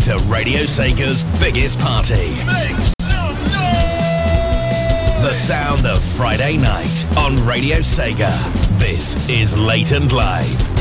to 0.00 0.16
Radio 0.28 0.60
Sega's 0.60 1.22
biggest 1.40 1.80
party. 1.80 2.30
The 5.22 5.32
sound 5.32 5.86
of 5.86 6.02
Friday 6.14 6.56
night 6.56 7.04
on 7.16 7.34
Radio 7.44 7.78
Sega. 7.78 8.30
This 8.78 9.28
is 9.28 9.56
Late 9.56 9.92
and 9.92 10.12
Live. 10.12 10.78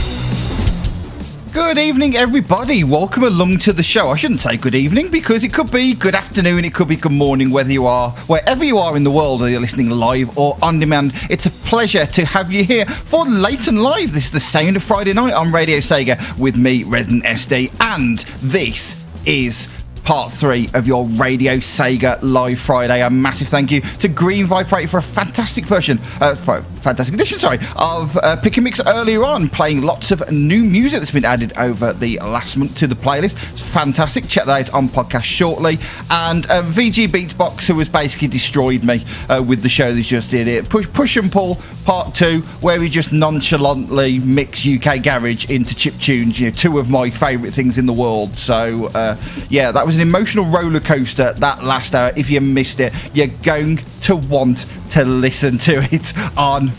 Good 1.51 1.79
evening, 1.79 2.15
everybody. 2.15 2.83
Welcome 2.83 3.23
along 3.23 3.57
to 3.59 3.73
the 3.73 3.81
show. 3.81 4.09
I 4.09 4.15
shouldn't 4.15 4.41
say 4.41 4.57
good 4.57 4.75
evening 4.75 5.09
because 5.09 5.43
it 5.43 5.51
could 5.51 5.71
be 5.71 5.95
good 5.95 6.13
afternoon, 6.13 6.63
it 6.65 6.75
could 6.75 6.87
be 6.87 6.95
good 6.95 7.11
morning, 7.11 7.49
whether 7.49 7.71
you 7.71 7.87
are 7.87 8.11
wherever 8.27 8.63
you 8.63 8.77
are 8.77 8.95
in 8.95 9.03
the 9.03 9.09
world, 9.09 9.39
whether 9.39 9.49
you're 9.49 9.61
listening 9.61 9.89
live 9.89 10.37
or 10.37 10.55
on 10.61 10.79
demand. 10.79 11.13
It's 11.31 11.47
a 11.47 11.51
pleasure 11.67 12.05
to 12.05 12.25
have 12.25 12.51
you 12.51 12.63
here 12.63 12.85
for 12.85 13.25
Late 13.25 13.67
and 13.67 13.81
Live. 13.81 14.13
This 14.13 14.25
is 14.25 14.31
the 14.31 14.39
sound 14.39 14.75
of 14.75 14.83
Friday 14.83 15.13
night 15.13 15.33
on 15.33 15.51
Radio 15.51 15.77
Sega 15.77 16.37
with 16.37 16.55
me, 16.55 16.83
Resident 16.83 17.23
SD, 17.23 17.71
and 17.79 18.19
this 18.43 19.06
is 19.27 19.67
part 20.05 20.31
three 20.31 20.69
of 20.73 20.87
your 20.87 21.05
Radio 21.05 21.55
Sega 21.55 22.17
Live 22.21 22.59
Friday. 22.59 23.01
A 23.01 23.09
massive 23.09 23.49
thank 23.49 23.71
you 23.71 23.81
to 23.81 24.07
Green 24.07 24.45
Viper 24.45 24.87
for 24.87 24.99
a 24.99 25.03
fantastic 25.03 25.65
version, 25.65 25.99
uh, 26.21 26.33
for 26.33 26.61
fantastic 26.87 27.15
edition, 27.15 27.37
sorry, 27.37 27.59
of 27.75 28.15
uh, 28.15 28.37
Pick 28.37 28.55
and 28.55 28.63
Mix 28.63 28.79
earlier 28.79 29.25
on, 29.25 29.49
playing 29.49 29.81
lots 29.81 30.09
of 30.11 30.31
new 30.31 30.63
music 30.63 31.01
that's 31.01 31.11
been 31.11 31.25
added 31.25 31.51
over 31.57 31.91
the 31.91 32.17
last 32.19 32.55
month 32.55 32.77
to 32.77 32.87
the 32.87 32.95
playlist. 32.95 33.35
It's 33.51 33.61
fantastic. 33.61 34.25
Check 34.29 34.45
that 34.45 34.69
out 34.69 34.73
on 34.73 34.87
podcast 34.87 35.23
shortly. 35.23 35.79
And 36.09 36.45
uh, 36.45 36.63
VG 36.63 37.09
Beatsbox, 37.09 37.67
who 37.67 37.77
has 37.79 37.89
basically 37.89 38.29
destroyed 38.29 38.85
me 38.85 39.03
uh, 39.27 39.43
with 39.45 39.63
the 39.63 39.67
show 39.69 39.93
that 39.93 40.01
just 40.01 40.31
did 40.31 40.47
it. 40.47 40.69
Push, 40.69 40.87
push 40.93 41.17
and 41.17 41.29
Pull 41.29 41.55
Part 41.83 42.15
Two, 42.15 42.39
where 42.61 42.79
we 42.79 42.87
just 42.87 43.11
nonchalantly 43.11 44.19
mix 44.19 44.65
UK 44.65 45.03
garage 45.03 45.49
into 45.49 45.75
chip 45.75 45.93
tunes. 45.95 46.39
You 46.39 46.51
know, 46.51 46.55
two 46.55 46.79
of 46.79 46.89
my 46.89 47.09
favourite 47.09 47.53
things 47.53 47.77
in 47.77 47.85
the 47.85 47.91
world. 47.91 48.39
So 48.39 48.85
uh, 48.95 49.17
yeah, 49.49 49.73
that 49.73 49.85
was 49.85 49.95
an 49.95 50.01
emotional 50.01 50.45
roller 50.45 50.79
coaster 50.79 51.33
that 51.33 51.65
last 51.65 51.93
hour. 51.93 52.13
If 52.15 52.29
you 52.29 52.39
missed 52.39 52.79
it, 52.79 52.93
you're 53.13 53.27
going 53.43 53.81
to 54.03 54.15
want 54.15 54.65
to 54.91 55.03
listen 55.03 55.57
to 55.57 55.85
it 55.93 56.17
on 56.37 56.71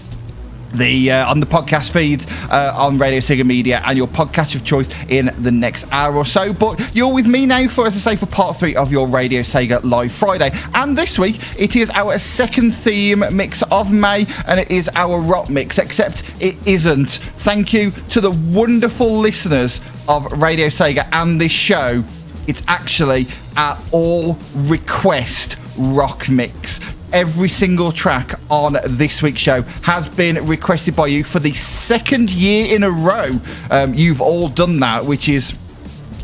the 0.73 1.11
uh, 1.11 1.31
on 1.31 1.41
the 1.41 1.47
podcast 1.47 1.91
feeds 1.91 2.27
uh, 2.51 2.73
on 2.77 2.99
Radio 2.99 3.21
Sega 3.21 3.45
Media 3.45 3.83
and 3.85 3.97
your 3.97 4.09
podcast 4.09 4.55
of 4.55 4.65
choice 4.65 4.89
in 5.09 5.35
the 5.39 5.51
next 5.51 5.87
hour 5.91 6.17
or 6.17 6.27
so. 6.27 6.53
But 6.53 6.95
you're 6.95 7.13
with 7.13 7.27
me 7.27 7.47
now 7.47 7.69
for, 7.69 7.87
as 7.87 7.97
I 7.97 8.13
say, 8.13 8.17
for 8.17 8.27
part 8.27 8.57
three 8.57 8.77
of 8.77 8.93
your 8.93 9.07
Radio 9.07 9.43
Sega 9.43 9.83
Live 9.83 10.13
Friday. 10.13 10.51
And 10.75 10.97
this 10.97 11.19
week 11.19 11.41
it 11.59 11.77
is 11.77 11.91
our 11.91 12.19
second 12.19 12.73
theme 12.73 13.25
mix 13.33 13.63
of 13.63 13.93
May, 13.93 14.27
and 14.47 14.61
it 14.61 14.71
is 14.71 14.91
our 14.95 15.21
rock 15.21 15.51
mix. 15.51 15.79
Except 15.79 16.23
it 16.41 16.57
isn't. 16.67 17.11
Thank 17.39 17.73
you 17.73 17.91
to 18.11 18.21
the 18.21 18.31
wonderful 18.31 19.19
listeners 19.19 19.81
of 20.09 20.31
Radio 20.33 20.69
Sega 20.69 21.09
and 21.13 21.41
this 21.41 21.53
show. 21.53 22.03
It's 22.47 22.63
actually 22.67 23.27
our 23.57 23.79
all 23.93 24.39
request 24.55 25.57
rock 25.77 26.29
mix 26.29 26.81
every 27.13 27.49
single 27.49 27.93
track 27.93 28.35
on 28.51 28.77
this 28.87 29.23
week's 29.23 29.41
show 29.41 29.63
has 29.83 30.09
been 30.09 30.47
requested 30.47 30.95
by 30.95 31.07
you 31.07 31.25
for 31.25 31.39
the 31.39 31.55
second 31.55 32.31
year 32.31 32.75
in 32.75 32.83
a 32.83 32.91
row. 32.91 33.31
Um, 33.71 33.95
you've 33.95 34.21
all 34.21 34.49
done 34.49 34.81
that, 34.81 35.05
which 35.05 35.29
is 35.29 35.53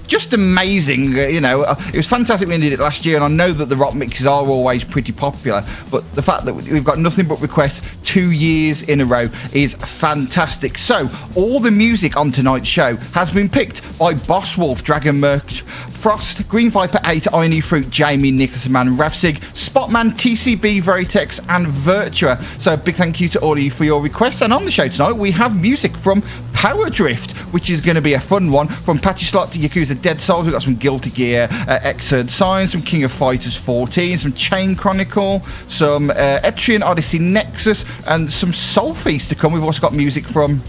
just 0.06 0.32
amazing. 0.32 1.18
Uh, 1.18 1.22
you 1.22 1.40
know, 1.40 1.62
uh, 1.62 1.74
it 1.88 1.96
was 1.96 2.06
fantastic 2.06 2.48
when 2.48 2.60
we 2.60 2.68
did 2.68 2.78
it 2.78 2.82
last 2.82 3.04
year, 3.04 3.16
and 3.16 3.24
I 3.24 3.28
know 3.28 3.52
that 3.52 3.66
the 3.66 3.76
rock 3.76 3.94
mixes 3.94 4.26
are 4.26 4.46
always 4.46 4.84
pretty 4.84 5.12
popular. 5.12 5.64
But 5.90 6.10
the 6.14 6.22
fact 6.22 6.44
that 6.44 6.54
we've 6.54 6.84
got 6.84 6.98
nothing 6.98 7.26
but 7.26 7.40
requests 7.40 7.82
two 8.04 8.30
years 8.30 8.82
in 8.82 9.00
a 9.00 9.06
row 9.06 9.28
is 9.52 9.74
fantastic. 9.74 10.78
So, 10.78 11.08
all 11.34 11.60
the 11.60 11.70
music 11.70 12.16
on 12.16 12.30
tonight's 12.30 12.68
show 12.68 12.96
has 12.96 13.30
been 13.30 13.48
picked 13.48 13.98
by 13.98 14.14
Boss 14.14 14.56
Wolf, 14.56 14.84
Dragon 14.84 15.18
Merch, 15.20 15.64
Frost, 16.04 16.46
Green 16.50 16.68
Viper 16.68 17.00
8, 17.06 17.32
Irony 17.32 17.62
Fruit, 17.62 17.88
Jamie, 17.88 18.30
Nicholas 18.30 18.68
Man, 18.68 18.90
Ravsig, 18.90 19.42
Spotman, 19.56 20.10
TCB, 20.10 20.82
Veritex, 20.82 21.40
and 21.48 21.66
Virtua. 21.66 22.44
So, 22.60 22.76
big 22.76 22.96
thank 22.96 23.22
you 23.22 23.28
to 23.30 23.40
all 23.40 23.52
of 23.52 23.58
you 23.58 23.70
for 23.70 23.84
your 23.84 24.02
requests. 24.02 24.42
And 24.42 24.52
on 24.52 24.66
the 24.66 24.70
show 24.70 24.86
tonight, 24.86 25.12
we 25.12 25.30
have 25.30 25.58
music 25.58 25.96
from 25.96 26.22
Power 26.52 26.90
Drift, 26.90 27.30
which 27.54 27.70
is 27.70 27.80
going 27.80 27.94
to 27.94 28.02
be 28.02 28.12
a 28.12 28.20
fun 28.20 28.52
one. 28.52 28.68
From 28.68 28.98
Pachislot 28.98 29.50
to 29.52 29.58
Yakuza 29.58 29.98
Dead 30.02 30.20
Souls, 30.20 30.44
we've 30.44 30.52
got 30.52 30.62
some 30.62 30.74
Guilty 30.74 31.08
Gear, 31.08 31.48
uh, 31.50 31.78
Xrd 31.78 32.28
Signs, 32.28 32.72
some 32.72 32.82
King 32.82 33.04
of 33.04 33.10
Fighters 33.10 33.56
14, 33.56 34.18
some 34.18 34.34
Chain 34.34 34.76
Chronicle, 34.76 35.42
some 35.68 36.10
uh, 36.10 36.40
Etrian 36.44 36.82
Odyssey 36.82 37.18
Nexus, 37.18 37.86
and 38.06 38.30
some 38.30 38.52
Sol-Feace 38.52 39.26
to 39.30 39.34
come. 39.34 39.54
We've 39.54 39.64
also 39.64 39.80
got 39.80 39.94
music 39.94 40.24
from 40.24 40.62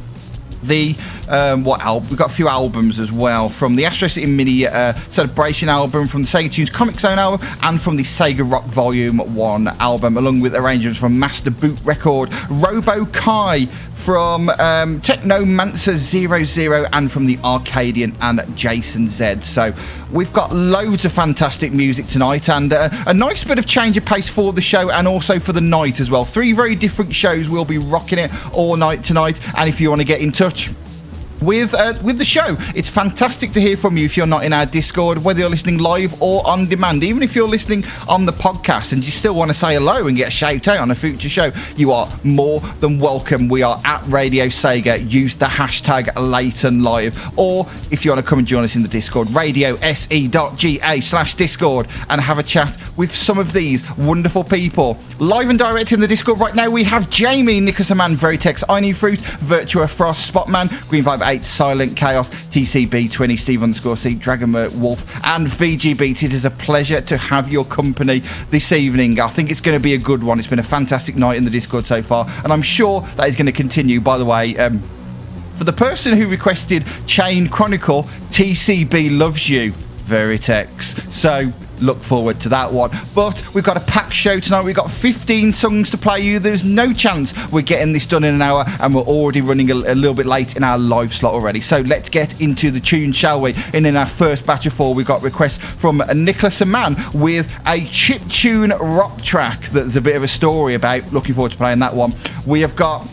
the 0.68 0.96
um, 1.30 1.64
what 1.64 1.82
album? 1.82 2.10
We've 2.10 2.18
got 2.18 2.32
a 2.32 2.34
few 2.34 2.48
albums 2.48 3.00
as 3.00 3.12
well 3.12 3.50
from 3.50 3.76
the 3.76 3.86
Astro 3.86 4.08
City 4.08 4.26
Mini 4.26 4.68
uh, 4.68 4.94
Celebration 5.10 5.70
album, 5.70 6.08
from 6.08 6.24
the 6.24 6.28
Sega 6.28 6.52
Tunes 6.52 6.70
Comic 6.70 7.00
Zone 7.00 7.20
album, 7.20 7.46
and 7.64 7.82
from 7.82 7.96
the 7.96 8.04
Sega 8.04 8.50
Rock 8.50 8.66
Volume 8.66 9.18
One 9.36 9.68
album, 9.80 10.18
along 10.18 10.42
with 10.42 10.56
arrangements 10.56 11.00
from 11.00 11.18
Master 11.18 11.52
Boot 11.52 11.78
Record, 11.84 12.32
Robo 12.50 13.06
Kai 13.06 13.68
from 14.06 14.50
um, 14.50 15.02
Technomancer 15.02 15.96
00 15.96 16.86
and 16.94 17.12
from 17.12 17.26
the 17.26 17.40
Arcadian 17.40 18.16
and 18.22 18.40
Jason 18.56 19.10
Z. 19.10 19.42
So 19.42 19.74
we've 20.12 20.32
got 20.32 20.54
loads 20.54 21.06
of 21.06 21.12
fantastic 21.12 21.74
music 21.74 22.06
tonight 22.06 22.48
and 22.48 22.72
uh, 22.72 22.90
a 23.08 23.16
nice 23.16 23.44
bit 23.44 23.58
of 23.58 23.66
change 23.66 23.98
of 23.98 24.06
pace 24.06 24.30
for 24.30 24.54
the 24.54 24.62
show 24.62 24.92
and 24.92 25.08
also 25.08 25.40
for 25.40 25.54
the 25.54 25.62
night 25.62 26.00
as 26.00 26.12
well. 26.12 26.24
Three 26.24 26.54
very 26.54 26.76
different 26.76 27.16
shows. 27.16 27.50
We'll 27.50 27.66
be 27.66 27.80
rocking 27.80 28.20
it 28.20 28.30
all 28.54 28.76
night 28.76 29.04
tonight. 29.04 29.42
And 29.58 29.68
if 29.68 29.82
you 29.82 29.90
want 29.90 30.02
to 30.02 30.08
get 30.08 30.22
in 30.22 30.32
touch, 30.32 30.70
with 31.42 31.74
uh, 31.74 31.94
with 32.04 32.18
the 32.18 32.26
show. 32.26 32.58
It's 32.76 32.90
fantastic 32.90 33.52
to 33.54 33.62
hear 33.62 33.78
from 33.78 33.98
you 33.98 34.06
if 34.06 34.18
you're 34.18 34.26
not 34.26 34.46
in 34.46 34.54
our 34.54 34.66
Discord, 34.66 35.24
whether 35.24 35.40
you're 35.40 35.50
listening 35.50 35.78
live 35.78 36.22
or 36.22 36.46
on 36.48 36.68
demand. 36.68 37.04
Even 37.04 37.24
if 37.24 37.36
you're 37.36 37.48
listening 37.48 37.84
on 38.08 38.26
the 38.26 38.32
podcast 38.32 38.94
and 38.94 39.06
you 39.06 39.12
still 39.12 39.36
want 39.36 39.52
to 39.52 39.58
say 39.58 39.74
hello 39.74 40.08
and 40.08 40.18
get 40.18 40.30
a 40.30 40.32
shout 40.32 40.68
out 40.68 40.80
on 40.80 40.92
a 40.92 40.96
future 40.96 41.30
show, 41.30 41.52
you 41.76 41.92
are 41.92 42.10
more 42.24 42.60
than 42.80 43.00
welcome. 43.00 43.48
We 43.48 43.64
are 43.64 43.82
at 43.84 44.06
Radio 44.08 44.46
Sega. 44.46 45.10
Use 45.10 45.36
the 45.36 45.46
hashtag 45.46 46.12
Late 46.16 46.64
and 46.64 46.84
Live. 46.84 47.38
Or 47.38 47.66
if 47.92 48.06
you 48.06 48.12
want 48.12 48.24
to 48.24 48.30
come 48.30 48.40
and 48.40 48.48
join 48.48 48.64
us 48.64 48.76
in 48.76 48.82
the 48.82 48.88
Discord, 48.88 49.30
radio 49.32 49.76
se.ga 49.78 51.02
slash 51.02 51.34
Discord 51.36 51.88
and 52.10 52.22
have 52.22 52.40
a 52.40 52.44
chat 52.44 52.78
with 52.98 53.14
some 53.14 53.38
of 53.38 53.54
these 53.54 53.84
wonderful 53.98 54.44
people. 54.44 54.98
Live 55.20 55.50
and 55.50 55.60
direct 55.60 55.92
in 55.92 56.00
the 56.00 56.08
Discord 56.08 56.40
right 56.40 56.56
now, 56.56 56.70
we 56.70 56.84
have 56.84 57.10
Jamie, 57.10 57.60
Nicholas 57.60 57.94
Man, 57.94 58.16
Veritex, 58.16 58.64
I 58.70 58.86
Fruit, 58.94 59.20
Virtua 59.20 59.90
Frost, 59.90 60.28
Spotman, 60.28 60.70
Green 60.90 61.04
Viper 61.04 61.25
8, 61.26 61.44
Silent 61.44 61.98
Chaos, 61.98 62.30
TCB20, 62.30 63.40
Steve 63.40 63.64
underscore 63.64 63.98
C, 63.98 64.14
Dragonmer 64.14 64.74
Wolf, 64.80 65.04
and 65.26 65.48
VG 65.48 65.98
Beats. 65.98 66.24
It 66.24 66.34
is 66.34 66.46
a 66.46 66.52
pleasure 66.52 67.02
to 67.02 67.18
have 67.18 67.52
your 67.52 67.66
company 67.66 68.20
this 68.52 68.72
evening. 68.72 69.20
I 69.20 69.28
think 69.28 69.52
it's 69.52 69.62
going 69.62 69.78
to 69.78 69.84
be 69.84 69.96
a 69.96 69.98
good 69.98 70.24
one. 70.24 70.40
It's 70.40 70.48
been 70.48 70.60
a 70.60 70.64
fantastic 70.64 71.16
night 71.16 71.38
in 71.38 71.44
the 71.44 71.50
Discord 71.50 71.86
so 71.86 72.02
far, 72.02 72.30
and 72.44 72.54
I'm 72.54 72.62
sure 72.62 73.02
that 73.16 73.28
is 73.28 73.36
going 73.36 73.48
to 73.48 73.52
continue. 73.52 74.00
By 74.00 74.18
the 74.18 74.26
way, 74.26 74.56
um, 74.58 74.82
for 75.58 75.64
the 75.64 75.74
person 75.74 76.16
who 76.16 76.28
requested 76.28 76.86
Chain 77.08 77.48
Chronicle, 77.48 78.04
TCB 78.04 79.18
loves 79.18 79.50
you, 79.50 79.72
Veritex. 80.06 81.12
So 81.12 81.52
look 81.82 82.02
forward 82.02 82.40
to 82.42 82.50
that 82.50 82.72
one. 82.72 82.92
But 83.14 83.44
we've 83.54 83.64
got 83.64 83.78
a 83.78 83.82
packed 83.82 84.14
show 84.14 84.40
tonight. 84.40 84.64
We've 84.64 84.76
got 84.76 84.92
15 84.92 85.52
songs 85.52 85.90
to 85.92 85.98
play 85.98 86.22
you. 86.22 86.40
There's 86.40 86.64
no 86.64 86.94
chance 86.94 87.34
we're 87.52 87.62
getting 87.62 87.94
this 87.94 88.06
done 88.06 88.24
in 88.24 88.36
an 88.36 88.42
hour, 88.42 88.66
and 88.82 88.94
we're 88.94 89.02
already 89.02 89.42
running 89.42 89.72
a, 89.72 89.76
a 89.76 89.96
little 89.96 90.14
bit 90.14 90.26
late 90.26 90.56
in 90.56 90.64
our 90.64 90.78
live 90.78 91.14
slot 91.14 91.34
already. 91.34 91.62
So 91.62 91.82
let's 91.82 92.10
get 92.10 92.40
into 92.42 92.72
the 92.72 92.80
tune, 92.80 93.12
shall 93.12 93.42
we? 93.42 93.54
And 93.74 93.86
in 93.86 93.96
our 93.96 94.08
first 94.08 94.46
batch 94.46 94.66
of 94.66 94.74
four, 94.74 94.94
we've 94.94 95.06
got 95.06 95.22
requests 95.22 95.58
from 95.58 96.04
Nicholas 96.14 96.62
and 96.62 96.72
Man 96.72 96.96
with 97.14 97.52
a 97.66 97.86
chip 97.86 98.22
tune 98.30 98.70
rock 98.70 99.22
track 99.22 99.62
that's 99.68 99.96
a 99.96 100.02
bit 100.02 100.16
of 100.16 100.24
a 100.24 100.28
story 100.28 100.76
about. 100.76 101.12
Looking 101.12 101.36
forward 101.36 101.52
to 101.52 101.58
playing 101.58 101.80
that 101.80 101.94
one. 101.94 102.14
We 102.46 102.62
have 102.62 102.76
got 102.76 103.08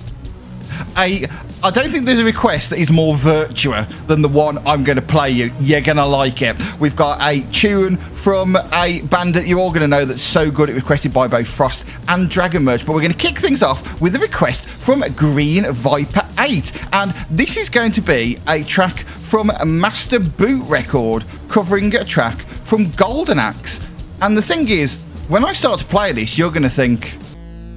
a 0.96 1.26
I 1.64 1.70
don't 1.70 1.92
think 1.92 2.06
there's 2.06 2.18
a 2.18 2.24
request 2.24 2.70
that 2.70 2.80
is 2.80 2.90
more 2.90 3.14
Virtua 3.14 3.86
than 4.08 4.20
the 4.20 4.28
one 4.28 4.58
I'm 4.66 4.82
going 4.82 4.96
to 4.96 5.02
play 5.02 5.30
you. 5.30 5.52
You're 5.60 5.80
going 5.80 5.96
to 5.96 6.04
like 6.04 6.42
it. 6.42 6.56
We've 6.80 6.96
got 6.96 7.20
a 7.22 7.42
tune 7.52 7.98
from 7.98 8.56
a 8.56 9.00
band 9.02 9.34
that 9.34 9.46
you're 9.46 9.60
all 9.60 9.68
going 9.68 9.82
to 9.82 9.86
know 9.86 10.04
that's 10.04 10.22
so 10.22 10.50
good 10.50 10.68
it 10.68 10.74
was 10.74 10.82
requested 10.82 11.12
by 11.12 11.28
both 11.28 11.46
Frost 11.46 11.84
and 12.08 12.28
Dragon. 12.28 12.64
But 12.64 12.88
we're 12.88 13.00
going 13.00 13.12
to 13.12 13.16
kick 13.16 13.38
things 13.38 13.62
off 13.62 14.00
with 14.00 14.16
a 14.16 14.18
request 14.18 14.64
from 14.64 15.04
Green 15.14 15.70
Viper 15.72 16.26
8. 16.36 16.72
And 16.92 17.12
this 17.30 17.56
is 17.56 17.68
going 17.68 17.92
to 17.92 18.00
be 18.00 18.40
a 18.48 18.64
track 18.64 18.98
from 18.98 19.52
Master 19.64 20.18
Boot 20.18 20.68
Record 20.68 21.22
covering 21.48 21.94
a 21.94 22.04
track 22.04 22.38
from 22.40 22.90
Golden 22.90 23.38
Axe. 23.38 23.78
And 24.20 24.36
the 24.36 24.42
thing 24.42 24.68
is, 24.68 24.96
when 25.28 25.44
I 25.44 25.52
start 25.52 25.78
to 25.78 25.86
play 25.86 26.10
this, 26.10 26.36
you're 26.36 26.50
going 26.50 26.64
to 26.64 26.68
think, 26.68 27.14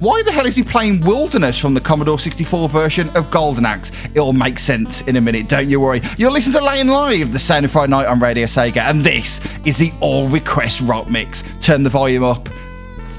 why 0.00 0.22
the 0.22 0.32
hell 0.32 0.46
is 0.46 0.56
he 0.56 0.62
playing 0.62 1.00
Wilderness 1.00 1.58
from 1.58 1.74
the 1.74 1.80
Commodore 1.80 2.18
64 2.18 2.68
version 2.68 3.08
of 3.16 3.30
Golden 3.30 3.64
Axe? 3.64 3.92
It'll 4.14 4.32
make 4.32 4.58
sense 4.58 5.02
in 5.02 5.16
a 5.16 5.20
minute, 5.20 5.48
don't 5.48 5.70
you 5.70 5.80
worry. 5.80 6.02
You'll 6.18 6.32
listen 6.32 6.52
to 6.52 6.60
Lane 6.60 6.88
Live, 6.88 7.32
the 7.32 7.38
Sound 7.38 7.64
of 7.64 7.70
Friday 7.70 7.90
Night 7.90 8.06
on 8.06 8.20
Radio 8.20 8.46
Sega, 8.46 8.78
and 8.78 9.04
this 9.04 9.40
is 9.64 9.78
the 9.78 9.92
All 10.00 10.28
Request 10.28 10.80
Rock 10.82 11.08
Mix. 11.08 11.44
Turn 11.60 11.82
the 11.82 11.90
volume 11.90 12.24
up. 12.24 12.48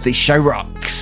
This 0.04 0.16
show 0.16 0.38
rocks. 0.38 0.97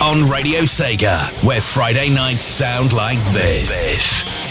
On 0.00 0.28
Radio 0.28 0.60
Sega, 0.60 1.30
where 1.42 1.60
Friday 1.60 2.08
nights 2.08 2.44
sound 2.44 2.92
like 2.92 3.18
this. 3.32 3.68
this. 3.68 4.47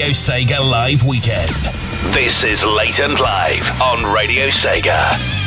Radio 0.00 0.14
Sega 0.14 0.60
Live 0.60 1.04
weekend. 1.04 1.54
This 2.14 2.42
is 2.42 2.64
Late 2.64 3.00
and 3.00 3.20
Live 3.20 3.82
on 3.82 4.10
Radio 4.10 4.48
Sega. 4.48 5.39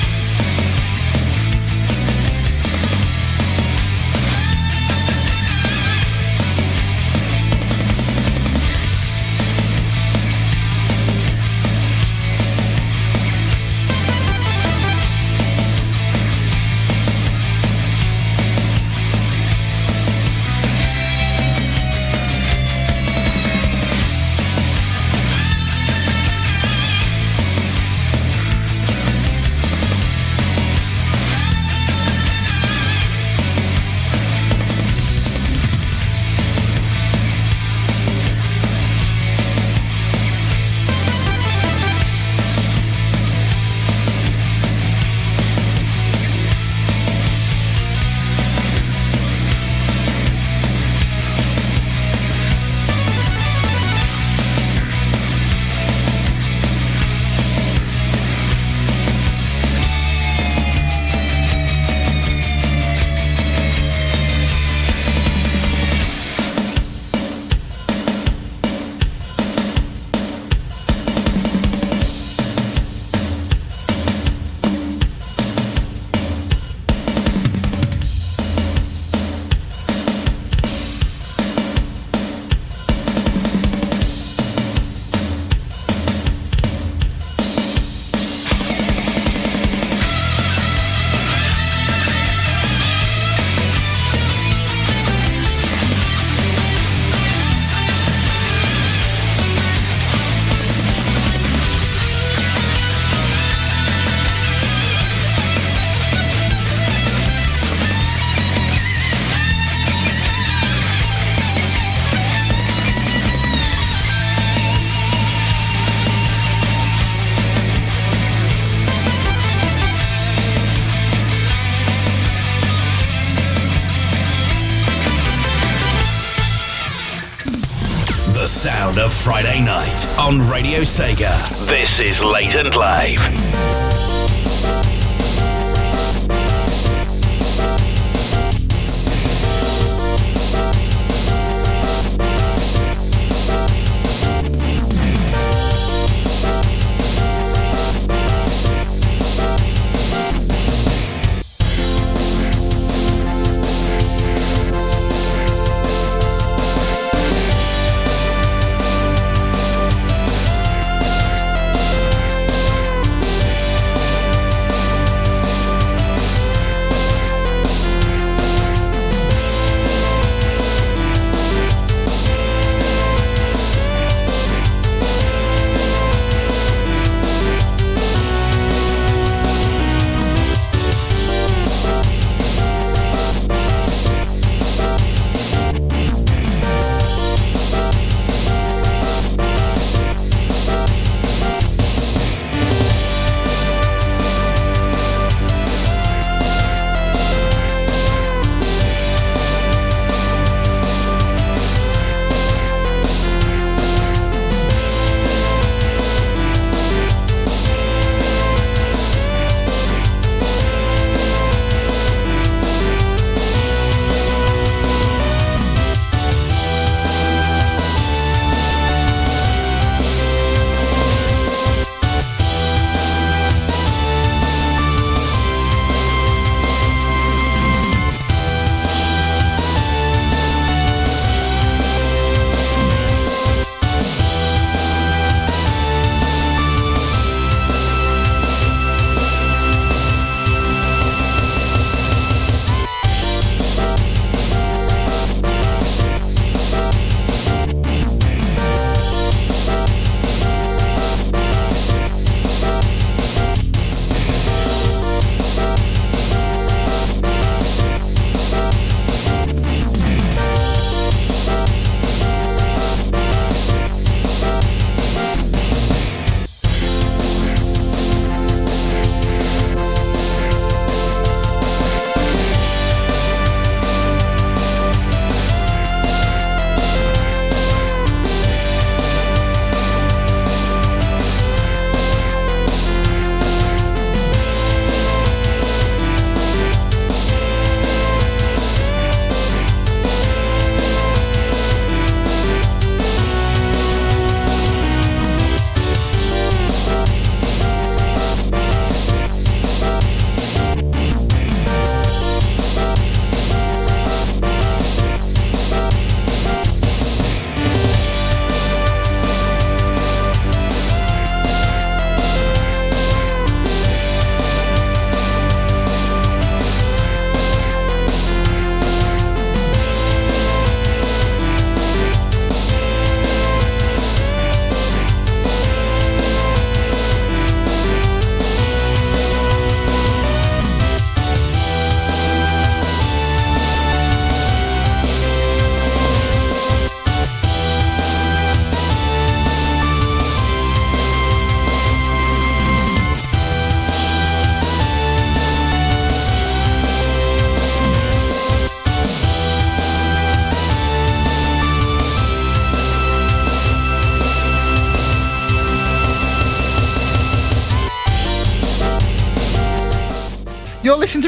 On 130.24 130.40
Radio 130.50 130.84
Sega. 130.84 131.68
This 131.68 132.00
is 132.00 132.24
Late 132.24 132.56
and 132.56 132.74
Live. 132.74 133.43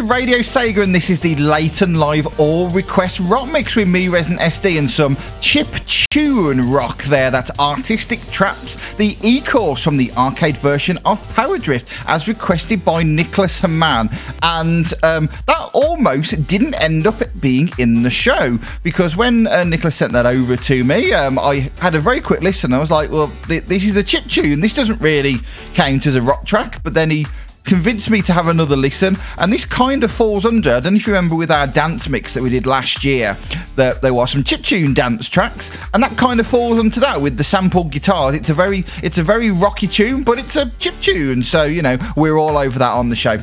Radio 0.07 0.39
Sega, 0.39 0.83
and 0.83 0.93
this 0.93 1.09
is 1.09 1.19
the 1.19 1.35
Late 1.35 1.81
and 1.81 1.99
Live 1.99 2.39
All 2.39 2.69
Request 2.69 3.19
Rock 3.21 3.49
Mix 3.49 3.75
with 3.75 3.87
me, 3.87 4.07
Resident 4.07 4.39
SD, 4.39 4.77
and 4.77 4.89
some 4.89 5.17
chip 5.41 5.67
tune 5.87 6.71
rock 6.71 7.03
there. 7.05 7.31
That's 7.31 7.49
Artistic 7.59 8.19
Traps, 8.29 8.77
the 8.97 9.17
e 9.21 9.41
course 9.41 9.83
from 9.83 9.97
the 9.97 10.11
arcade 10.13 10.57
version 10.57 10.99
of 11.05 11.27
Power 11.29 11.57
Drift, 11.57 11.89
as 12.07 12.27
requested 12.27 12.85
by 12.85 13.01
Nicholas 13.03 13.59
Haman. 13.59 14.09
And 14.43 14.93
um, 15.01 15.29
that 15.47 15.69
almost 15.73 16.45
didn't 16.45 16.75
end 16.75 17.07
up 17.07 17.23
being 17.39 17.71
in 17.79 18.03
the 18.03 18.09
show 18.09 18.59
because 18.83 19.15
when 19.15 19.47
uh, 19.47 19.63
Nicholas 19.63 19.95
sent 19.95 20.11
that 20.13 20.25
over 20.25 20.55
to 20.55 20.83
me, 20.83 21.13
um, 21.13 21.39
I 21.39 21.71
had 21.79 21.95
a 21.95 21.99
very 21.99 22.21
quick 22.21 22.41
listen. 22.41 22.73
I 22.73 22.79
was 22.79 22.91
like, 22.91 23.11
well, 23.11 23.31
th- 23.47 23.65
this 23.65 23.83
is 23.83 23.93
the 23.93 24.03
chip 24.03 24.25
tune. 24.27 24.59
This 24.59 24.73
doesn't 24.73 25.01
really 25.01 25.37
count 25.73 26.05
as 26.05 26.15
a 26.15 26.21
rock 26.21 26.45
track. 26.45 26.83
But 26.83 26.93
then 26.93 27.09
he 27.09 27.25
convinced 27.65 28.09
me 28.09 28.21
to 28.23 28.33
have 28.33 28.47
another 28.47 28.75
listen. 28.75 29.17
And 29.37 29.51
this 29.51 29.65
kind 29.65 30.03
of 30.03 30.11
falls 30.11 30.45
under, 30.45 30.75
I 30.75 30.79
don't 30.79 30.93
know 30.93 30.97
if 30.97 31.07
you 31.07 31.13
remember 31.13 31.35
with 31.35 31.51
our 31.51 31.67
dance 31.67 32.07
mix 32.07 32.33
that 32.33 32.43
we 32.43 32.49
did 32.49 32.65
last 32.65 33.03
year, 33.03 33.37
that 33.75 34.01
there 34.01 34.13
were 34.13 34.27
some 34.27 34.43
chiptune 34.43 34.95
dance 34.95 35.27
tracks, 35.27 35.71
and 35.93 36.01
that 36.03 36.17
kind 36.17 36.39
of 36.39 36.47
falls 36.47 36.79
into 36.79 36.99
that 37.01 37.21
with 37.21 37.37
the 37.37 37.43
sampled 37.43 37.91
guitars. 37.91 38.35
It's 38.35 38.49
a 38.49 38.53
very 38.53 38.85
it's 39.03 39.17
a 39.17 39.23
very 39.23 39.51
rocky 39.51 39.87
tune, 39.87 40.23
but 40.23 40.39
it's 40.39 40.55
a 40.55 40.71
chip 40.79 40.99
tune, 41.01 41.43
so 41.43 41.63
you 41.63 41.81
know, 41.81 41.97
we're 42.15 42.37
all 42.37 42.57
over 42.57 42.79
that 42.79 42.91
on 42.91 43.09
the 43.09 43.15
show. 43.15 43.39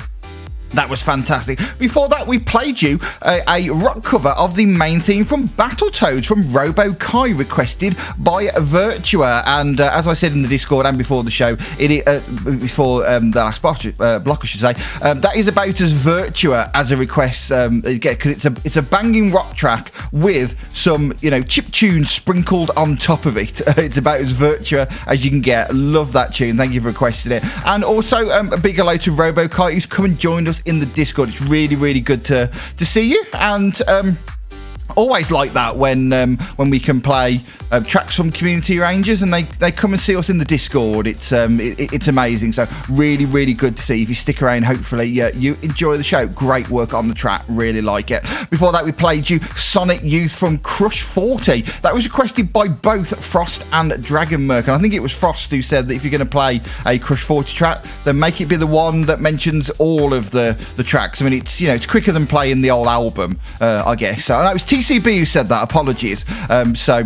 That 0.74 0.88
was 0.88 1.02
fantastic. 1.02 1.60
Before 1.78 2.08
that, 2.08 2.26
we 2.26 2.38
played 2.38 2.80
you 2.80 2.98
a, 3.22 3.42
a, 3.48 3.70
rock 3.70 4.02
cover 4.02 4.30
of 4.30 4.56
the 4.56 4.66
main 4.66 5.00
theme 5.00 5.24
from 5.24 5.48
Battletoads 5.48 6.26
from 6.26 6.50
Robo 6.52 6.94
Kai, 6.94 7.30
requested 7.30 7.96
by 8.18 8.46
Virtua. 8.46 9.42
And 9.46 9.80
uh, 9.80 9.90
as 9.92 10.08
I 10.08 10.14
said 10.14 10.32
in 10.32 10.42
the 10.42 10.48
Discord 10.48 10.86
and 10.86 10.96
before 10.96 11.22
the 11.24 11.30
show, 11.30 11.56
it 11.78 12.08
uh, 12.08 12.20
before 12.52 13.06
um, 13.06 13.30
the 13.32 13.40
last 13.40 13.60
block, 13.60 13.84
uh, 14.00 14.18
block, 14.18 14.40
I 14.42 14.46
should 14.46 14.60
say, 14.60 14.74
um, 15.02 15.20
that 15.20 15.36
is 15.36 15.48
about 15.48 15.80
as 15.80 15.92
Virtua 15.92 16.70
as 16.74 16.90
a 16.90 16.96
request 16.96 17.50
get 17.50 18.18
because 18.18 18.26
um, 18.26 18.32
it's 18.32 18.44
a 18.44 18.56
it's 18.64 18.76
a 18.76 18.82
banging 18.82 19.30
rock 19.30 19.54
track 19.54 19.92
with 20.12 20.56
some 20.74 21.14
you 21.20 21.30
know 21.30 21.42
chip 21.42 21.66
tunes 21.66 22.10
sprinkled 22.10 22.70
on 22.76 22.96
top 22.96 23.26
of 23.26 23.36
it. 23.36 23.60
it's 23.78 23.98
about 23.98 24.20
as 24.20 24.32
Virtua 24.32 24.90
as 25.06 25.24
you 25.24 25.30
can 25.30 25.40
get. 25.40 25.74
Love 25.74 26.12
that 26.12 26.32
tune. 26.32 26.56
Thank 26.56 26.72
you 26.72 26.80
for 26.80 26.88
requesting 26.88 27.32
it. 27.32 27.44
And 27.66 27.84
also 27.84 28.30
um, 28.30 28.52
a 28.52 28.56
big 28.56 28.76
hello 28.76 28.96
to 28.98 29.12
Robo 29.12 29.48
Kai 29.48 29.72
who's 29.72 29.86
come 29.86 30.04
and 30.04 30.18
joined 30.18 30.48
us 30.48 30.61
in 30.64 30.78
the 30.80 30.86
Discord. 30.86 31.28
It's 31.28 31.40
really, 31.40 31.76
really 31.76 32.00
good 32.00 32.24
to 32.26 32.50
to 32.78 32.86
see 32.86 33.10
you. 33.10 33.24
And 33.34 33.80
um, 33.88 34.18
always 34.96 35.30
like 35.30 35.52
that 35.52 35.76
when 35.76 36.12
um, 36.12 36.38
when 36.56 36.70
we 36.70 36.80
can 36.80 37.00
play 37.00 37.40
uh, 37.70 37.80
tracks 37.80 38.14
from 38.14 38.30
community 38.30 38.78
rangers 38.78 39.22
and 39.22 39.32
they, 39.32 39.42
they 39.42 39.72
come 39.72 39.92
and 39.92 40.00
see 40.00 40.16
us 40.16 40.28
in 40.28 40.38
the 40.38 40.44
discord. 40.44 41.06
It's 41.06 41.32
um, 41.32 41.60
it, 41.60 41.92
it's 41.92 42.08
amazing. 42.08 42.52
So 42.52 42.66
really 42.90 43.26
really 43.26 43.54
good 43.54 43.76
to 43.76 43.82
see. 43.82 44.02
If 44.02 44.08
you 44.08 44.14
stick 44.14 44.42
around 44.42 44.64
hopefully 44.64 45.20
uh, 45.20 45.32
you 45.32 45.56
enjoy 45.62 45.96
the 45.96 46.02
show. 46.02 46.26
Great 46.26 46.68
work 46.70 46.94
on 46.94 47.08
the 47.08 47.14
track. 47.14 47.44
Really 47.48 47.82
like 47.82 48.10
it. 48.10 48.22
Before 48.50 48.72
that 48.72 48.84
we 48.84 48.92
played 48.92 49.28
you 49.28 49.40
sonic 49.56 50.02
youth 50.02 50.32
from 50.32 50.58
crush 50.58 51.02
40 51.02 51.62
that 51.82 51.94
was 51.94 52.04
requested 52.04 52.52
by 52.52 52.68
both 52.68 53.24
frost 53.24 53.64
and 53.72 54.02
dragon 54.02 54.42
merc 54.42 54.66
and 54.66 54.76
i 54.76 54.78
think 54.78 54.94
it 54.94 55.00
was 55.00 55.12
frost 55.12 55.50
who 55.50 55.62
said 55.62 55.86
that 55.86 55.94
if 55.94 56.04
you're 56.04 56.10
going 56.10 56.20
to 56.20 56.26
play 56.26 56.60
a 56.86 56.98
crush 56.98 57.22
40 57.22 57.52
track 57.52 57.84
then 58.04 58.18
make 58.18 58.40
it 58.40 58.46
be 58.46 58.56
the 58.56 58.66
one 58.66 59.02
that 59.02 59.20
mentions 59.20 59.70
all 59.70 60.12
of 60.12 60.30
the 60.30 60.56
the 60.76 60.84
tracks. 60.84 61.20
I 61.20 61.24
mean 61.24 61.34
it's 61.34 61.60
you 61.60 61.68
know 61.68 61.74
it's 61.74 61.86
quicker 61.86 62.12
than 62.12 62.26
playing 62.26 62.60
the 62.60 62.70
old 62.70 62.86
album 62.86 63.38
uh, 63.60 63.82
i 63.86 63.94
guess. 63.94 64.24
So 64.24 64.38
that 64.38 64.52
was 64.52 64.64
t 64.64 64.81
TCB 64.82 65.18
who 65.18 65.24
said 65.24 65.46
that. 65.46 65.62
Apologies. 65.62 66.24
Um, 66.50 66.74
so 66.74 67.04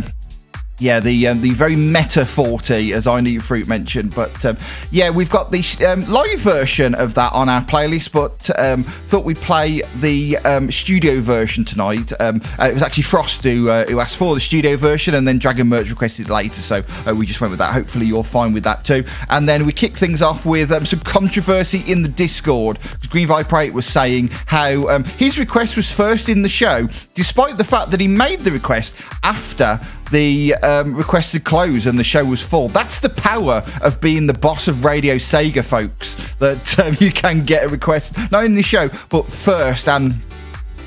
yeah, 0.78 1.00
the 1.00 1.28
um, 1.28 1.40
the 1.40 1.50
very 1.50 1.74
meta 1.74 2.26
40, 2.26 2.92
as 2.92 3.06
Irony 3.06 3.38
Fruit 3.38 3.66
mentioned. 3.66 4.14
But 4.14 4.44
um, 4.44 4.58
yeah, 4.90 5.08
we've 5.08 5.30
got 5.30 5.50
the 5.50 5.62
um, 5.86 6.02
live 6.10 6.40
version 6.40 6.94
of 6.94 7.14
that 7.14 7.32
on 7.32 7.48
our 7.48 7.62
playlist, 7.62 8.12
but 8.12 8.50
um, 8.58 8.84
thought 8.84 9.24
we'd 9.24 9.38
play 9.38 9.80
the 9.96 10.36
um, 10.38 10.70
studio 10.70 11.20
version 11.20 11.64
tonight. 11.64 12.12
Um, 12.20 12.42
uh, 12.60 12.66
it 12.66 12.74
was 12.74 12.82
actually 12.82 13.04
Frost 13.04 13.42
who, 13.42 13.70
uh, 13.70 13.86
who 13.86 14.00
asked 14.00 14.18
for 14.18 14.34
the 14.34 14.40
studio 14.40 14.76
version, 14.76 15.14
and 15.14 15.26
then 15.26 15.38
Dragon 15.38 15.66
Merch 15.66 15.88
requested 15.88 16.28
later, 16.28 16.60
so 16.60 16.82
uh, 17.06 17.14
we 17.14 17.24
just 17.24 17.40
went 17.40 17.52
with 17.52 17.58
that. 17.58 17.72
Hopefully, 17.72 18.04
you're 18.04 18.24
fine 18.24 18.52
with 18.52 18.64
that 18.64 18.84
too. 18.84 19.04
And 19.30 19.48
then 19.48 19.64
we 19.64 19.72
kick 19.72 19.96
things 19.96 20.20
off 20.20 20.44
with 20.44 20.68
some 20.86 21.00
controversy 21.00 21.84
in 21.90 22.02
the 22.02 22.08
Discord. 22.08 22.78
Green 23.08 23.28
Viper 23.28 23.58
8 23.58 23.72
was 23.72 23.86
saying 23.86 24.28
how 24.46 24.98
his 25.16 25.38
request 25.38 25.76
was 25.76 25.90
first 25.90 26.28
in 26.28 26.42
the 26.42 26.48
show, 26.48 26.86
despite 27.14 27.56
the 27.56 27.64
fact 27.64 27.90
that 27.92 28.00
he 28.00 28.08
made 28.08 28.40
the 28.40 28.52
request 28.52 28.94
after 29.22 29.80
the 30.11 30.55
um, 30.57 30.95
requested 30.95 31.45
close 31.45 31.87
and 31.87 31.99
the 31.99 32.05
show 32.05 32.25
was 32.25 32.40
full. 32.40 32.69
That's 32.69 33.01
the 33.01 33.09
power 33.09 33.62
of 33.83 34.01
being 34.01 34.27
the 34.27 34.35
boss 34.35 34.69
of 34.69 34.85
Radio 34.85 35.16
Sega, 35.16 35.64
folks. 35.64 36.16
That 36.38 36.79
um, 36.85 36.97
you 37.01 37.12
can 37.12 37.42
get 37.42 37.64
a 37.64 37.69
request 37.69 38.14
not 38.31 38.45
in 38.45 38.55
the 38.55 38.62
show, 38.62 38.88
but 39.09 39.27
first 39.27 39.88
and 39.88 40.23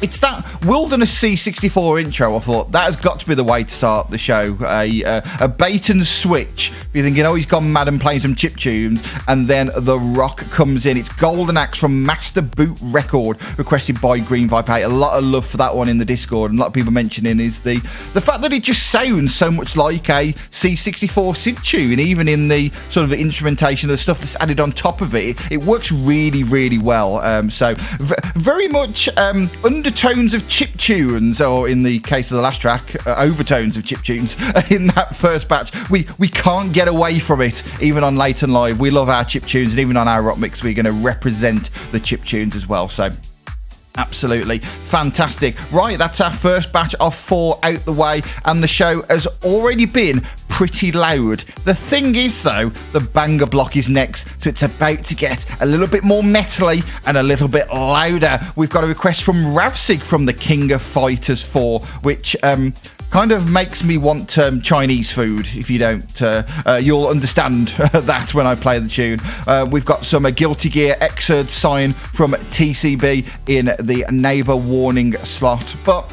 it's 0.01 0.19
that 0.19 0.45
Wilderness 0.65 1.13
C64 1.21 2.03
intro. 2.03 2.35
I 2.35 2.39
thought 2.39 2.71
that 2.71 2.83
has 2.83 2.95
got 2.95 3.19
to 3.19 3.27
be 3.27 3.35
the 3.35 3.43
way 3.43 3.63
to 3.63 3.69
start 3.69 4.09
the 4.09 4.17
show. 4.17 4.57
A, 4.61 5.03
uh, 5.03 5.21
a 5.41 5.47
bait 5.47 5.89
and 5.89 6.05
switch. 6.05 6.71
You're 6.93 7.03
thinking, 7.03 7.25
oh, 7.25 7.35
he's 7.35 7.45
gone 7.45 7.71
mad 7.71 7.87
and 7.87 7.99
playing 7.99 8.21
some 8.21 8.35
chip 8.35 8.55
tunes, 8.55 9.01
and 9.27 9.45
then 9.45 9.71
the 9.75 9.99
rock 9.99 10.39
comes 10.49 10.85
in. 10.85 10.97
It's 10.97 11.09
Golden 11.09 11.57
Axe 11.57 11.77
from 11.77 12.03
Master 12.03 12.41
Boot 12.41 12.77
Record, 12.81 13.37
requested 13.57 13.99
by 14.01 14.19
Green 14.19 14.47
Viper. 14.47 14.73
A 14.73 14.87
lot 14.87 15.17
of 15.17 15.23
love 15.23 15.45
for 15.45 15.57
that 15.57 15.75
one 15.75 15.89
in 15.89 15.97
the 15.97 16.05
Discord, 16.05 16.51
and 16.51 16.59
a 16.59 16.61
lot 16.61 16.67
of 16.67 16.73
people 16.73 16.91
mentioning 16.91 17.39
is 17.39 17.61
the 17.61 17.75
the 18.13 18.21
fact 18.21 18.41
that 18.41 18.53
it 18.53 18.63
just 18.63 18.89
sounds 18.89 19.35
so 19.35 19.51
much 19.51 19.75
like 19.75 20.09
a 20.09 20.33
C64 20.51 21.09
synth 21.35 21.63
tune, 21.63 21.99
even 21.99 22.27
in 22.27 22.47
the 22.47 22.71
sort 22.89 23.03
of 23.03 23.13
instrumentation, 23.13 23.89
the 23.89 23.97
stuff 23.97 24.19
that's 24.19 24.35
added 24.37 24.59
on 24.59 24.71
top 24.71 25.01
of 25.01 25.13
it. 25.15 25.39
It, 25.39 25.51
it 25.51 25.63
works 25.63 25.91
really, 25.91 26.43
really 26.43 26.77
well. 26.77 27.17
Um, 27.17 27.49
so 27.49 27.75
v- 27.75 28.15
very 28.35 28.67
much 28.67 29.09
um, 29.17 29.49
under 29.63 29.88
undertones 29.89 30.35
of 30.35 30.47
chip 30.47 30.69
tunes, 30.77 31.41
or 31.41 31.67
in 31.67 31.81
the 31.81 31.99
case 32.01 32.29
of 32.29 32.37
the 32.37 32.43
last 32.43 32.61
track, 32.61 33.07
uh, 33.07 33.15
overtones 33.17 33.75
of 33.75 33.83
chip 33.83 34.03
tunes 34.03 34.35
in 34.69 34.85
that 34.85 35.15
first 35.15 35.47
batch. 35.47 35.71
We 35.89 36.05
we 36.19 36.29
can't 36.29 36.71
get 36.71 36.87
away 36.87 37.17
from 37.17 37.41
it, 37.41 37.63
even 37.81 38.03
on 38.03 38.15
Late 38.15 38.43
and 38.43 38.53
Live. 38.53 38.79
We 38.79 38.91
love 38.91 39.09
our 39.09 39.25
chip 39.25 39.47
tunes, 39.47 39.71
and 39.71 39.79
even 39.79 39.97
on 39.97 40.07
our 40.07 40.21
rock 40.21 40.37
mix, 40.37 40.61
we're 40.61 40.75
going 40.75 40.85
to 40.85 40.91
represent 40.91 41.71
the 41.91 41.99
chip 41.99 42.23
tunes 42.23 42.55
as 42.55 42.67
well. 42.67 42.87
So 42.87 43.11
Absolutely 43.99 44.59
fantastic. 44.59 45.57
Right, 45.73 45.97
that's 45.97 46.21
our 46.21 46.31
first 46.31 46.71
batch 46.71 46.95
of 47.01 47.13
four 47.13 47.59
out 47.63 47.83
the 47.83 47.91
way, 47.91 48.21
and 48.45 48.63
the 48.63 48.67
show 48.67 49.01
has 49.09 49.27
already 49.43 49.83
been 49.83 50.21
pretty 50.47 50.93
loud. 50.93 51.43
The 51.65 51.75
thing 51.75 52.15
is, 52.15 52.41
though, 52.41 52.69
the 52.93 53.01
banger 53.01 53.45
block 53.45 53.75
is 53.75 53.89
next, 53.89 54.25
so 54.39 54.49
it's 54.49 54.63
about 54.63 55.03
to 55.03 55.15
get 55.15 55.45
a 55.61 55.65
little 55.65 55.85
bit 55.85 56.05
more 56.05 56.23
metally 56.23 56.81
and 57.05 57.17
a 57.17 57.23
little 57.23 57.49
bit 57.49 57.67
louder. 57.67 58.39
We've 58.55 58.69
got 58.69 58.85
a 58.85 58.87
request 58.87 59.23
from 59.23 59.43
Ravsig 59.43 60.01
from 60.01 60.25
the 60.25 60.33
King 60.33 60.71
of 60.71 60.81
Fighters 60.81 61.43
4, 61.43 61.81
which 62.01 62.37
um, 62.41 62.73
kind 63.09 63.31
of 63.31 63.49
makes 63.49 63.83
me 63.83 63.97
want 63.97 64.37
um, 64.37 64.61
Chinese 64.61 65.11
food. 65.11 65.47
If 65.55 65.69
you 65.69 65.79
don't, 65.79 66.21
uh, 66.21 66.43
uh, 66.65 66.75
you'll 66.75 67.07
understand 67.07 67.69
that 67.93 68.33
when 68.33 68.45
I 68.45 68.55
play 68.55 68.79
the 68.79 68.89
tune. 68.89 69.19
Uh, 69.47 69.65
we've 69.69 69.85
got 69.85 70.05
some 70.05 70.25
uh, 70.25 70.29
Guilty 70.29 70.69
Gear 70.69 70.95
Xrd 71.01 71.49
sign 71.49 71.93
from 71.93 72.31
TCB 72.31 73.27
in 73.47 73.65
the 73.79 74.05
neighbor 74.11 74.55
warning 74.55 75.15
slot, 75.17 75.75
but. 75.83 76.11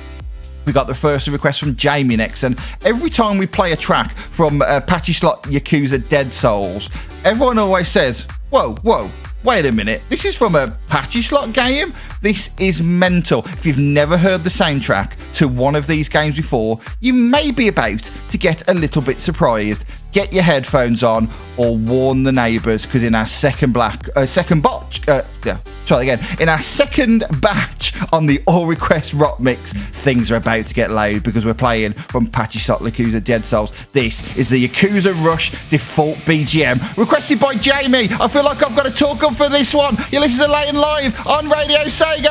We 0.65 0.73
got 0.73 0.89
the 0.89 0.97
first 0.97 1.29
request 1.29 1.61
from 1.61 1.77
Jamie 1.77 2.17
next, 2.17 2.43
and 2.43 2.59
every 2.85 3.09
time 3.09 3.39
we 3.39 3.47
play 3.47 3.71
a 3.71 3.77
track 3.77 4.17
from 4.17 4.63
uh, 4.63 4.81
Pachislot 4.81 5.43
Yakuza 5.43 6.09
Dead 6.09 6.35
Souls, 6.35 6.91
everyone 7.25 7.57
always 7.59 7.87
says, 7.87 8.27
Whoa, 8.51 8.75
whoa, 8.83 9.09
wait 9.45 9.67
a 9.67 9.73
minute, 9.73 10.03
this 10.09 10.25
is 10.25 10.37
from 10.37 10.55
a 10.55 10.69
pachislot 10.89 11.53
game? 11.53 11.93
This 12.23 12.51
is 12.59 12.83
mental. 12.83 13.45
If 13.47 13.67
you've 13.67 13.79
never 13.79 14.17
heard 14.17 14.45
the 14.45 14.51
soundtrack 14.51 15.13
to 15.35 15.49
one 15.49 15.75
of 15.75 15.87
these 15.87 16.09
games 16.09 16.37
before, 16.37 16.81
you 17.01 17.13
may 17.13 17.51
be 17.51 17.69
about 17.69 18.11
to 18.31 18.39
get 18.39 18.69
a 18.69 18.75
little 18.75 19.03
bit 19.03 19.21
surprised. 19.21 19.85
Get 20.17 20.33
your 20.33 20.45
headphones 20.45 21.03
on 21.03 21.29
or 21.59 21.77
warn 21.77 22.23
the 22.23 22.33
neighbours 22.33 22.87
because 22.87 23.03
in 23.03 23.15
our 23.15 23.27
second 23.27 23.75
black, 23.75 24.09
uh, 24.17 24.25
second 24.25 24.63
botch, 24.63 25.07
uh, 25.09 25.21
yeah, 25.45 25.59
try 25.85 26.05
again. 26.05 26.27
In 26.41 26.49
our 26.49 26.63
second 26.63 27.25
batch 27.43 27.93
on 28.15 28.25
the 28.25 28.43
All 28.47 28.67
Request 28.67 29.13
Rock 29.13 29.41
Mix, 29.41 29.75
things 29.75 30.31
are 30.31 30.37
about 30.37 30.69
to 30.69 30.75
get 30.75 30.91
loud 30.91 31.23
because 31.23 31.45
we're 31.45 31.53
playing 31.53 31.93
from 31.93 32.29
Pachislot 32.29 32.79
Yakuza 32.81 33.23
Dead 33.23 33.45
Souls. 33.45 33.75
This 33.93 34.39
is 34.39 34.49
the 34.49 34.67
Yakuza 34.67 35.13
Rush 35.23 35.51
default 35.69 36.17
BGM 36.21 36.97
requested 36.97 37.39
by 37.39 37.55
Jamie. 37.57 38.09
I 38.19 38.27
feel 38.29 38.45
like 38.45 38.63
I've 38.63 38.75
got 38.75 38.87
to 38.87 38.91
talk 38.91 39.23
up 39.23 39.35
for 39.37 39.51
this 39.51 39.75
one. 39.75 39.99
You 40.11 40.21
listen 40.21 40.47
to 40.47 40.51
Live 40.51 41.27
on 41.27 41.51
Radio 41.51 41.81
Sega! 41.81 42.25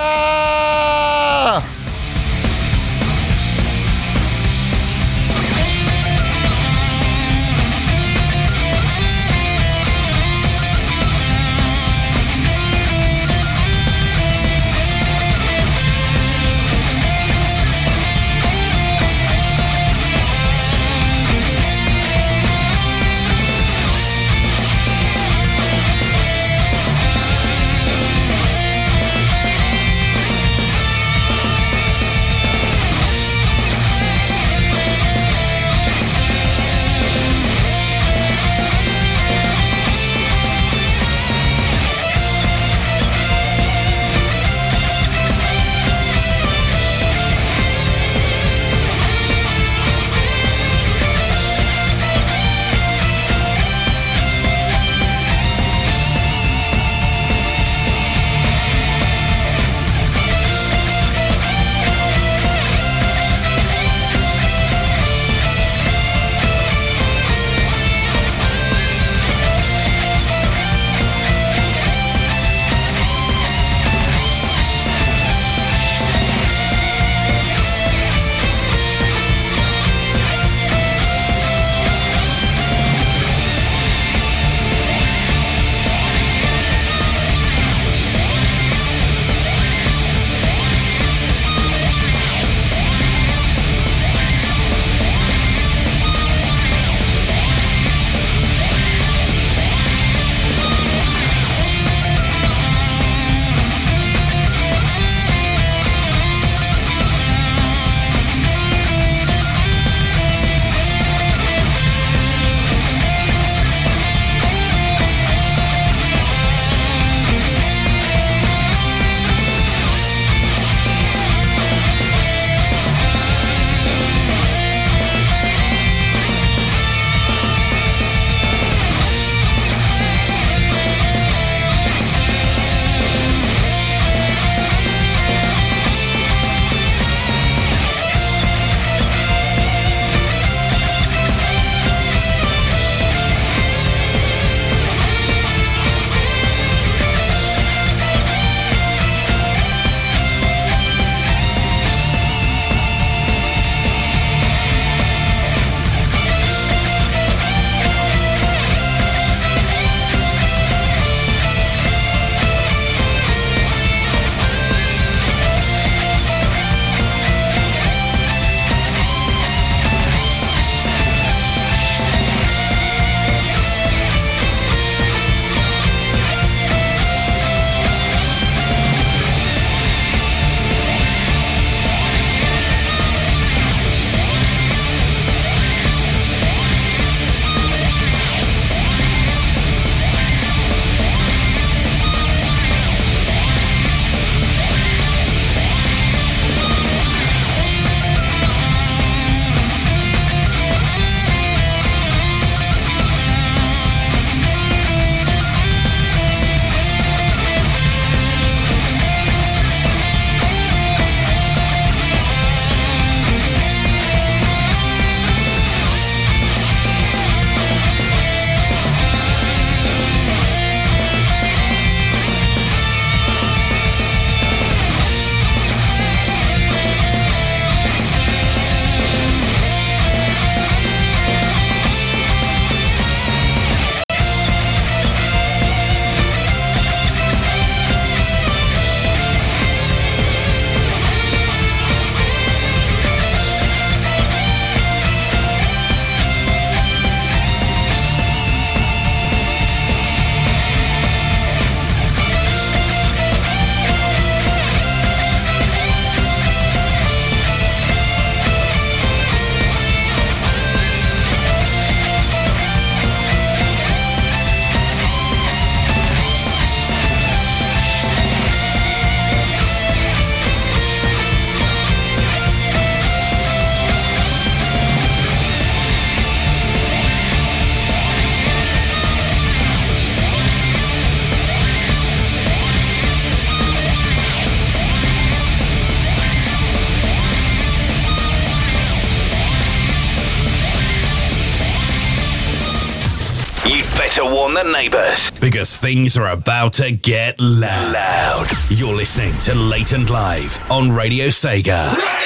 Things 295.74 296.18
are 296.18 296.28
about 296.28 296.74
to 296.74 296.92
get 296.92 297.40
loud. 297.40 297.94
loud. 297.94 298.48
You're 298.70 298.96
listening 298.96 299.38
to 299.40 299.56
Late 299.56 299.94
and 299.94 300.10
Live 300.10 300.60
on 300.70 300.92
Radio 300.92 301.28
Sega. 301.28 302.25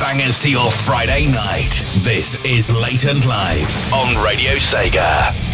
Bangers 0.00 0.40
to 0.40 0.50
your 0.50 0.70
Friday 0.70 1.26
night. 1.26 1.82
This 1.96 2.42
is 2.42 2.72
Late 2.72 3.04
and 3.04 3.22
Live 3.26 3.92
on 3.92 4.24
Radio 4.24 4.52
Sega. 4.52 5.49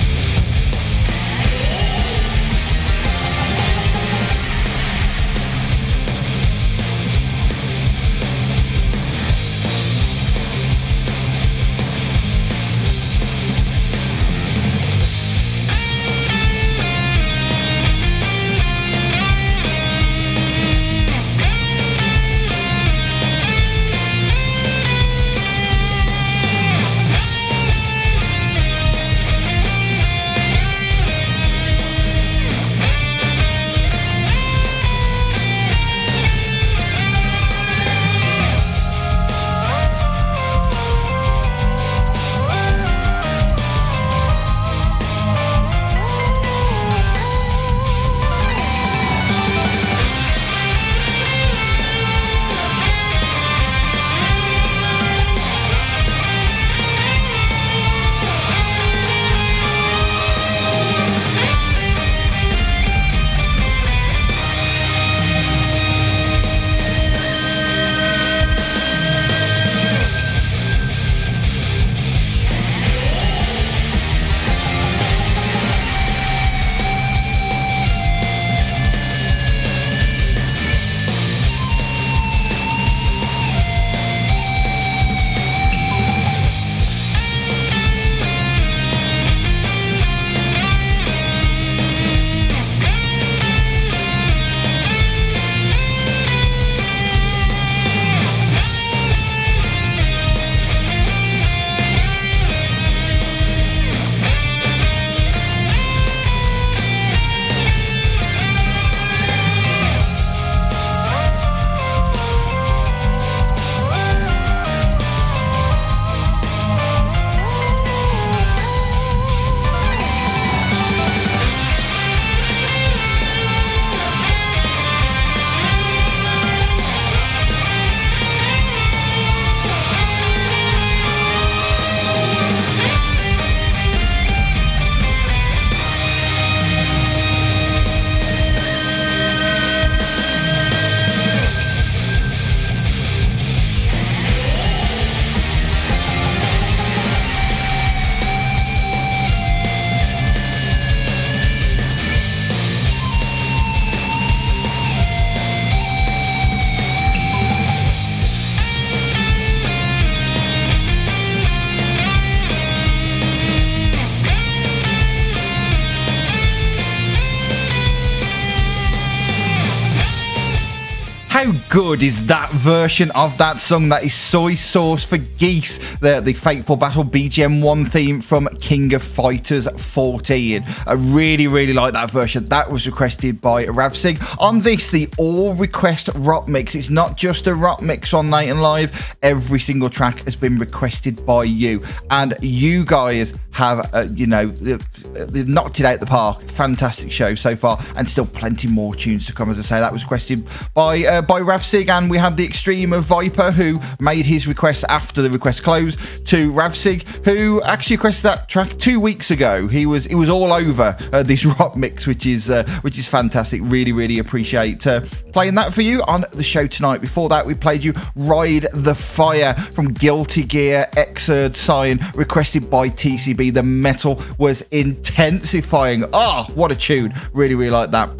Good 171.77 172.03
is 172.03 172.25
that 172.25 172.51
version 172.53 173.11
of 173.11 173.37
that 173.37 173.61
song? 173.61 173.91
That 173.91 174.03
is 174.03 174.15
Soy 174.15 174.55
Sauce 174.55 175.05
for 175.05 175.19
Geese, 175.19 175.79
the, 176.01 176.23
the 176.23 176.33
Fateful 176.33 176.77
Battle 176.77 177.05
BGM 177.05 177.63
1 177.63 177.85
theme 177.85 178.23
from 178.23 178.49
King 178.63 178.95
of 178.95 179.03
Fighters 179.03 179.69
14. 179.69 180.65
I 180.87 180.93
really, 180.95 181.47
really 181.47 181.75
like 181.75 181.93
that 181.93 182.11
version. 182.11 182.47
That 182.47 182.73
was 182.73 182.87
requested 182.87 183.43
by 183.43 183.67
Ravsig. 183.67 184.27
On 184.41 184.63
this, 184.63 184.91
the 184.91 185.07
all 185.19 185.53
request 185.53 186.09
rock 186.15 186.49
mix. 186.49 186.75
It's 186.75 186.89
not 186.89 187.19
just 187.19 187.47
a 187.47 187.55
rock 187.55 187.83
mix 187.83 188.15
on 188.15 188.31
Late 188.31 188.49
and 188.49 188.63
Live. 188.63 189.15
Every 189.23 189.61
single 189.61 189.91
track 189.91 190.25
has 190.25 190.35
been 190.35 190.59
requested 190.59 191.27
by 191.27 191.45
you. 191.45 191.85
And 192.09 192.39
you 192.41 192.87
guys 192.87 193.35
have, 193.51 193.95
uh, 193.95 194.07
you 194.15 194.27
know, 194.27 194.49
they've 194.49 195.49
knocked 195.49 195.81
it 195.81 195.85
out 195.87 196.01
the 196.01 196.07
park. 196.07 196.43
Fantastic 196.43 197.11
show 197.11 197.35
so 197.35 197.57
far, 197.57 197.83
and 197.97 198.09
still 198.09 198.27
plenty 198.27 198.69
more 198.69 198.95
tunes 198.95 199.27
to 199.27 199.33
come. 199.33 199.51
As 199.51 199.59
I 199.59 199.63
say, 199.63 199.81
that 199.81 199.93
was 199.93 200.03
requested 200.03 200.47
by 200.75 201.05
uh, 201.05 201.23
by 201.23 201.41
Ravsig, 201.67 201.89
and 201.89 202.09
we 202.09 202.17
had 202.17 202.37
the 202.37 202.45
extreme 202.45 202.93
of 202.93 203.03
Viper 203.07 203.51
who 203.51 203.81
made 203.99 204.25
his 204.25 204.47
request 204.47 204.85
after 204.89 205.21
the 205.21 205.29
request 205.29 205.65
closed 205.65 205.99
to 206.27 206.53
Ravsig, 206.53 207.03
who 207.25 207.61
actually 207.63 207.97
requested 207.97 208.23
that 208.23 208.49
track 208.49 208.79
two 208.79 209.01
weeks 209.01 209.33
ago. 209.33 209.67
He 209.67 209.85
was 209.85 210.07
it 210.07 210.15
was 210.15 210.29
all 210.29 210.53
over 210.53 210.97
uh, 211.13 211.25
this 211.25 211.45
rock 211.59 211.75
mix, 211.75 212.07
which 212.07 212.25
is 212.25 212.51
uh, 212.51 212.63
which 212.83 213.01
is 213.01 213.09
fantastic. 213.09 213.63
Really, 213.65 213.91
really 213.91 214.21
appreciate 214.21 214.87
uh, 214.87 215.01
playing 215.33 215.57
that 215.57 215.75
for 215.75 215.83
you 215.83 216.05
on 216.05 216.25
the 216.31 216.45
show 216.45 216.69
tonight. 216.69 217.01
Before 217.01 217.29
that, 217.31 217.45
we 217.45 217.55
played 217.55 217.83
you 217.83 217.95
"Ride 218.15 218.69
the 218.73 218.95
Fire" 218.95 219.55
from 219.73 219.93
Guilty 219.93 220.45
Gear 220.45 220.87
Xrd 220.93 221.57
Sign, 221.57 221.99
requested 222.15 222.71
by 222.71 222.91
TCB. 222.91 223.53
The 223.53 223.65
metal 223.65 224.23
was 224.39 224.61
intensifying. 224.71 226.05
Ah, 226.13 226.47
oh, 226.49 226.53
what 226.55 226.71
a 226.71 226.77
tune! 226.77 227.13
Really, 227.33 227.57
really 227.57 227.71
like 227.71 227.91
that. 227.91 228.11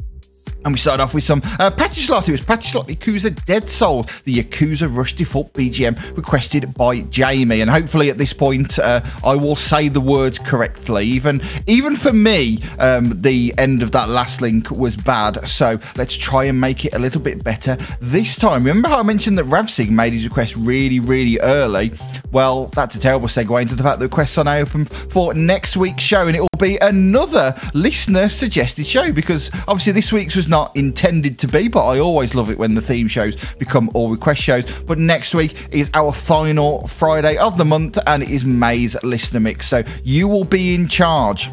And 0.67 0.73
we 0.73 0.81
started 0.81 1.01
off 1.01 1.15
with 1.15 1.23
some 1.23 1.43
uh, 1.61 1.71
Pachislot. 1.71 2.29
It 2.29 2.33
was 2.33 2.41
Pachislot 2.41 2.89
Yakuza 2.89 3.45
Dead 3.45 3.71
Soul, 3.71 4.03
the 4.25 4.43
Yakuza 4.43 4.93
Rush 4.93 5.15
Default 5.15 5.53
BGM 5.53 6.17
requested 6.17 6.75
by 6.75 7.03
Jamie. 7.03 7.61
And 7.61 7.71
hopefully 7.71 8.11
at 8.11 8.19
this 8.19 8.33
point, 8.33 8.77
uh, 8.81 9.01
I 9.23 9.37
will 9.37 9.55
say 9.55 9.87
the 9.87 10.01
words 10.01 10.41
correctly. 10.41 11.07
Even 11.07 11.41
even 11.69 11.95
for 11.95 12.13
me, 12.13 12.59
um, 12.81 13.23
the 13.23 13.55
end 13.59 13.81
of 13.81 13.93
that 13.93 14.09
last 14.09 14.41
link 14.41 14.69
was 14.73 14.97
bad. 14.97 15.49
So 15.49 15.79
let's 15.95 16.17
try 16.17 16.47
and 16.47 16.61
make 16.61 16.85
it 16.85 16.95
a 16.95 16.99
little 16.99 17.21
bit 17.21 17.45
better 17.45 17.79
this 18.01 18.35
time. 18.35 18.65
Remember 18.65 18.89
how 18.89 18.99
I 18.99 19.05
mentioned 19.05 19.39
that 19.39 19.47
Ravsig 19.47 19.89
made 19.89 20.15
his 20.15 20.25
request 20.25 20.57
really, 20.57 20.99
really 20.99 21.39
early? 21.39 21.93
Well, 22.33 22.67
that's 22.75 22.97
a 22.97 22.99
terrible 22.99 23.29
segue 23.29 23.63
into 23.63 23.77
the 23.77 23.85
fact 23.85 24.01
that 24.01 24.05
the 24.05 24.09
requests 24.09 24.37
are 24.37 24.43
now 24.43 24.57
open 24.57 24.87
for 24.87 25.33
next 25.33 25.77
week's 25.77 26.03
show. 26.03 26.27
And 26.27 26.37
it 26.37 26.41
will 26.41 26.49
be 26.59 26.77
another 26.79 27.55
listener 27.73 28.29
suggested 28.29 28.85
show 28.85 29.13
because 29.13 29.49
obviously 29.69 29.93
this 29.93 30.13
week's 30.13 30.35
was 30.35 30.49
not 30.49 30.56
not 30.57 30.75
intended 30.75 31.39
to 31.39 31.47
be, 31.47 31.69
but 31.69 31.87
I 31.87 31.99
always 31.99 32.35
love 32.35 32.49
it 32.49 32.59
when 32.59 32.75
the 32.75 32.81
theme 32.81 33.09
shows 33.09 33.37
become 33.59 33.91
all 33.93 34.09
request 34.09 34.41
shows. 34.41 34.65
But 34.87 34.99
next 34.99 35.35
week 35.35 35.55
is 35.71 35.91
our 35.93 36.15
final 36.15 36.87
Friday 36.87 37.37
of 37.37 37.59
the 37.59 37.65
month, 37.67 37.99
and 38.07 38.23
it 38.23 38.31
is 38.31 38.47
May's 38.47 38.97
listener 39.03 39.41
mix. 39.41 39.69
So 39.69 39.85
you 40.03 40.29
will 40.29 40.45
be 40.45 40.75
in 40.75 40.89
charge 40.89 41.51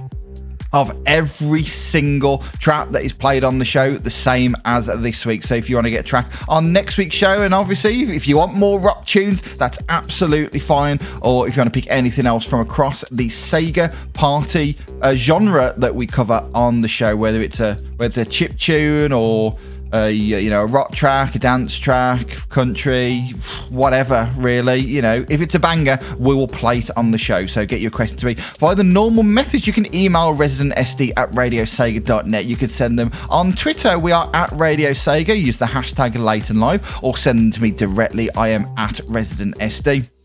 of 0.73 0.91
every 1.05 1.63
single 1.63 2.39
track 2.59 2.89
that 2.89 3.03
is 3.03 3.13
played 3.13 3.43
on 3.43 3.59
the 3.59 3.65
show, 3.65 3.97
the 3.97 4.09
same 4.09 4.55
as 4.65 4.87
this 4.87 5.25
week. 5.25 5.43
So 5.43 5.55
if 5.55 5.69
you 5.69 5.75
want 5.75 5.85
to 5.85 5.91
get 5.91 6.05
track 6.05 6.29
on 6.49 6.73
next 6.73 6.97
week's 6.97 7.15
show, 7.15 7.43
and 7.43 7.53
obviously 7.53 8.15
if 8.15 8.27
you 8.27 8.37
want 8.37 8.55
more 8.55 8.79
rock 8.79 9.05
tunes, 9.05 9.41
that's 9.57 9.77
absolutely 9.89 10.59
fine. 10.59 10.99
Or 11.21 11.47
if 11.47 11.55
you 11.55 11.61
want 11.61 11.73
to 11.73 11.79
pick 11.79 11.89
anything 11.89 12.25
else 12.25 12.45
from 12.45 12.61
across 12.61 13.07
the 13.09 13.27
Sega 13.27 13.93
party 14.13 14.77
uh, 15.01 15.15
genre 15.15 15.73
that 15.77 15.93
we 15.93 16.07
cover 16.07 16.47
on 16.53 16.79
the 16.79 16.87
show, 16.87 17.15
whether 17.15 17.41
it's 17.41 17.59
a 17.59 17.75
whether 17.97 18.21
it's 18.21 18.29
a 18.29 18.31
chip 18.31 18.57
tune 18.57 19.11
or 19.11 19.57
a 19.93 20.11
you 20.11 20.49
know 20.49 20.63
a 20.63 20.65
rock 20.65 20.93
track, 20.93 21.35
a 21.35 21.39
dance 21.39 21.77
track, 21.77 22.49
country, 22.49 23.33
whatever. 23.69 24.31
Really, 24.35 24.79
you 24.79 25.01
know, 25.01 25.25
if 25.29 25.41
it's 25.41 25.55
a 25.55 25.59
banger, 25.59 25.99
we 26.17 26.35
will 26.35 26.47
play 26.47 26.79
it 26.79 26.89
on 26.97 27.11
the 27.11 27.17
show. 27.17 27.45
So 27.45 27.65
get 27.65 27.79
your 27.79 27.91
question 27.91 28.17
to 28.17 28.25
me 28.25 28.33
via 28.59 28.75
the 28.75 28.83
normal 28.83 29.23
methods. 29.23 29.67
You 29.67 29.73
can 29.73 29.93
email 29.95 30.35
residentsd 30.35 31.13
at 31.15 31.31
radiosega.net. 31.31 32.45
You 32.45 32.55
could 32.55 32.71
send 32.71 32.97
them 32.97 33.11
on 33.29 33.53
Twitter. 33.53 33.97
We 33.99 34.11
are 34.11 34.29
at 34.33 34.51
Radio 34.51 34.91
Sega. 34.91 35.39
Use 35.39 35.57
the 35.57 35.65
hashtag 35.65 36.17
late 36.17 36.49
and 36.49 36.59
live, 36.59 36.99
or 37.03 37.15
send 37.15 37.39
them 37.39 37.51
to 37.51 37.61
me 37.61 37.71
directly. 37.71 38.33
I 38.35 38.49
am 38.49 38.65
at 38.77 38.95
residentsd 39.05 40.22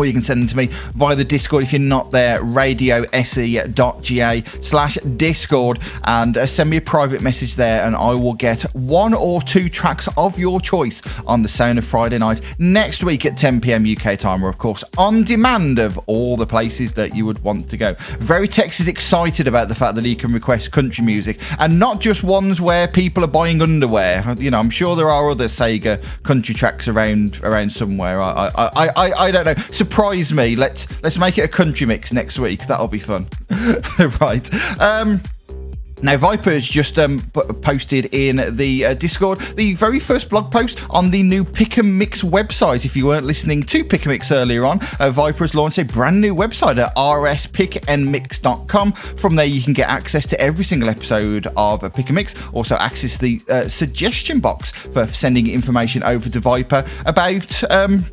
or 0.00 0.06
you 0.06 0.14
can 0.14 0.22
send 0.22 0.40
them 0.40 0.48
to 0.48 0.56
me 0.56 0.66
via 0.94 1.14
the 1.14 1.24
Discord 1.24 1.62
if 1.62 1.72
you're 1.72 1.80
not 1.80 2.10
there, 2.10 2.40
radiose.ga 2.40 4.44
slash 4.62 4.94
Discord, 5.16 5.78
and 6.04 6.38
uh, 6.38 6.46
send 6.46 6.70
me 6.70 6.78
a 6.78 6.80
private 6.80 7.20
message 7.20 7.54
there, 7.54 7.84
and 7.84 7.94
I 7.94 8.14
will 8.14 8.32
get 8.32 8.62
one 8.74 9.12
or 9.12 9.42
two 9.42 9.68
tracks 9.68 10.08
of 10.16 10.38
your 10.38 10.60
choice 10.60 11.02
on 11.26 11.42
the 11.42 11.50
Sound 11.50 11.78
of 11.78 11.84
Friday 11.84 12.16
night 12.16 12.40
next 12.58 13.04
week 13.04 13.26
at 13.26 13.36
10 13.36 13.60
pm 13.60 13.84
UK 13.84 14.18
time, 14.18 14.42
or 14.42 14.48
of 14.48 14.56
course 14.56 14.82
on 14.96 15.22
demand 15.22 15.78
of 15.78 15.98
all 16.06 16.38
the 16.38 16.46
places 16.46 16.94
that 16.94 17.14
you 17.14 17.26
would 17.26 17.44
want 17.44 17.68
to 17.68 17.76
go. 17.76 17.94
Veritex 17.94 18.80
is 18.80 18.88
excited 18.88 19.46
about 19.46 19.68
the 19.68 19.74
fact 19.74 19.96
that 19.96 20.04
he 20.06 20.16
can 20.16 20.32
request 20.32 20.72
country 20.72 21.04
music, 21.04 21.38
and 21.58 21.78
not 21.78 22.00
just 22.00 22.22
ones 22.22 22.58
where 22.58 22.88
people 22.88 23.22
are 23.22 23.28
buying 23.28 23.60
underwear. 23.60 24.34
You 24.38 24.50
know, 24.50 24.58
I'm 24.58 24.70
sure 24.70 24.96
there 24.96 25.10
are 25.10 25.28
other 25.28 25.46
Sega 25.46 26.02
country 26.22 26.54
tracks 26.54 26.88
around 26.88 27.38
around 27.42 27.70
somewhere. 27.70 28.18
I 28.18 28.50
I, 28.56 28.88
I, 28.88 29.12
I, 29.26 29.30
don't 29.30 29.44
know. 29.44 29.62
So 29.72 29.84
surprise 29.90 30.32
me. 30.32 30.54
Let's 30.54 30.86
let's 31.02 31.18
make 31.18 31.36
it 31.36 31.42
a 31.42 31.48
country 31.48 31.84
mix 31.84 32.12
next 32.12 32.38
week. 32.38 32.66
That'll 32.68 32.86
be 32.86 33.00
fun. 33.00 33.26
right. 34.20 34.80
Um, 34.80 35.20
now, 36.02 36.16
Viper's 36.16 36.66
just 36.66 36.98
um, 36.98 37.20
posted 37.60 38.06
in 38.14 38.54
the 38.56 38.86
uh, 38.86 38.94
Discord 38.94 39.40
the 39.56 39.74
very 39.74 39.98
first 39.98 40.30
blog 40.30 40.50
post 40.50 40.78
on 40.88 41.10
the 41.10 41.22
new 41.24 41.44
Pick 41.44 41.76
and 41.76 41.98
Mix 41.98 42.22
website. 42.22 42.84
If 42.84 42.96
you 42.96 43.04
weren't 43.06 43.26
listening 43.26 43.64
to 43.64 43.84
Pick 43.84 44.04
and 44.04 44.12
Mix 44.12 44.30
earlier 44.30 44.64
on, 44.64 44.80
uh, 45.00 45.10
Viper 45.10 45.44
has 45.44 45.54
launched 45.54 45.78
a 45.78 45.84
brand 45.84 46.20
new 46.20 46.34
website 46.34 46.78
at 46.78 46.94
rspickandmix.com. 46.94 48.92
From 48.92 49.34
there, 49.34 49.44
you 49.44 49.60
can 49.60 49.72
get 49.72 49.88
access 49.90 50.24
to 50.28 50.40
every 50.40 50.64
single 50.64 50.88
episode 50.88 51.48
of 51.56 51.80
Pick 51.92 52.06
and 52.06 52.14
Mix, 52.14 52.34
also 52.52 52.76
access 52.76 53.18
the 53.18 53.42
uh, 53.50 53.68
suggestion 53.68 54.38
box 54.40 54.70
for 54.70 55.06
sending 55.08 55.48
information 55.48 56.04
over 56.04 56.30
to 56.30 56.38
Viper 56.40 56.86
about. 57.04 57.70
Um, 57.70 58.06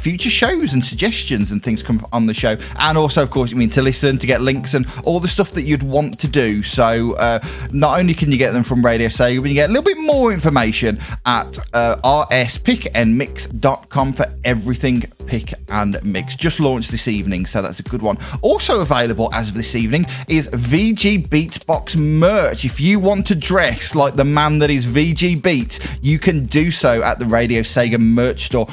future 0.00 0.30
shows 0.30 0.72
and 0.72 0.84
suggestions 0.84 1.50
and 1.50 1.60
things 1.62 1.82
come 1.82 2.06
on 2.12 2.26
the 2.26 2.34
show. 2.34 2.56
And 2.78 2.98
also, 2.98 3.22
of 3.22 3.30
course, 3.30 3.52
I 3.52 3.54
mean, 3.54 3.70
to 3.70 3.82
listen, 3.82 4.18
to 4.18 4.26
get 4.26 4.42
links 4.42 4.74
and 4.74 4.86
all 5.04 5.20
the 5.20 5.28
stuff 5.28 5.52
that 5.52 5.62
you'd 5.62 5.82
want 5.82 6.18
to 6.20 6.28
do. 6.28 6.62
So 6.62 7.14
uh, 7.14 7.40
not 7.72 7.98
only 7.98 8.12
can 8.14 8.30
you 8.32 8.38
get 8.38 8.52
them 8.52 8.64
from 8.64 8.84
Radio 8.84 9.08
Sega, 9.08 9.40
but 9.40 9.48
you 9.48 9.54
get 9.54 9.70
a 9.70 9.72
little 9.72 9.84
bit 9.84 9.98
more 9.98 10.32
information 10.32 11.00
at 11.26 11.58
uh, 11.74 11.96
rspickandmix.com 12.02 14.12
for 14.12 14.26
everything 14.44 15.02
pick 15.26 15.54
and 15.68 16.02
mix. 16.02 16.34
Just 16.34 16.58
launched 16.58 16.90
this 16.90 17.06
evening, 17.06 17.46
so 17.46 17.62
that's 17.62 17.78
a 17.78 17.84
good 17.84 18.02
one. 18.02 18.18
Also 18.42 18.80
available 18.80 19.30
as 19.32 19.48
of 19.48 19.54
this 19.54 19.76
evening 19.76 20.04
is 20.28 20.48
VG 20.48 21.28
Beatsbox 21.28 21.96
merch. 21.96 22.64
If 22.64 22.80
you 22.80 22.98
want 22.98 23.26
to 23.26 23.36
dress 23.36 23.94
like 23.94 24.16
the 24.16 24.24
man 24.24 24.58
that 24.58 24.70
is 24.70 24.86
VG 24.86 25.42
Beats, 25.42 25.78
you 26.02 26.18
can 26.18 26.46
do 26.46 26.70
so 26.70 27.02
at 27.02 27.18
the 27.18 27.26
Radio 27.26 27.60
Sega 27.60 27.98
merch 27.98 28.46
store, 28.46 28.66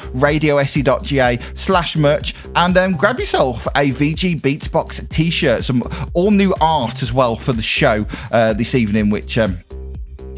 slash 1.54 1.96
merch 1.96 2.34
and 2.54 2.76
um, 2.78 2.92
grab 2.92 3.18
yourself 3.18 3.66
a 3.68 3.90
VG 3.90 4.40
Beatsbox 4.40 5.08
t-shirt, 5.08 5.64
some 5.64 5.82
all 6.14 6.30
new 6.30 6.54
art 6.60 7.02
as 7.02 7.12
well 7.12 7.36
for 7.36 7.52
the 7.52 7.62
show 7.62 8.06
uh, 8.32 8.52
this 8.52 8.74
evening, 8.74 9.10
which 9.10 9.38
um, 9.38 9.58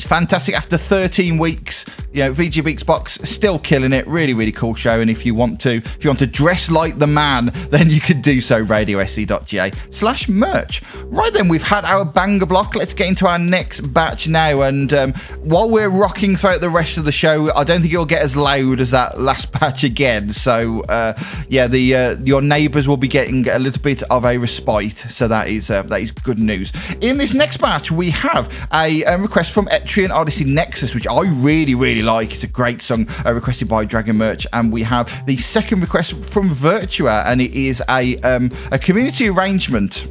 it's 0.01 0.09
fantastic. 0.09 0.55
After 0.55 0.79
13 0.79 1.37
weeks, 1.37 1.85
you 2.11 2.21
know, 2.21 2.33
VG 2.33 2.63
Beatsbox 2.63 3.27
still 3.27 3.59
killing 3.59 3.93
it. 3.93 4.07
Really, 4.07 4.33
really 4.33 4.51
cool 4.51 4.75
show. 4.75 4.99
And 4.99 5.11
if 5.11 5.27
you 5.27 5.35
want 5.35 5.61
to, 5.61 5.73
if 5.73 6.03
you 6.03 6.09
want 6.09 6.21
to 6.21 6.27
dress 6.27 6.71
like 6.71 6.99
the 6.99 7.07
man, 7.07 7.53
then 7.71 7.91
you 7.91 8.01
can 8.01 8.23
do 8.23 8.41
so. 8.41 8.65
RadioSE.ga 8.65 9.71
slash 9.91 10.27
merch. 10.27 10.83
Right 11.05 11.31
then, 11.35 11.49
we've 11.49 11.63
had 11.63 11.85
our 11.85 12.07
banger 12.07 12.47
block. 12.47 12.77
Let's 12.77 12.95
get 12.95 13.09
into 13.09 13.27
our 13.27 13.39
next 13.39 13.93
batch 13.93 14.27
now. 14.27 14.63
And 14.63 14.91
um, 14.95 15.13
while 15.43 15.69
we're 15.69 15.91
rocking 15.91 16.35
throughout 16.35 16.63
the 16.63 16.71
rest 16.71 16.97
of 16.97 17.05
the 17.05 17.13
show, 17.13 17.53
I 17.55 17.65
don't 17.65 17.83
think 17.83 17.93
it'll 17.93 18.07
get 18.07 18.23
as 18.23 18.35
loud 18.35 18.81
as 18.81 18.93
that 18.93 19.21
last 19.21 19.53
batch 19.61 19.85
again. 19.85 20.33
So 20.33 20.81
uh, 20.85 21.13
yeah, 21.51 21.67
the 21.67 21.95
uh, 21.95 22.17
your 22.25 22.41
neighbours 22.41 22.89
will 22.89 22.97
be 22.97 23.09
getting 23.09 23.47
a 23.49 23.59
little 23.59 23.83
bit 23.83 24.03
of 24.05 24.25
a 24.25 24.39
respite. 24.39 24.97
So 25.11 25.29
that 25.29 25.49
is 25.49 25.69
uh, 25.69 25.83
that 25.83 26.01
is 26.01 26.11
good 26.11 26.39
news. 26.39 26.73
In 27.03 27.19
this 27.19 27.35
next 27.35 27.59
batch, 27.59 27.91
we 27.91 28.09
have 28.09 28.51
a, 28.73 29.03
a 29.03 29.19
request 29.19 29.53
from. 29.53 29.69
Et- 29.71 29.90
Etrian 29.91 30.15
Odyssey 30.15 30.45
Nexus, 30.45 30.95
which 30.95 31.09
I 31.09 31.23
really, 31.23 31.75
really 31.75 32.03
like. 32.03 32.33
It's 32.33 32.45
a 32.45 32.47
great 32.47 32.81
song 32.81 33.09
uh, 33.27 33.33
requested 33.33 33.69
by 33.69 33.85
Dragon 33.85 34.17
Merch. 34.17 34.47
And 34.53 34.73
we 34.73 34.85
have 34.85 35.27
the 35.27 35.37
second 35.37 35.81
request 35.81 36.13
from 36.13 36.55
Virtua, 36.55 37.27
and 37.27 37.41
it 37.41 37.57
is 37.57 37.83
a, 37.89 38.17
um, 38.21 38.53
a 38.71 38.79
community 38.79 39.29
arrangement 39.29 40.07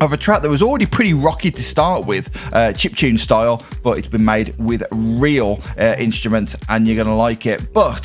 of 0.00 0.12
a 0.12 0.16
track 0.16 0.42
that 0.42 0.50
was 0.50 0.60
already 0.60 0.86
pretty 0.86 1.14
rocky 1.14 1.52
to 1.52 1.62
start 1.62 2.04
with, 2.04 2.34
uh, 2.52 2.72
chiptune 2.72 3.16
style, 3.16 3.62
but 3.84 3.96
it's 3.96 4.08
been 4.08 4.24
made 4.24 4.58
with 4.58 4.82
real 4.90 5.60
uh, 5.78 5.94
instruments, 5.98 6.56
and 6.68 6.88
you're 6.88 6.96
going 6.96 7.06
to 7.06 7.14
like 7.14 7.46
it. 7.46 7.72
But 7.72 8.02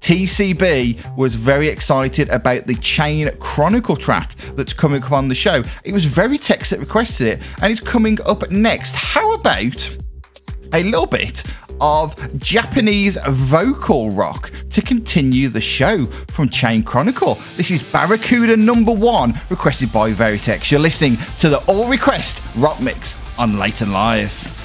TCB 0.00 1.16
was 1.16 1.36
very 1.36 1.68
excited 1.68 2.28
about 2.30 2.64
the 2.64 2.74
Chain 2.74 3.30
Chronicle 3.38 3.94
track 3.94 4.34
that's 4.56 4.72
coming 4.72 5.00
up 5.00 5.12
on 5.12 5.28
the 5.28 5.34
show. 5.36 5.62
It 5.84 5.92
was 5.92 6.04
Veritex 6.04 6.70
that 6.70 6.80
requested 6.80 7.28
it, 7.28 7.42
and 7.62 7.70
it's 7.70 7.80
coming 7.80 8.20
up 8.22 8.50
next. 8.50 8.96
How 8.96 9.34
about 9.34 9.96
a 10.74 10.82
little 10.82 11.06
bit 11.06 11.44
of 11.80 12.16
Japanese 12.38 13.16
vocal 13.28 14.10
rock 14.10 14.50
to 14.70 14.82
continue 14.82 15.48
the 15.48 15.60
show 15.60 16.04
from 16.32 16.48
Chain 16.48 16.82
Chronicle. 16.82 17.38
This 17.56 17.70
is 17.70 17.82
Barracuda 17.82 18.56
number 18.56 18.92
one, 18.92 19.38
requested 19.50 19.92
by 19.92 20.12
Veritex. 20.12 20.72
You're 20.72 20.80
listening 20.80 21.16
to 21.38 21.48
the 21.48 21.58
All 21.66 21.88
Request 21.88 22.42
Rock 22.56 22.80
Mix 22.80 23.16
on 23.38 23.56
Late 23.58 23.82
and 23.82 23.92
Live. 23.92 24.63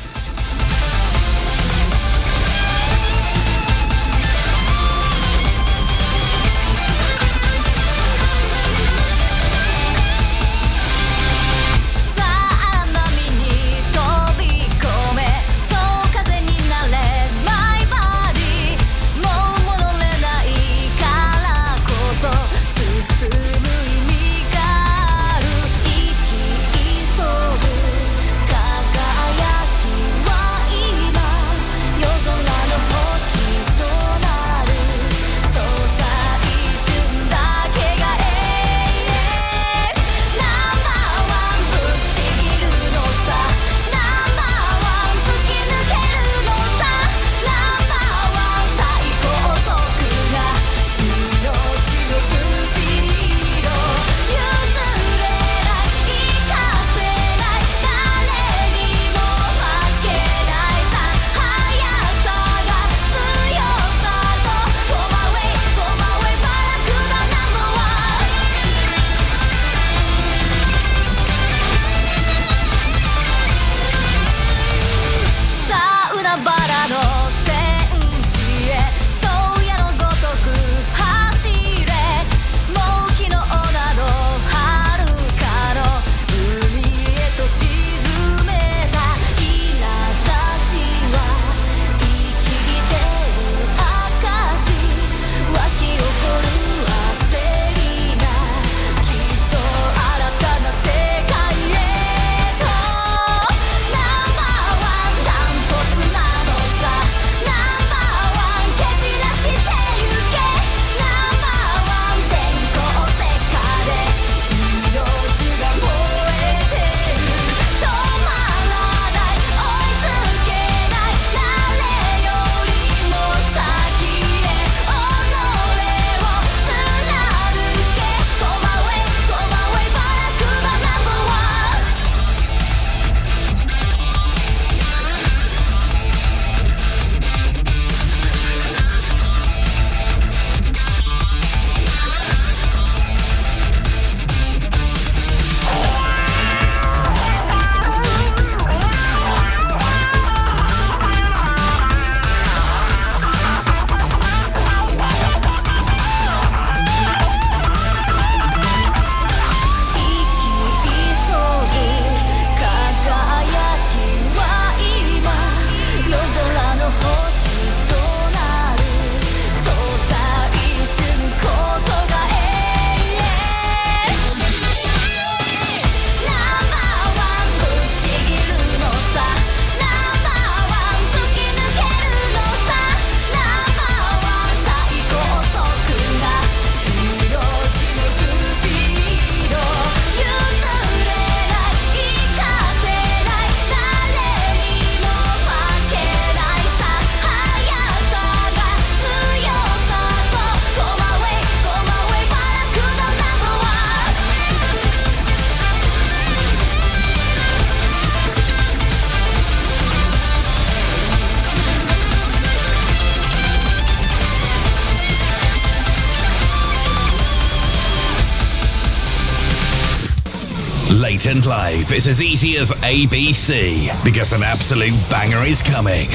Is 222.00 222.08
as 222.08 222.22
easy 222.22 222.56
as 222.56 222.72
ABC 222.72 224.06
because 224.06 224.32
an 224.32 224.42
absolute 224.42 224.94
banger 225.12 225.46
is 225.46 225.62
coming. 225.62 226.08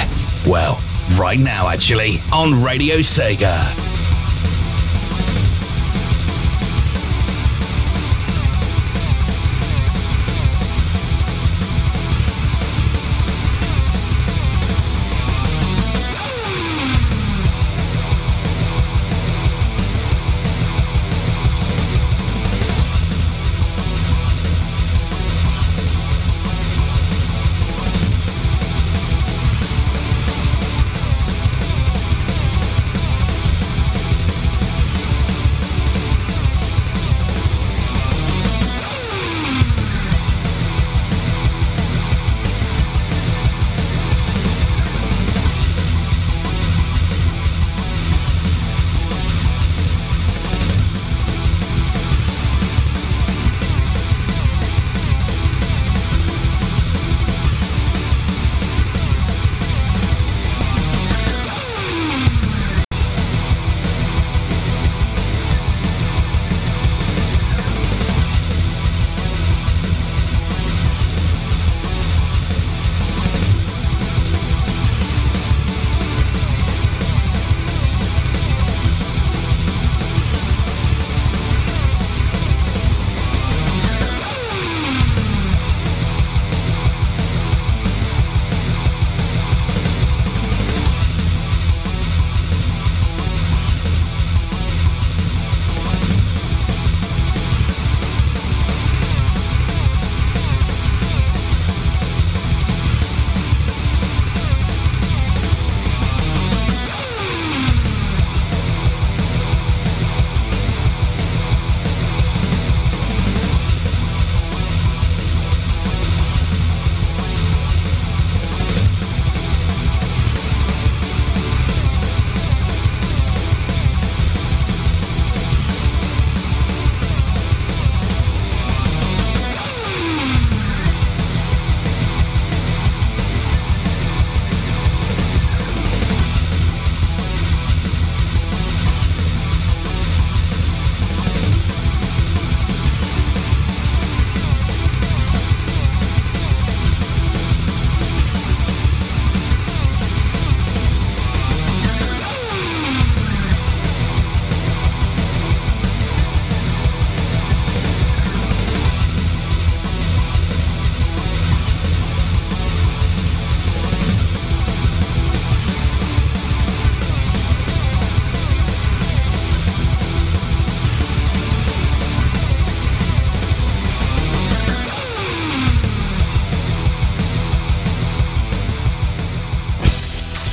Well, 0.47 0.81
right 1.19 1.39
now, 1.39 1.69
actually, 1.69 2.23
on 2.33 2.63
Radio 2.63 3.01
Sega. 3.01 3.84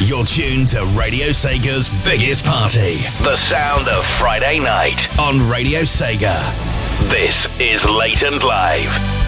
You're 0.03 0.25
tuned 0.25 0.69
to 0.69 0.83
Radio 0.85 1.27
Sega's 1.27 1.87
biggest 2.03 2.43
party, 2.43 2.97
the 3.21 3.35
sound 3.35 3.87
of 3.87 4.03
Friday 4.17 4.57
night 4.57 5.07
on 5.19 5.47
Radio 5.47 5.81
Sega. 5.81 6.41
This 7.11 7.47
is 7.59 7.85
Late 7.85 8.23
and 8.23 8.41
Live. 8.43 9.20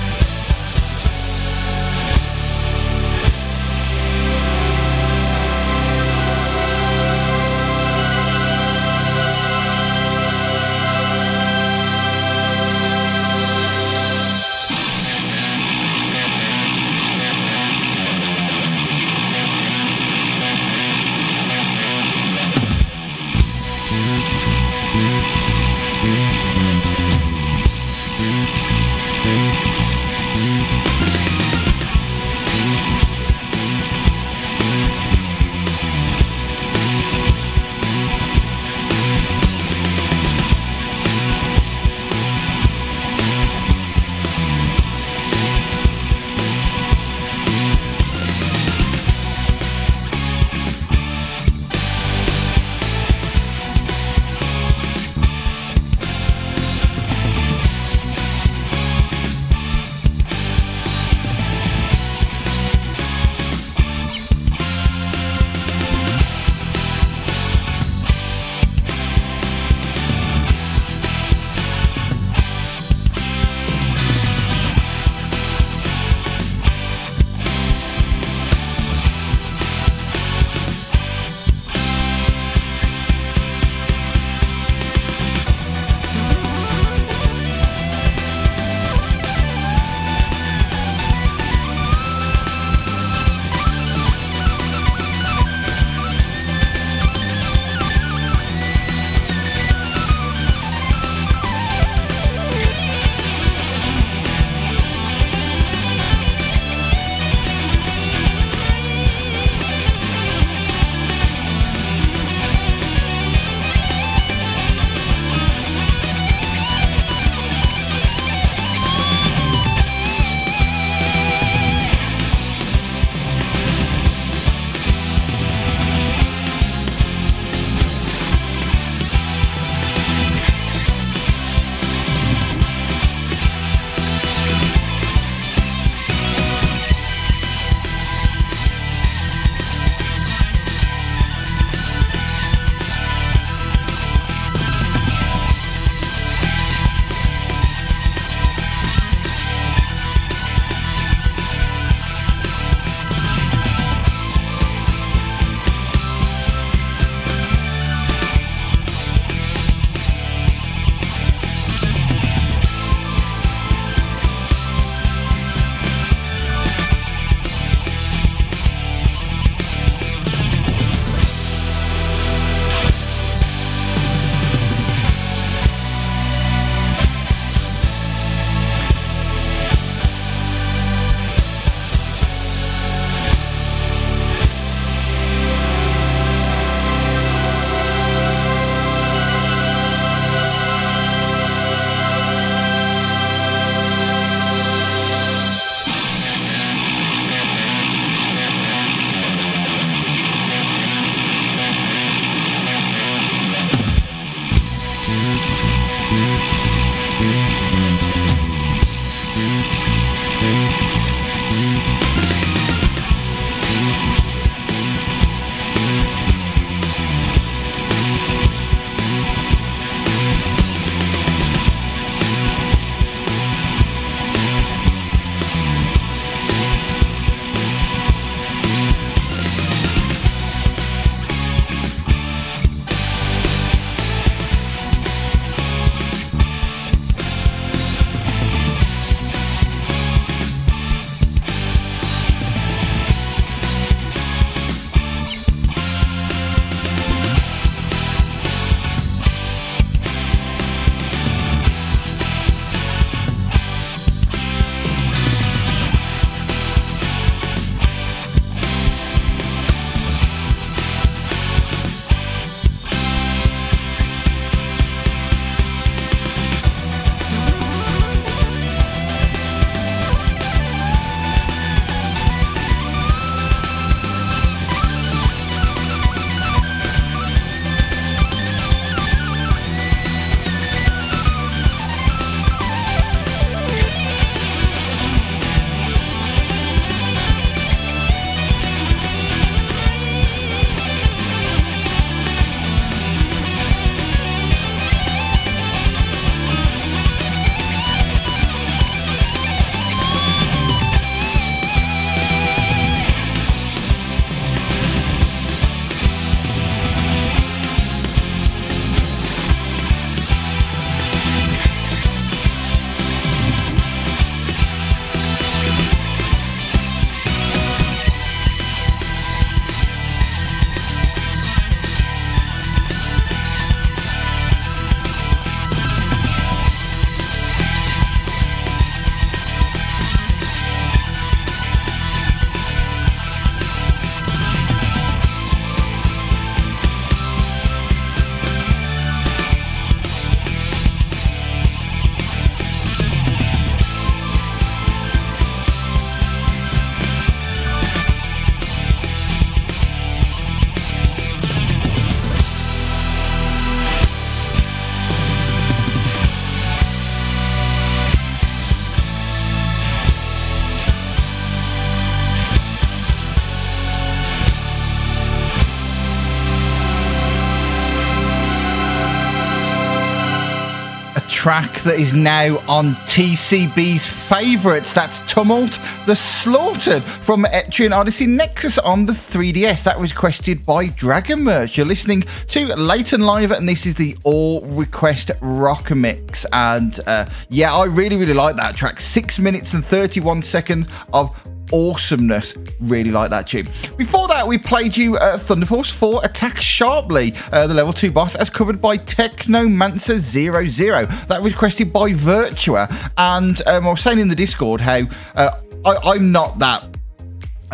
Track 371.43 371.81
that 371.81 371.99
is 371.99 372.13
now 372.13 372.57
on 372.69 372.91
TCB's 373.11 374.07
favourites. 374.07 374.93
That's 374.93 375.19
Tumult 375.29 375.77
the 376.05 376.15
Slaughtered 376.15 377.03
from 377.03 377.43
Etrian 377.43 377.93
Odyssey 377.93 378.27
Nexus 378.27 378.77
on 378.77 379.05
the 379.05 379.11
3DS. 379.11 379.83
That 379.83 379.99
was 379.99 380.13
requested 380.13 380.65
by 380.65 380.87
Dragon 380.87 381.43
Merch. 381.43 381.75
You're 381.75 381.85
listening 381.85 382.23
to 382.47 382.73
Late 382.77 383.11
and 383.11 383.25
Live, 383.25 383.51
and 383.51 383.67
this 383.67 383.85
is 383.85 383.95
the 383.95 384.17
All 384.23 384.61
Request 384.61 385.31
Rock 385.41 385.91
Mix. 385.91 386.45
And 386.53 386.97
uh, 387.07 387.25
yeah, 387.49 387.75
I 387.75 387.87
really, 387.87 388.15
really 388.15 388.33
like 388.33 388.55
that 388.55 388.77
track. 388.77 389.01
Six 389.01 389.37
minutes 389.37 389.73
and 389.73 389.83
31 389.83 390.43
seconds 390.43 390.87
of 391.11 391.37
awesomeness. 391.73 392.53
Really 392.79 393.11
like 393.11 393.29
that 393.31 393.47
tune. 393.47 393.67
Before 393.97 394.27
that, 394.27 394.47
we 394.47 394.57
played 394.57 394.95
you 394.95 395.17
uh, 395.17 395.37
Thunder 395.37 395.65
Force 395.65 395.91
4 395.91 396.23
Attack 396.23 396.61
Sharply, 396.61 397.33
uh, 397.51 397.67
the 397.67 397.73
level 397.73 397.91
2 397.91 398.11
boss, 398.11 398.35
as 398.35 398.49
covered 398.49 398.79
by 398.79 398.97
Technomancer 398.97 400.19
00. 400.19 401.05
That 401.27 401.41
was 401.41 401.53
requested 401.53 401.91
by 401.91 402.11
Virtua. 402.11 403.11
And 403.17 403.61
um, 403.67 403.87
I 403.87 403.89
was 403.89 404.01
saying 404.01 404.19
in 404.19 404.27
the 404.27 404.35
Discord 404.35 404.79
how 404.79 405.01
uh, 405.35 405.59
I, 405.83 406.13
I'm 406.13 406.31
not 406.31 406.59
that 406.59 406.85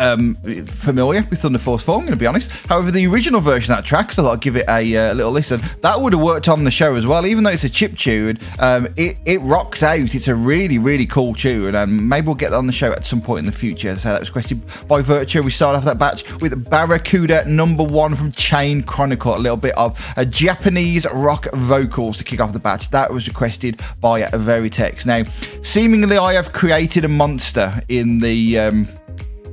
um, 0.00 0.34
familiar 0.66 1.26
with 1.28 1.40
Thunder 1.40 1.58
Force 1.58 1.82
4, 1.82 1.94
I'm 1.94 2.00
going 2.00 2.12
to 2.12 2.18
be 2.18 2.26
honest. 2.26 2.50
However, 2.68 2.90
the 2.90 3.06
original 3.06 3.40
version 3.40 3.72
of 3.72 3.78
that 3.78 3.84
track, 3.84 4.12
so 4.12 4.26
I'll 4.26 4.36
give 4.36 4.56
it 4.56 4.64
a 4.68 4.96
uh, 4.96 5.14
little 5.14 5.30
listen, 5.30 5.60
that 5.82 6.00
would 6.00 6.14
have 6.14 6.22
worked 6.22 6.48
on 6.48 6.64
the 6.64 6.70
show 6.70 6.94
as 6.96 7.06
well. 7.06 7.26
Even 7.26 7.44
though 7.44 7.50
it's 7.50 7.64
a 7.64 7.68
chip 7.68 7.96
tune, 7.96 8.38
um, 8.58 8.88
it, 8.96 9.18
it 9.26 9.40
rocks 9.42 9.82
out. 9.82 10.14
It's 10.14 10.28
a 10.28 10.34
really, 10.34 10.78
really 10.78 11.06
cool 11.06 11.34
tune, 11.34 11.74
and 11.74 12.08
maybe 12.08 12.26
we'll 12.26 12.34
get 12.34 12.50
that 12.50 12.56
on 12.56 12.66
the 12.66 12.72
show 12.72 12.90
at 12.92 13.04
some 13.04 13.20
point 13.20 13.40
in 13.40 13.44
the 13.44 13.56
future. 13.56 13.94
So 13.94 14.08
that 14.08 14.20
was 14.20 14.30
requested 14.30 14.66
by 14.88 15.02
Virtua. 15.02 15.44
We 15.44 15.50
start 15.50 15.76
off 15.76 15.84
that 15.84 15.98
batch 15.98 16.28
with 16.40 16.68
Barracuda 16.68 17.44
number 17.44 17.84
one 17.84 18.14
from 18.14 18.32
Chain 18.32 18.82
Chronicle, 18.82 19.36
a 19.36 19.38
little 19.38 19.56
bit 19.56 19.76
of 19.76 19.98
a 20.16 20.24
Japanese 20.24 21.06
rock 21.12 21.46
vocals 21.52 22.16
to 22.16 22.24
kick 22.24 22.40
off 22.40 22.52
the 22.54 22.58
batch. 22.58 22.90
That 22.90 23.12
was 23.12 23.28
requested 23.28 23.82
by 24.00 24.22
Veritex. 24.22 25.04
Now, 25.04 25.24
seemingly, 25.62 26.16
I 26.16 26.32
have 26.32 26.52
created 26.52 27.04
a 27.04 27.08
monster 27.08 27.82
in 27.88 28.18
the. 28.18 28.58
Um, 28.58 28.88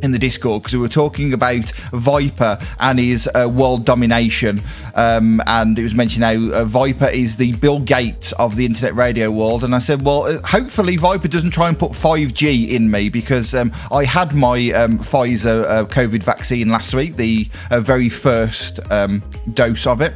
in 0.02 0.12
the 0.12 0.20
Discord 0.20 0.64
because 0.64 0.74
we 0.74 0.80
were 0.80 0.88
talking 0.90 1.34
about 1.34 1.72
Viper 1.92 2.58
and 2.80 3.00
his 3.00 3.30
uh, 3.34 3.50
world 3.50 3.86
domination, 3.86 4.62
um, 4.96 5.42
and 5.48 5.78
it 5.78 5.84
was 5.84 5.96
mentioned 5.96 6.24
how 6.24 6.60
uh, 6.60 6.66
Viper 6.66 7.08
is 7.08 7.38
the 7.38 7.54
Bill 7.54 7.80
Gates 7.80 8.32
of 8.34 8.56
the 8.56 8.66
internet 8.66 8.96
radio 8.96 9.32
world. 9.32 9.64
And 9.64 9.76
I 9.76 9.80
said, 9.80 10.04
well, 10.04 10.24
uh, 10.24 10.42
hopefully 10.46 10.98
Viper 10.98 11.28
doesn't 11.28 11.52
try 11.52 11.68
and 11.70 11.78
put 11.78 11.92
5G 11.92 12.70
in 12.70 12.90
me 12.90 13.10
because 13.10 13.54
um, 13.54 13.74
I 13.92 14.04
had 14.04 14.34
my 14.34 14.72
um, 14.72 15.00
Pfizer 15.00 15.64
uh, 15.66 15.86
COVID 15.86 16.24
vaccine 16.24 16.70
last 16.70 16.94
week, 16.94 17.16
the 17.16 17.48
uh, 17.72 17.80
very 17.80 18.10
first 18.10 18.80
um, 18.92 19.24
dose 19.54 19.88
of 19.88 20.02
it 20.02 20.16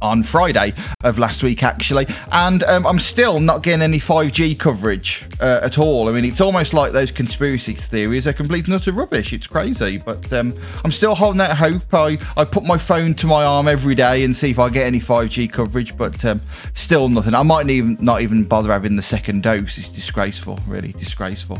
on 0.00 0.22
Friday 0.22 0.74
of 1.02 1.18
last 1.18 1.42
week, 1.42 1.62
actually, 1.62 2.06
and 2.30 2.62
um, 2.64 2.86
I'm 2.86 2.98
still 2.98 3.40
not 3.40 3.62
getting 3.62 3.82
any 3.82 3.98
5G 3.98 4.58
coverage 4.58 5.26
uh, 5.40 5.60
at 5.62 5.78
all. 5.78 6.08
I 6.08 6.12
mean, 6.12 6.24
it's 6.24 6.40
almost 6.40 6.74
like 6.74 6.92
those 6.92 7.10
conspiracy 7.10 7.74
theories 7.74 8.26
are 8.26 8.32
complete 8.32 8.66
and 8.66 8.74
utter 8.74 8.92
rubbish. 8.92 9.32
It's 9.32 9.46
crazy, 9.46 9.98
but 9.98 10.32
um, 10.32 10.58
I'm 10.84 10.92
still 10.92 11.14
holding 11.14 11.40
out 11.40 11.56
hope. 11.56 11.92
I, 11.92 12.18
I 12.36 12.44
put 12.44 12.64
my 12.64 12.78
phone 12.78 13.14
to 13.14 13.26
my 13.26 13.44
arm 13.44 13.68
every 13.68 13.94
day 13.94 14.24
and 14.24 14.36
see 14.36 14.50
if 14.50 14.58
I 14.58 14.68
get 14.68 14.86
any 14.86 15.00
5G 15.00 15.52
coverage, 15.52 15.96
but 15.96 16.24
um, 16.24 16.40
still 16.74 17.08
nothing. 17.08 17.34
I 17.34 17.42
might 17.42 17.68
even 17.68 17.96
not 18.00 18.22
even 18.22 18.44
bother 18.44 18.72
having 18.72 18.96
the 18.96 19.02
second 19.02 19.42
dose. 19.42 19.78
It's 19.78 19.88
disgraceful, 19.88 20.58
really 20.66 20.92
disgraceful. 20.92 21.58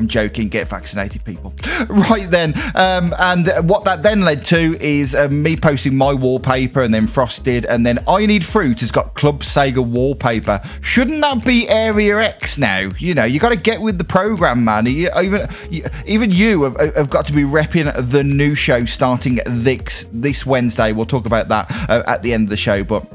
I'm 0.00 0.08
joking. 0.08 0.48
Get 0.48 0.66
vaccinated, 0.66 1.22
people. 1.24 1.52
right 1.88 2.30
then, 2.30 2.54
um, 2.74 3.14
and 3.18 3.68
what 3.68 3.84
that 3.84 4.02
then 4.02 4.22
led 4.22 4.46
to 4.46 4.78
is 4.80 5.14
uh, 5.14 5.28
me 5.28 5.56
posting 5.56 5.94
my 5.94 6.14
wallpaper, 6.14 6.80
and 6.80 6.94
then 6.94 7.06
Frosted, 7.06 7.66
and 7.66 7.84
then 7.84 7.98
Irony 8.08 8.40
Fruit 8.40 8.80
has 8.80 8.90
got 8.90 9.14
Club 9.14 9.42
Sega 9.42 9.86
wallpaper. 9.86 10.62
Shouldn't 10.80 11.20
that 11.20 11.44
be 11.44 11.68
Area 11.68 12.18
X 12.18 12.56
now? 12.56 12.88
You 12.98 13.12
know, 13.12 13.24
you 13.24 13.38
got 13.38 13.50
to 13.50 13.56
get 13.56 13.82
with 13.82 13.98
the 13.98 14.04
program, 14.04 14.64
man. 14.64 14.86
You, 14.86 15.10
even 15.20 15.46
you, 15.68 15.84
even 16.06 16.30
you 16.30 16.62
have, 16.62 16.94
have, 16.94 17.10
got 17.10 17.26
to 17.26 17.32
be 17.34 17.42
repping 17.42 18.10
the 18.10 18.24
new 18.24 18.54
show 18.54 18.86
starting 18.86 19.40
this 19.44 20.08
this 20.12 20.46
Wednesday. 20.46 20.92
We'll 20.92 21.04
talk 21.04 21.26
about 21.26 21.48
that 21.48 21.70
uh, 21.90 22.02
at 22.06 22.22
the 22.22 22.32
end 22.32 22.44
of 22.44 22.50
the 22.50 22.56
show, 22.56 22.84
but 22.84 23.06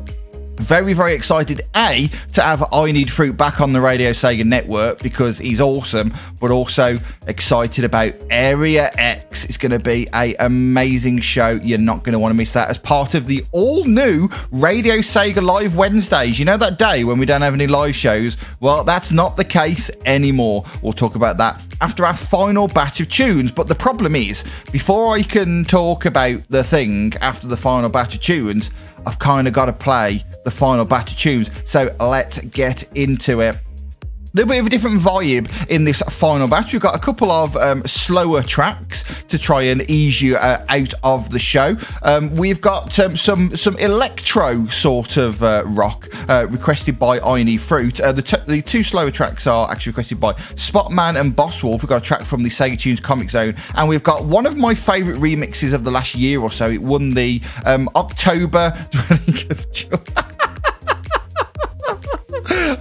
very, 0.58 0.94
very 0.94 1.14
excited, 1.14 1.62
A, 1.76 2.10
to 2.34 2.42
have 2.42 2.64
Irony 2.74 3.06
Fruit 3.06 3.36
back 3.36 3.62
on 3.62 3.74
the 3.74 3.82
Radio 3.82 4.12
Sega 4.12 4.46
network 4.46 5.00
because 5.00 5.38
he's 5.38 5.60
awesome, 5.60 6.14
but 6.40 6.52
also 6.52 6.98
excited 7.28 7.84
about 7.86 8.14
Area 8.30 8.92
X. 8.98 9.46
It's 9.46 9.58
going 9.58 9.72
to 9.72 9.80
be 9.80 10.08
a 10.14 10.36
amazing 10.36 11.20
show. 11.20 11.60
You're 11.64 11.78
not 11.78 12.04
going 12.04 12.14
to 12.14 12.20
want 12.20 12.32
to 12.32 12.38
miss 12.38 12.54
that 12.54 12.70
as 12.70 12.78
part 12.78 13.14
of 13.14 13.28
the 13.28 13.46
all 13.52 13.84
new 13.86 14.30
Radio 14.52 14.98
Sega 14.98 15.44
Live 15.44 15.76
Wednesdays. 15.76 16.40
You 16.40 16.46
know 16.46 16.58
that 16.58 16.78
day 16.78 17.04
when 17.04 17.18
we 17.18 17.26
don't 17.26 17.42
have 17.42 17.54
any 17.54 17.68
live 17.68 17.96
shows? 17.96 18.38
Well, 18.60 18.84
that's 18.84 19.12
not 19.12 19.38
the 19.38 19.46
case 19.46 19.90
anymore. 20.06 20.66
We'll 20.82 20.94
talk 20.94 21.16
about 21.16 21.38
that 21.38 21.62
after 21.82 22.06
our 22.06 22.16
final 22.16 22.68
batch 22.68 23.00
of 23.02 23.10
tunes. 23.10 23.52
But 23.52 23.68
the 23.68 23.76
problem 23.76 24.16
is, 24.16 24.44
before 24.72 25.16
I 25.16 25.24
can 25.24 25.66
talk 25.66 26.06
about 26.06 26.42
the 26.50 26.64
thing 26.64 27.14
after 27.22 27.48
the 27.48 27.58
final 27.58 27.90
batch 27.90 28.16
of 28.16 28.22
tunes, 28.22 28.70
I've 29.06 29.20
kind 29.20 29.48
of 29.48 29.54
got 29.54 29.66
to 29.66 29.74
play 29.74 30.26
the 30.46 30.52
final 30.52 30.86
batch 30.86 31.12
of 31.12 31.18
tunes. 31.18 31.50
So 31.66 31.94
let's 32.00 32.40
get 32.40 32.84
into 32.96 33.42
it 33.42 33.56
A 33.56 34.36
little 34.36 34.50
bit 34.50 34.60
of 34.60 34.66
a 34.68 34.70
different 34.70 35.02
vibe 35.02 35.50
in 35.70 35.86
this 35.86 36.02
final 36.10 36.48
batch. 36.48 36.74
We've 36.74 36.82
got 36.82 36.94
a 36.94 37.00
couple 37.00 37.32
of 37.32 37.56
um, 37.56 37.86
slower 37.86 38.44
tracks 38.44 39.06
to 39.30 39.38
try 39.38 39.62
and 39.64 39.90
ease 39.90 40.22
you 40.22 40.36
uh, 40.36 40.66
out 40.68 40.94
of 41.04 41.30
the 41.30 41.40
show. 41.40 41.78
Um, 42.04 42.36
we've 42.36 42.60
got 42.60 43.00
um, 43.00 43.16
some 43.16 43.56
some 43.56 43.78
electro 43.78 44.68
sort 44.68 45.16
of 45.16 45.42
uh, 45.42 45.64
rock 45.68 46.10
uh, 46.28 46.48
requested 46.50 47.00
by 47.00 47.20
I 47.22 47.56
Fruit. 47.58 48.02
Uh, 48.02 48.12
the, 48.12 48.22
t- 48.22 48.38
the 48.46 48.62
two 48.62 48.84
slower 48.84 49.10
tracks 49.10 49.48
are 49.48 49.72
actually 49.72 49.92
requested 49.92 50.20
by 50.20 50.36
Spotman 50.58 51.16
and 51.16 51.34
Boss 51.34 51.64
Wolf. 51.64 51.82
We've 51.82 51.90
got 51.90 52.02
a 52.02 52.06
track 52.06 52.24
from 52.24 52.44
the 52.44 52.50
Sega 52.50 52.78
Tunes 52.78 53.00
Comix 53.00 53.32
Zone, 53.32 53.56
and 53.76 53.88
we've 53.88 54.04
got 54.04 54.26
one 54.26 54.46
of 54.46 54.58
my 54.58 54.76
favourite 54.76 55.18
remixes 55.18 55.72
of 55.72 55.86
the 55.86 55.92
last 55.92 56.14
year 56.14 56.42
or 56.42 56.52
so. 56.52 56.70
It 56.70 56.82
won 56.82 57.12
the 57.12 57.42
um, 57.66 57.90
October. 57.96 58.86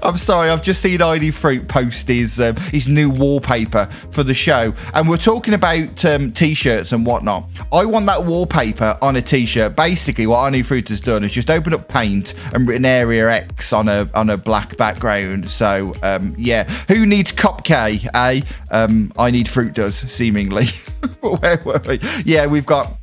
I'm 0.02 0.18
sorry, 0.18 0.50
I've 0.50 0.62
just 0.62 0.80
seen 0.80 1.02
ID 1.02 1.30
Fruit 1.30 1.66
post 1.68 2.08
his 2.08 2.40
um, 2.40 2.56
his 2.56 2.88
new 2.88 3.10
wallpaper 3.10 3.88
for 4.10 4.22
the 4.22 4.34
show, 4.34 4.74
and 4.92 5.08
we're 5.08 5.16
talking 5.16 5.54
about 5.54 6.04
um, 6.04 6.32
t-shirts 6.32 6.92
and 6.92 7.04
whatnot. 7.04 7.48
I 7.72 7.84
want 7.84 8.06
that 8.06 8.24
wallpaper 8.24 8.98
on 9.02 9.16
a 9.16 9.22
t-shirt. 9.22 9.76
Basically, 9.76 10.26
what 10.26 10.38
ID 10.38 10.62
Fruit 10.62 10.88
has 10.88 11.00
done 11.00 11.24
is 11.24 11.32
just 11.32 11.50
opened 11.50 11.74
up 11.74 11.88
Paint 11.88 12.34
and 12.52 12.68
written 12.68 12.84
Area 12.84 13.30
X 13.30 13.72
on 13.72 13.88
a 13.88 14.08
on 14.14 14.30
a 14.30 14.36
black 14.36 14.76
background. 14.76 15.50
So 15.50 15.94
um, 16.02 16.34
yeah, 16.38 16.64
who 16.88 17.06
needs 17.06 17.32
Cop 17.32 17.64
K? 17.64 18.08
Eh? 18.14 18.40
Um, 18.70 19.12
Irony 19.18 19.44
Fruit 19.44 19.74
does 19.74 19.96
seemingly. 19.96 20.66
Where 21.20 21.60
were 21.64 21.82
we? 21.86 22.00
Yeah, 22.24 22.46
we've 22.46 22.66
got 22.66 22.96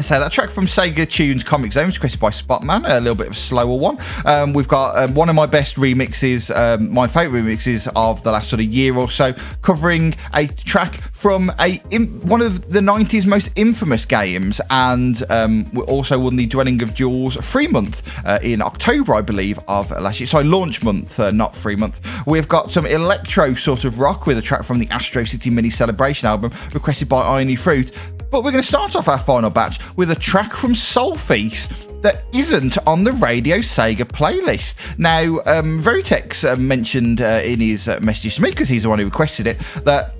so 0.00 0.20
that 0.20 0.30
track 0.30 0.50
from 0.50 0.66
Sega 0.66 1.08
Tunes 1.08 1.42
Comix 1.42 1.72
Zone, 1.72 1.88
requested 1.88 2.20
by 2.20 2.30
Spotman, 2.30 2.84
a 2.84 3.00
little 3.00 3.16
bit 3.16 3.26
of 3.26 3.32
a 3.32 3.36
slower 3.36 3.76
one. 3.76 3.98
Um, 4.24 4.52
we've 4.52 4.68
got 4.68 4.96
um, 4.96 5.14
one 5.14 5.28
of 5.28 5.34
my 5.34 5.46
best 5.46 5.74
remixes, 5.74 6.54
um, 6.56 6.92
my 6.92 7.08
favourite 7.08 7.42
remixes 7.42 7.90
of 7.96 8.22
the 8.22 8.30
last 8.30 8.48
sort 8.48 8.60
of 8.60 8.66
year 8.66 8.96
or 8.96 9.10
so, 9.10 9.34
covering 9.62 10.14
a 10.34 10.46
track 10.46 11.00
from 11.12 11.52
a 11.58 11.82
in, 11.90 12.20
one 12.28 12.40
of 12.40 12.70
the 12.70 12.78
90s 12.78 13.26
most 13.26 13.50
infamous 13.56 14.04
games, 14.04 14.60
and 14.70 15.28
um, 15.30 15.68
we 15.72 15.82
also 15.82 16.18
won 16.18 16.36
the 16.36 16.46
Dwelling 16.46 16.80
of 16.82 16.94
Duels 16.94 17.34
free 17.36 17.66
month 17.66 18.02
uh, 18.24 18.38
in 18.40 18.62
October, 18.62 19.16
I 19.16 19.20
believe, 19.20 19.58
of 19.66 19.90
last 19.90 20.20
year. 20.20 20.28
Sorry, 20.28 20.44
launch 20.44 20.82
month, 20.82 21.18
uh, 21.18 21.30
not 21.30 21.56
free 21.56 21.76
month. 21.76 22.00
We've 22.24 22.48
got 22.48 22.70
some 22.70 22.86
electro 22.86 23.54
sort 23.54 23.84
of 23.84 23.98
rock 23.98 24.26
with 24.26 24.38
a 24.38 24.42
track 24.42 24.62
from 24.62 24.78
the 24.78 24.88
Astro 24.90 25.24
City 25.24 25.50
Mini 25.50 25.70
Celebration 25.70 26.28
album, 26.28 26.52
requested 26.72 27.08
by 27.08 27.22
Irony 27.22 27.56
Fruit. 27.56 27.90
But 28.30 28.44
we're 28.44 28.52
going 28.52 28.62
to 28.62 28.68
start 28.68 28.94
off 28.94 29.08
our 29.08 29.18
final 29.18 29.48
batch 29.48 29.78
with 29.96 30.10
a 30.10 30.14
track 30.14 30.54
from 30.54 30.74
Sol-Feace 30.74 31.68
that 32.02 32.24
isn't 32.32 32.76
on 32.86 33.02
the 33.02 33.12
Radio 33.12 33.58
Sega 33.58 34.04
playlist. 34.04 34.74
Now, 34.98 35.22
um, 35.46 35.82
Veritex 35.82 36.48
uh, 36.48 36.56
mentioned 36.56 37.20
uh, 37.20 37.40
in 37.42 37.60
his 37.60 37.88
uh, 37.88 37.98
message 38.02 38.36
to 38.36 38.42
me, 38.42 38.50
because 38.50 38.68
he's 38.68 38.82
the 38.82 38.88
one 38.88 38.98
who 38.98 39.06
requested 39.06 39.46
it, 39.46 39.58
that 39.84 40.14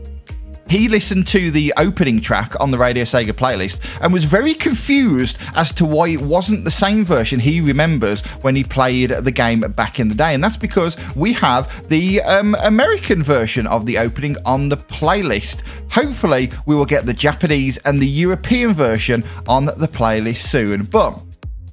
he 0.69 0.89
listened 0.89 1.27
to 1.29 1.51
the 1.51 1.73
opening 1.77 2.21
track 2.21 2.55
on 2.61 2.71
the 2.71 2.79
Radio 2.79 3.05
Sega 3.05 3.33
playlist 3.33 3.79
and 4.03 4.13
was 4.13 4.25
very 4.25 4.55
confused 4.55 5.39
as 5.55 5.73
to 5.73 5.85
why 5.85 6.09
it 6.09 6.21
wasn't 6.21 6.65
the 6.65 6.71
same 6.71 7.05
version 7.05 7.41
he 7.41 7.61
remembers 7.61 8.21
when 8.43 8.57
he 8.57 8.65
played 8.65 9.11
the 9.11 9.31
game 9.31 9.61
back 9.61 9.99
in 9.99 10.09
the 10.09 10.15
day. 10.15 10.35
And 10.35 10.43
that's 10.43 10.57
because 10.57 10.97
we 11.15 11.33
have 11.35 11.89
the 11.89 12.23
um, 12.23 12.55
American 12.61 13.23
version 13.23 13.67
of 13.67 13.87
the 13.87 13.99
opening 13.99 14.37
on 14.45 14.69
the 14.69 14.77
playlist. 14.77 15.63
Hopefully, 15.91 16.51
we 16.67 16.75
will 16.75 16.85
get 16.85 17.07
the 17.07 17.15
Japanese 17.15 17.79
and 17.79 17.99
the 17.99 18.09
European 18.09 18.75
version 18.75 19.25
on 19.47 19.67
the 19.67 19.89
playlist 19.89 20.49
soon. 20.49 20.85
But 20.85 21.23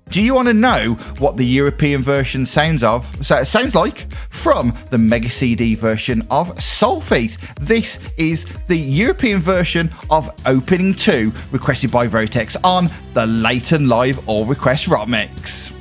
do 0.10 0.22
you 0.22 0.34
want 0.34 0.48
to 0.48 0.54
know 0.54 0.94
what 1.20 1.38
the 1.38 1.46
European 1.46 2.04
version 2.04 2.46
sounds 2.46 2.84
of? 2.84 3.26
So 3.26 3.44
sounds 3.44 3.76
like 3.76 4.12
from 4.30 4.78
the 4.90 4.98
Mega 4.98 5.30
CD 5.30 5.76
version 5.76 6.26
of 6.30 6.62
Sol-Feace. 6.62 7.38
This 7.60 8.00
is 8.18 8.46
the 8.68 8.78
European 8.78 9.40
version 9.40 9.94
of 10.10 10.30
Opening 10.46 10.94
2, 10.94 11.34
requested 11.52 11.92
by 11.92 12.08
Veritex 12.08 12.56
on 12.64 12.90
the 13.14 13.26
Late 13.26 13.72
and 13.72 13.90
Live 13.90 14.28
All 14.30 14.46
Request 14.46 14.88
Rock 14.88 15.08
Mix. 15.08 15.75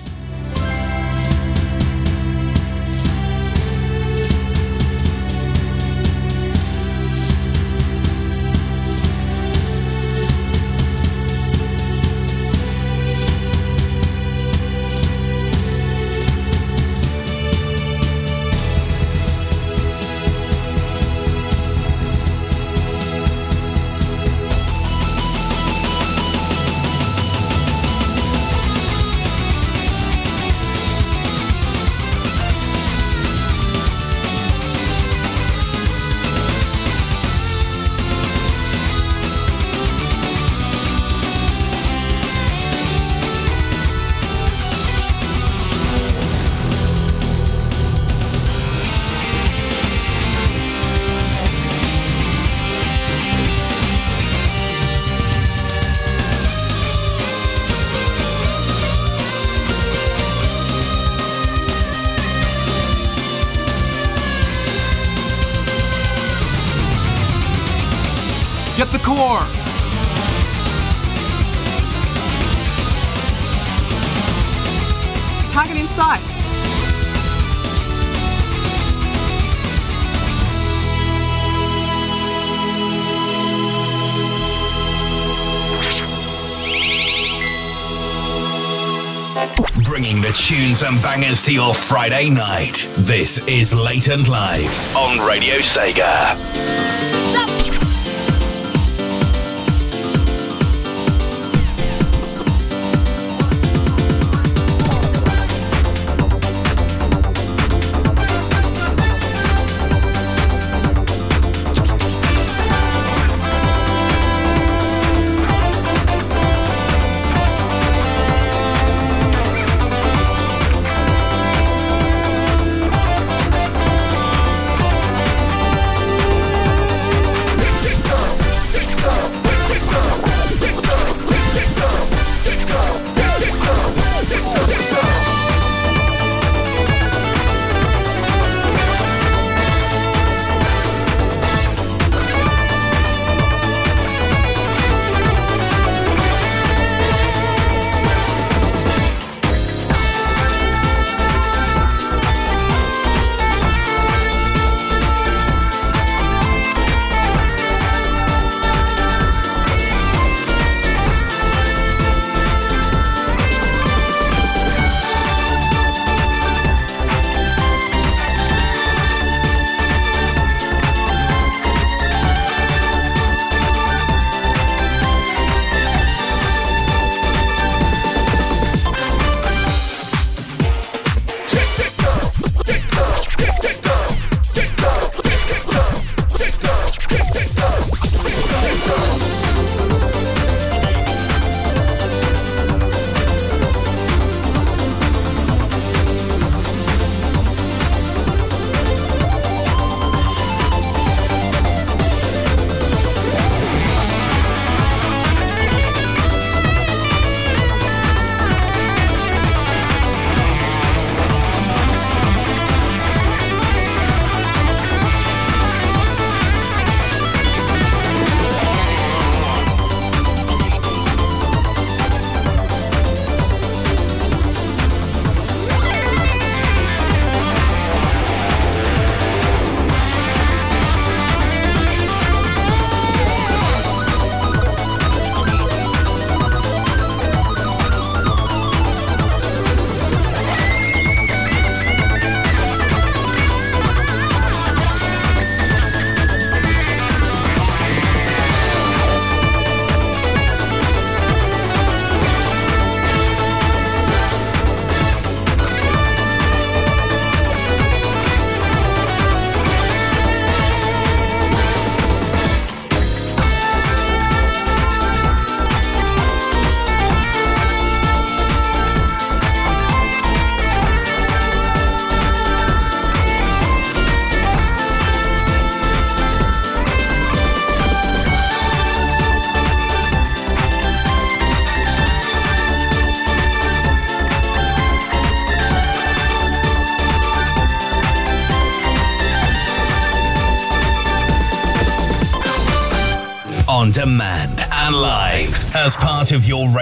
And 90.85 91.03
bangers 91.03 91.43
to 91.45 91.55
your 91.55 91.75
Friday 91.75 92.29
night. 92.29 92.87
This 92.99 93.39
is 93.49 93.73
Late 93.75 94.09
and 94.09 94.29
Live 94.29 94.95
on 94.95 95.27
Radio 95.27 95.57
Sega. 95.57 97.14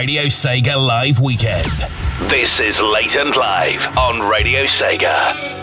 Radio 0.03 0.25
Sega 0.25 0.75
Live 0.75 1.21
weekend. 1.21 1.71
This 2.29 2.59
is 2.59 2.81
Late 2.81 3.15
and 3.15 3.37
Live 3.37 3.87
on 3.97 4.19
Radio 4.29 4.65
Sega. 4.65 5.62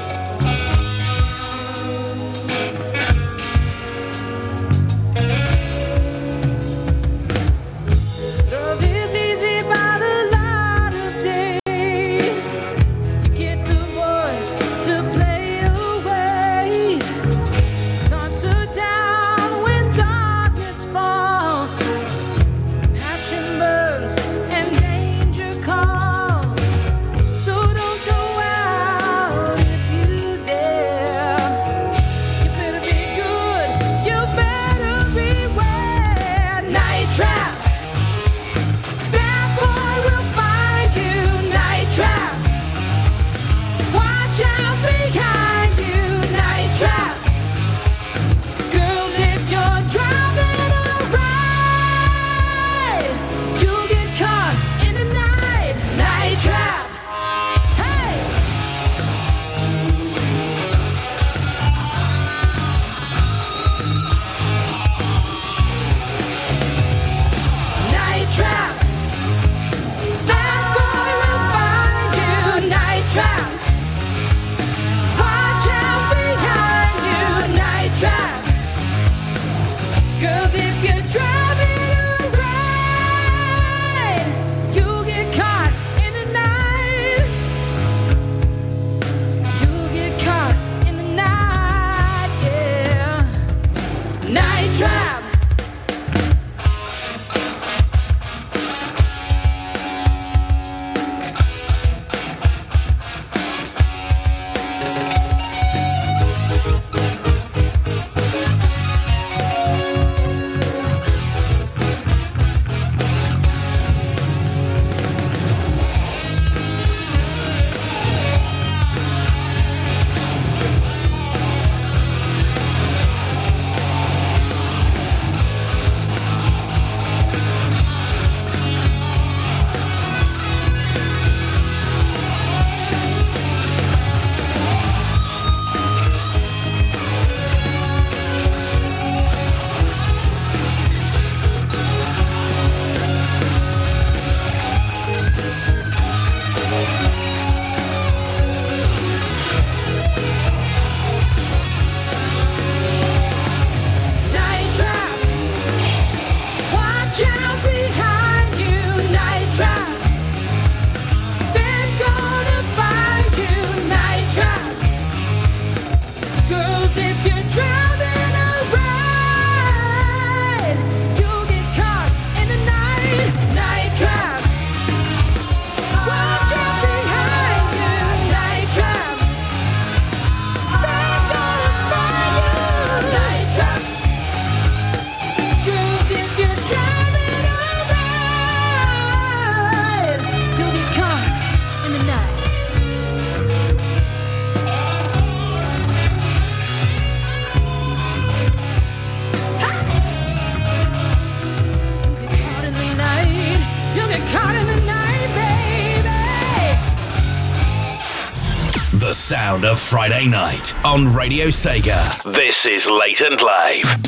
Sound 209.60 209.66
of 209.66 209.80
Friday 209.80 210.26
night 210.26 210.74
on 210.86 211.14
Radio 211.14 211.48
Sega. 211.48 212.24
This 212.34 212.66
is 212.66 212.88
Late 212.90 213.22
and 213.22 213.42
Live. 213.42 214.04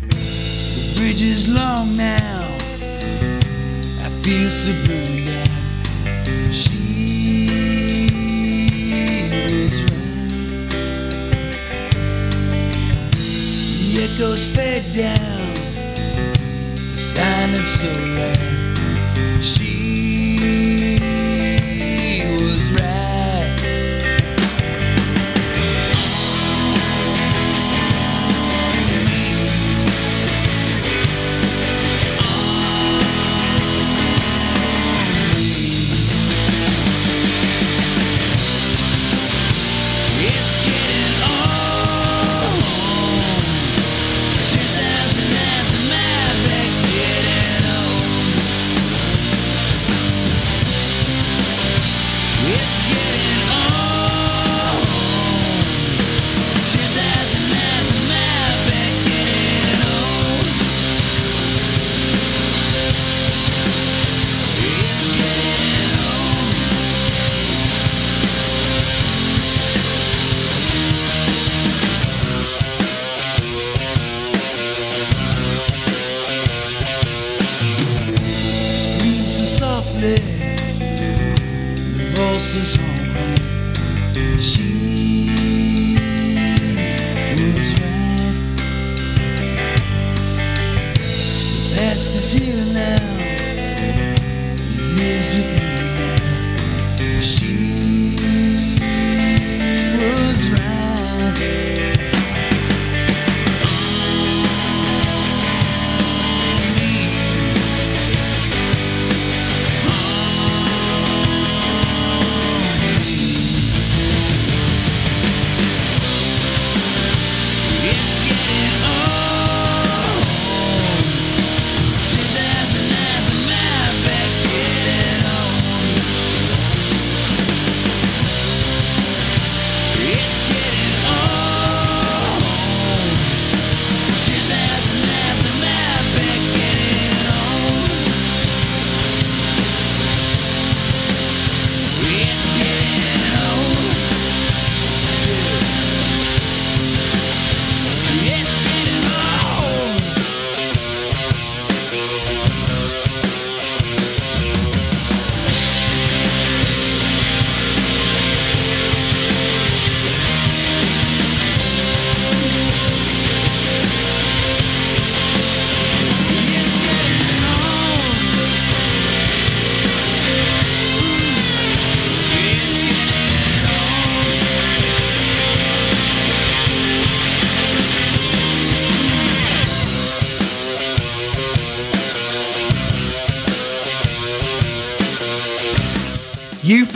The 0.00 0.94
bridge 0.96 1.22
is 1.22 1.52
long 1.52 1.96
now. 1.96 2.42
I 4.02 4.08
feel 4.22 4.50
so 4.50 4.72
blue, 4.84 4.94
yeah. 4.94 5.44
She 6.52 7.46
was 9.30 9.74
right. 9.82 10.30
The 13.16 14.02
echoes 14.04 14.46
fade 14.46 14.94
down. 14.94 15.54
The 16.74 16.98
silence 16.98 17.70
so 17.70 17.88
rare. 17.88 18.43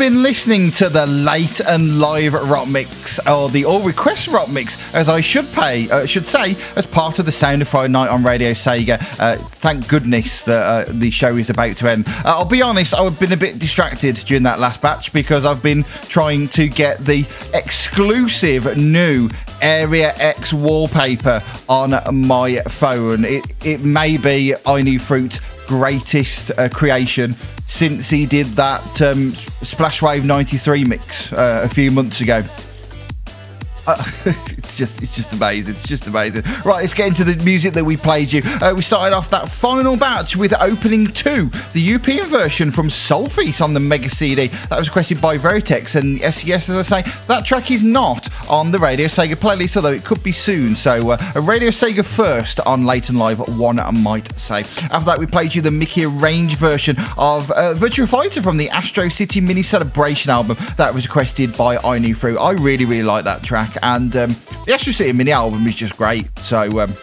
Been 0.09 0.23
listening 0.23 0.71
to 0.71 0.89
the 0.89 1.05
late 1.07 1.61
and 1.61 2.01
live 2.01 2.33
rock 2.33 2.67
mix, 2.67 3.19
or 3.27 3.51
the 3.51 3.67
all 3.67 3.83
request 3.83 4.27
rock 4.29 4.51
mix, 4.51 4.79
as 4.95 5.07
I 5.07 5.21
should 5.21 5.47
pay, 5.53 5.91
uh, 5.91 6.07
should 6.07 6.27
say, 6.27 6.57
as 6.77 6.87
part 6.87 7.19
of 7.19 7.27
the 7.27 7.33
Sound 7.33 7.61
of 7.61 7.69
Friday 7.69 7.93
Night 7.93 8.09
on 8.09 8.25
Radio 8.25 8.53
Sega. 8.53 8.99
Uh, 9.21 9.37
thank 9.37 9.87
goodness 9.87 10.41
that 10.45 10.89
uh, 10.89 10.91
the 10.91 11.11
show 11.11 11.37
is 11.37 11.51
about 11.51 11.77
to 11.77 11.91
end. 11.91 12.09
Uh, 12.09 12.39
I'll 12.39 12.47
be 12.47 12.63
honest, 12.63 12.95
I've 12.95 13.21
been 13.21 13.35
a 13.35 13.37
bit 13.37 13.59
distracted 13.59 14.17
during 14.17 14.45
that 14.45 14.59
last 14.59 14.81
batch 14.81 15.13
because 15.13 15.45
I've 15.45 15.63
been 15.63 15.85
trying 16.05 16.49
to 16.51 16.69
get 16.69 17.05
the 17.05 17.27
exclusive 17.53 18.79
new 18.79 19.29
Area 19.61 20.15
X 20.17 20.53
wallpaper 20.53 21.43
on 21.69 21.91
my 22.15 22.59
phone. 22.69 23.25
It 23.25 23.45
it 23.65 23.81
may 23.83 24.17
be 24.17 24.55
Irony 24.67 24.99
Fruit 24.99 25.41
greatest 25.67 26.51
uh, 26.59 26.69
creation 26.71 27.35
since 27.67 28.09
he 28.09 28.25
did 28.25 28.47
that 28.49 28.83
um, 29.03 29.31
Splashwave 29.63 30.25
93 30.25 30.85
mix 30.85 31.33
uh, 31.33 31.61
a 31.63 31.69
few 31.69 31.91
months 31.91 32.21
ago. 32.21 32.43
Uh, 33.89 34.05
it's 34.27 34.77
just 34.77 35.03
it's 35.03 35.17
just 35.17 35.33
amazing. 35.33 35.75
It's 35.75 35.89
just 35.89 36.07
amazing. 36.07 36.43
Right, 36.63 36.83
let's 36.83 36.93
get 36.93 37.09
into 37.09 37.25
the 37.25 37.43
music 37.43 37.73
that 37.73 37.85
we 37.85 37.97
played 37.97 38.31
you. 38.31 38.43
Uh, 38.45 38.75
we 38.77 38.83
started 38.83 39.17
off 39.17 39.31
that 39.31 39.49
final 39.49 39.97
batch 39.97 40.37
with 40.37 40.53
opening 40.61 41.07
two, 41.07 41.51
the 41.73 41.81
European 41.81 42.27
version 42.27 42.71
from 42.71 42.91
Sol-Feace 42.91 43.63
on 43.63 43.73
the 43.73 43.81
Mega 43.81 44.11
CD. 44.11 44.49
That 44.69 44.79
was 44.79 44.89
requested 44.89 45.23
by 45.23 45.39
Veritex, 45.39 45.95
and 45.95 46.21
yes, 46.21 46.69
as 46.69 46.93
I 46.93 47.03
say, 47.03 47.11
that 47.29 47.47
track 47.47 47.71
is 47.71 47.83
not 47.83 48.29
on 48.51 48.73
the 48.73 48.79
Radio 48.79 49.07
Sega 49.07 49.37
playlist, 49.37 49.77
although 49.77 49.93
it 49.93 50.05
could 50.05 50.23
be 50.23 50.33
soon. 50.33 50.77
So 50.77 51.13
uh, 51.13 51.33
a 51.35 51.41
Radio 51.41 51.71
Sega 51.71 52.05
first 52.05 52.61
on 52.61 52.85
Late 52.85 53.09
and 53.09 53.19
Live, 53.19 53.39
one 53.57 53.81
I 53.81 53.91
might 53.91 54.39
say. 54.39 54.61
After 54.91 55.07
that, 55.07 55.19
we 55.19 55.25
played 55.25 55.55
you 55.55 55.63
the 55.63 55.71
Mickey 55.71 56.05
Range 56.05 56.55
version 56.57 56.99
of 57.17 57.51
uh, 57.53 57.73
Virtua 57.73 58.07
Fighter 58.07 58.43
from 58.43 58.59
the 58.59 58.69
Astro 58.69 59.09
City 59.09 59.41
Mini 59.41 59.63
Celebration 59.63 60.31
album. 60.31 60.59
That 60.77 60.93
was 60.93 61.07
requested 61.07 61.57
by 61.57 61.77
Irony 61.77 62.13
Fruit. 62.13 62.37
I 62.37 62.51
really, 62.51 62.85
really 62.85 63.03
like 63.03 63.25
that 63.25 63.43
track. 63.43 63.78
And 63.83 64.15
um, 64.17 64.37
the 64.65 64.75
Astro 64.75 64.93
City 64.93 65.13
mini 65.13 65.33
album 65.33 65.67
is 65.67 65.75
just 65.77 65.97
great. 65.97 66.27
So. 66.41 66.81
Um, 66.81 66.95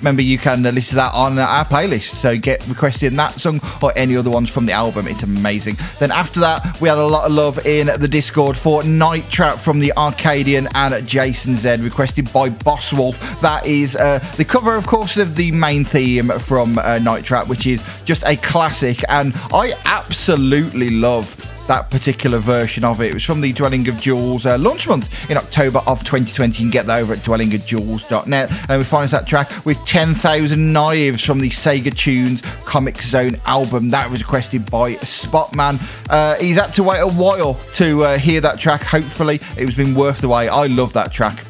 Remember, 0.00 0.22
you 0.22 0.38
can 0.38 0.64
uh, 0.64 0.70
listen 0.70 0.90
to 0.90 0.94
that 0.96 1.14
on 1.14 1.38
uh, 1.38 1.44
our 1.44 1.64
playlist. 1.64 2.14
So 2.16 2.36
get 2.36 2.66
requested 2.68 3.12
that 3.14 3.32
song 3.34 3.60
or 3.82 3.92
any 3.96 4.16
other 4.16 4.30
ones 4.30 4.48
from 4.50 4.66
the 4.66 4.72
album. 4.72 5.08
It's 5.08 5.22
amazing. 5.22 5.76
Then 5.98 6.12
after 6.12 6.40
that, 6.40 6.80
we 6.80 6.88
had 6.88 6.98
a 6.98 7.06
lot 7.06 7.24
of 7.26 7.32
love 7.32 7.66
in 7.66 7.86
the 7.86 8.08
Discord 8.08 8.56
for 8.56 8.82
Night 8.84 9.28
Trap 9.30 9.58
from 9.58 9.80
the 9.80 9.92
Arcadian 9.96 10.68
and 10.74 11.06
Jason 11.06 11.56
Z, 11.56 11.76
requested 11.76 12.32
by 12.32 12.48
Boss 12.48 12.92
Wolf. 12.92 13.18
That 13.40 13.66
is 13.66 13.96
uh, 13.96 14.18
the 14.36 14.44
cover, 14.44 14.74
of 14.74 14.86
course, 14.86 15.16
of 15.16 15.34
the 15.34 15.50
main 15.52 15.84
theme 15.84 16.30
from 16.38 16.78
uh, 16.78 16.98
Night 16.98 17.24
Trap, 17.24 17.48
which 17.48 17.66
is 17.66 17.84
just 18.04 18.22
a 18.24 18.36
classic. 18.36 19.02
And 19.08 19.34
I 19.52 19.74
absolutely 19.84 20.90
love 20.90 21.34
that 21.68 21.90
particular 21.90 22.38
version 22.38 22.84
of 22.84 23.00
it. 23.00 23.08
It 23.08 23.14
was 23.14 23.24
from 23.24 23.40
the 23.40 23.52
Dwelling 23.52 23.88
of 23.88 24.00
Duels 24.00 24.44
uh, 24.44 24.58
launch 24.58 24.88
month 24.88 25.08
in 25.30 25.36
October 25.36 25.78
of 25.86 26.00
2020. 26.00 26.50
You 26.52 26.64
can 26.64 26.70
get 26.70 26.86
that 26.86 27.00
over 27.00 27.14
at 27.14 27.20
dwellingofduels.net. 27.20 28.50
And 28.68 28.78
we 28.78 28.84
find 28.84 29.08
that 29.10 29.26
track 29.26 29.64
with 29.64 29.78
10,000 29.84 30.72
Knives 30.72 31.24
from 31.24 31.38
the 31.38 31.50
Sega 31.50 31.96
Tunes 31.96 32.42
Comix 32.42 33.02
Zone 33.02 33.40
album. 33.46 33.90
That 33.90 34.10
was 34.10 34.22
requested 34.22 34.70
by 34.70 34.96
Spotman. 34.96 35.78
Uh, 36.10 36.34
he's 36.36 36.56
had 36.56 36.72
to 36.74 36.82
wait 36.82 37.00
a 37.00 37.06
while 37.06 37.54
to 37.74 38.04
uh, 38.04 38.18
hear 38.18 38.40
that 38.40 38.58
track. 38.58 38.82
Hopefully, 38.82 39.40
it 39.56 39.64
was 39.64 39.74
been 39.74 39.94
worth 39.94 40.20
the 40.20 40.28
wait. 40.28 40.48
I 40.48 40.66
love 40.66 40.92
that 40.94 41.12
track. 41.12 41.47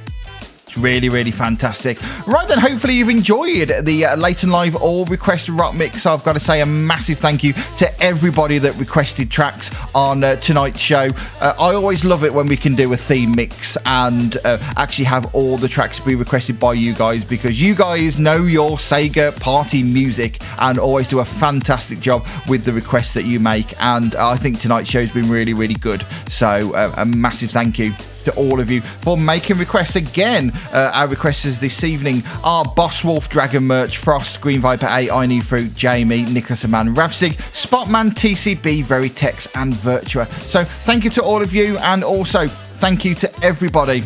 Really, 0.78 1.08
really 1.08 1.32
fantastic. 1.32 2.00
Right 2.26 2.46
then, 2.46 2.58
hopefully 2.58 2.94
you've 2.94 3.08
enjoyed 3.08 3.72
the 3.82 4.04
uh, 4.04 4.16
and 4.16 4.52
Live 4.52 4.76
All 4.76 5.04
Request 5.06 5.48
Rock 5.48 5.74
Mix. 5.74 6.06
I've 6.06 6.22
got 6.22 6.34
to 6.34 6.40
say 6.40 6.60
a 6.60 6.66
massive 6.66 7.18
thank 7.18 7.42
you 7.42 7.52
to 7.78 8.02
everybody 8.02 8.58
that 8.58 8.76
requested 8.76 9.30
tracks 9.30 9.70
on 9.94 10.22
uh, 10.22 10.36
tonight's 10.36 10.78
show. 10.78 11.08
Uh, 11.40 11.54
I 11.58 11.74
always 11.74 12.04
love 12.04 12.22
it 12.24 12.32
when 12.32 12.46
we 12.46 12.56
can 12.56 12.76
do 12.76 12.92
a 12.92 12.96
theme 12.96 13.32
mix 13.34 13.76
and 13.86 14.36
uh, 14.44 14.58
actually 14.76 15.06
have 15.06 15.34
all 15.34 15.56
the 15.56 15.68
tracks 15.68 15.98
be 15.98 16.14
requested 16.14 16.60
by 16.60 16.74
you 16.74 16.94
guys 16.94 17.24
because 17.24 17.60
you 17.60 17.74
guys 17.74 18.18
know 18.18 18.44
your 18.44 18.76
Sega 18.76 19.38
party 19.40 19.82
music 19.82 20.40
and 20.58 20.78
always 20.78 21.08
do 21.08 21.20
a 21.20 21.24
fantastic 21.24 21.98
job 21.98 22.26
with 22.46 22.64
the 22.64 22.72
requests 22.72 23.14
that 23.14 23.24
you 23.24 23.40
make. 23.40 23.74
And 23.82 24.14
I 24.14 24.36
think 24.36 24.60
tonight's 24.60 24.90
show's 24.90 25.10
been 25.10 25.28
really, 25.28 25.54
really 25.54 25.74
good. 25.74 26.06
So 26.28 26.74
uh, 26.74 26.94
a 26.96 27.04
massive 27.04 27.50
thank 27.50 27.78
you 27.78 27.92
to 28.24 28.34
all 28.36 28.60
of 28.60 28.70
you 28.70 28.80
for 28.80 29.16
making 29.16 29.58
requests 29.58 29.96
again. 29.96 30.52
Uh, 30.72 30.90
our 30.94 31.08
requesters 31.08 31.60
this 31.60 31.84
evening 31.84 32.22
are 32.44 32.64
Boss 32.64 33.04
Wolf, 33.04 33.28
Dragon 33.28 33.64
Merch, 33.64 33.98
Frost, 33.98 34.40
Green 34.40 34.60
Viper 34.60 34.88
8, 34.90 35.10
Irony 35.10 35.40
Fruit, 35.40 35.74
Jamie, 35.74 36.22
Nicholas 36.22 36.66
Man, 36.66 36.94
Ravsig, 36.94 37.38
Spotman, 37.54 38.10
TCB, 38.10 38.84
Veritex, 38.84 39.48
and 39.54 39.72
Virtua. 39.72 40.28
So 40.42 40.64
thank 40.84 41.04
you 41.04 41.10
to 41.10 41.22
all 41.22 41.42
of 41.42 41.54
you, 41.54 41.78
and 41.78 42.04
also 42.04 42.46
thank 42.48 43.04
you 43.04 43.14
to 43.16 43.44
everybody 43.44 44.04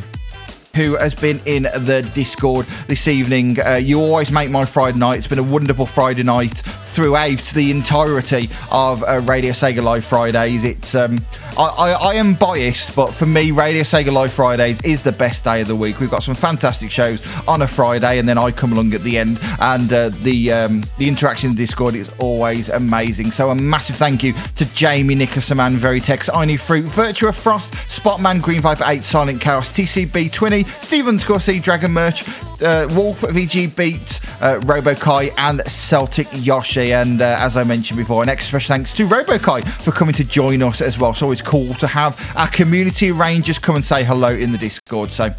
who 0.74 0.96
has 0.96 1.14
been 1.14 1.40
in 1.44 1.64
the 1.64 2.08
Discord 2.14 2.66
this 2.86 3.06
evening. 3.06 3.60
Uh, 3.60 3.74
you 3.74 4.00
always 4.00 4.32
make 4.32 4.50
my 4.50 4.64
Friday 4.64 4.98
night. 4.98 5.18
It's 5.18 5.26
been 5.26 5.38
a 5.38 5.42
wonderful 5.42 5.86
Friday 5.86 6.22
night 6.22 6.58
throughout 6.92 7.42
the 7.54 7.70
entirety 7.70 8.48
of 8.70 9.02
uh, 9.04 9.20
Radio 9.24 9.52
Sega 9.52 9.82
Live 9.82 10.04
Fridays. 10.04 10.64
It's 10.64 10.94
um, 10.94 11.18
I, 11.58 11.92
I, 11.92 12.14
am 12.14 12.34
biased, 12.34 12.96
but 12.96 13.12
for 13.12 13.26
me, 13.26 13.50
Radio 13.50 13.82
Sega 13.82 14.10
Live 14.12 14.32
Fridays 14.32 14.80
is 14.82 15.02
the 15.02 15.12
best 15.12 15.44
day 15.44 15.60
of 15.60 15.68
the 15.68 15.76
week. 15.76 16.00
We've 16.00 16.10
got 16.10 16.22
some 16.22 16.34
fantastic 16.34 16.90
shows 16.90 17.22
on 17.46 17.60
a 17.60 17.68
Friday, 17.68 18.18
and 18.18 18.26
then 18.26 18.38
I 18.38 18.52
come 18.52 18.72
along 18.72 18.94
at 18.94 19.02
the 19.02 19.18
end, 19.18 19.38
and 19.60 19.92
uh, 19.92 20.08
the 20.22 20.50
um, 20.52 20.84
the 20.96 21.08
interaction 21.08 21.50
in 21.50 21.56
Discord 21.56 21.94
is 21.94 22.08
always 22.18 22.70
amazing. 22.70 23.32
So 23.32 23.50
a 23.50 23.54
massive 23.54 23.96
thank 23.96 24.22
you 24.22 24.32
to 24.56 24.64
Jamie 24.74 25.14
Nicholson, 25.14 25.58
Man, 25.58 25.76
Veritex, 25.76 26.34
Irony 26.34 26.56
Fruit, 26.56 26.86
Virtua 26.86 27.34
Frost, 27.34 27.74
Spotman, 27.86 28.40
Green 28.40 28.60
Viper 28.60 28.84
8, 28.86 29.04
Silent 29.04 29.40
Chaos, 29.40 29.68
TCB 29.68 30.32
20, 30.32 30.64
Stephen 30.80 31.18
Scorsese, 31.18 31.62
Dragon 31.62 31.92
Merch, 31.92 32.26
uh, 32.62 32.88
Wolf, 32.92 33.20
VG 33.20 33.76
Beats, 33.76 34.20
uh, 34.40 34.58
Robokai, 34.60 35.34
and 35.36 35.60
Celtic 35.70 36.28
Yoshi. 36.32 36.94
And 36.94 37.20
uh, 37.20 37.36
as 37.38 37.58
I 37.58 37.64
mentioned 37.64 37.98
before, 37.98 38.22
an 38.22 38.30
extra 38.30 38.52
special 38.52 38.74
thanks 38.74 38.92
to 38.94 39.06
Robokai 39.06 39.68
for 39.82 39.92
coming 39.92 40.14
to 40.14 40.24
join 40.24 40.62
us 40.62 40.80
as 40.80 40.98
well. 40.98 41.10
It's 41.10 41.22
always 41.22 41.41
cool 41.42 41.74
to 41.74 41.86
have 41.86 42.18
our 42.36 42.48
community 42.48 43.12
rangers 43.12 43.58
come 43.58 43.76
and 43.76 43.84
say 43.84 44.04
hello 44.04 44.28
in 44.28 44.52
the 44.52 44.58
Discord. 44.58 45.10
So 45.12 45.34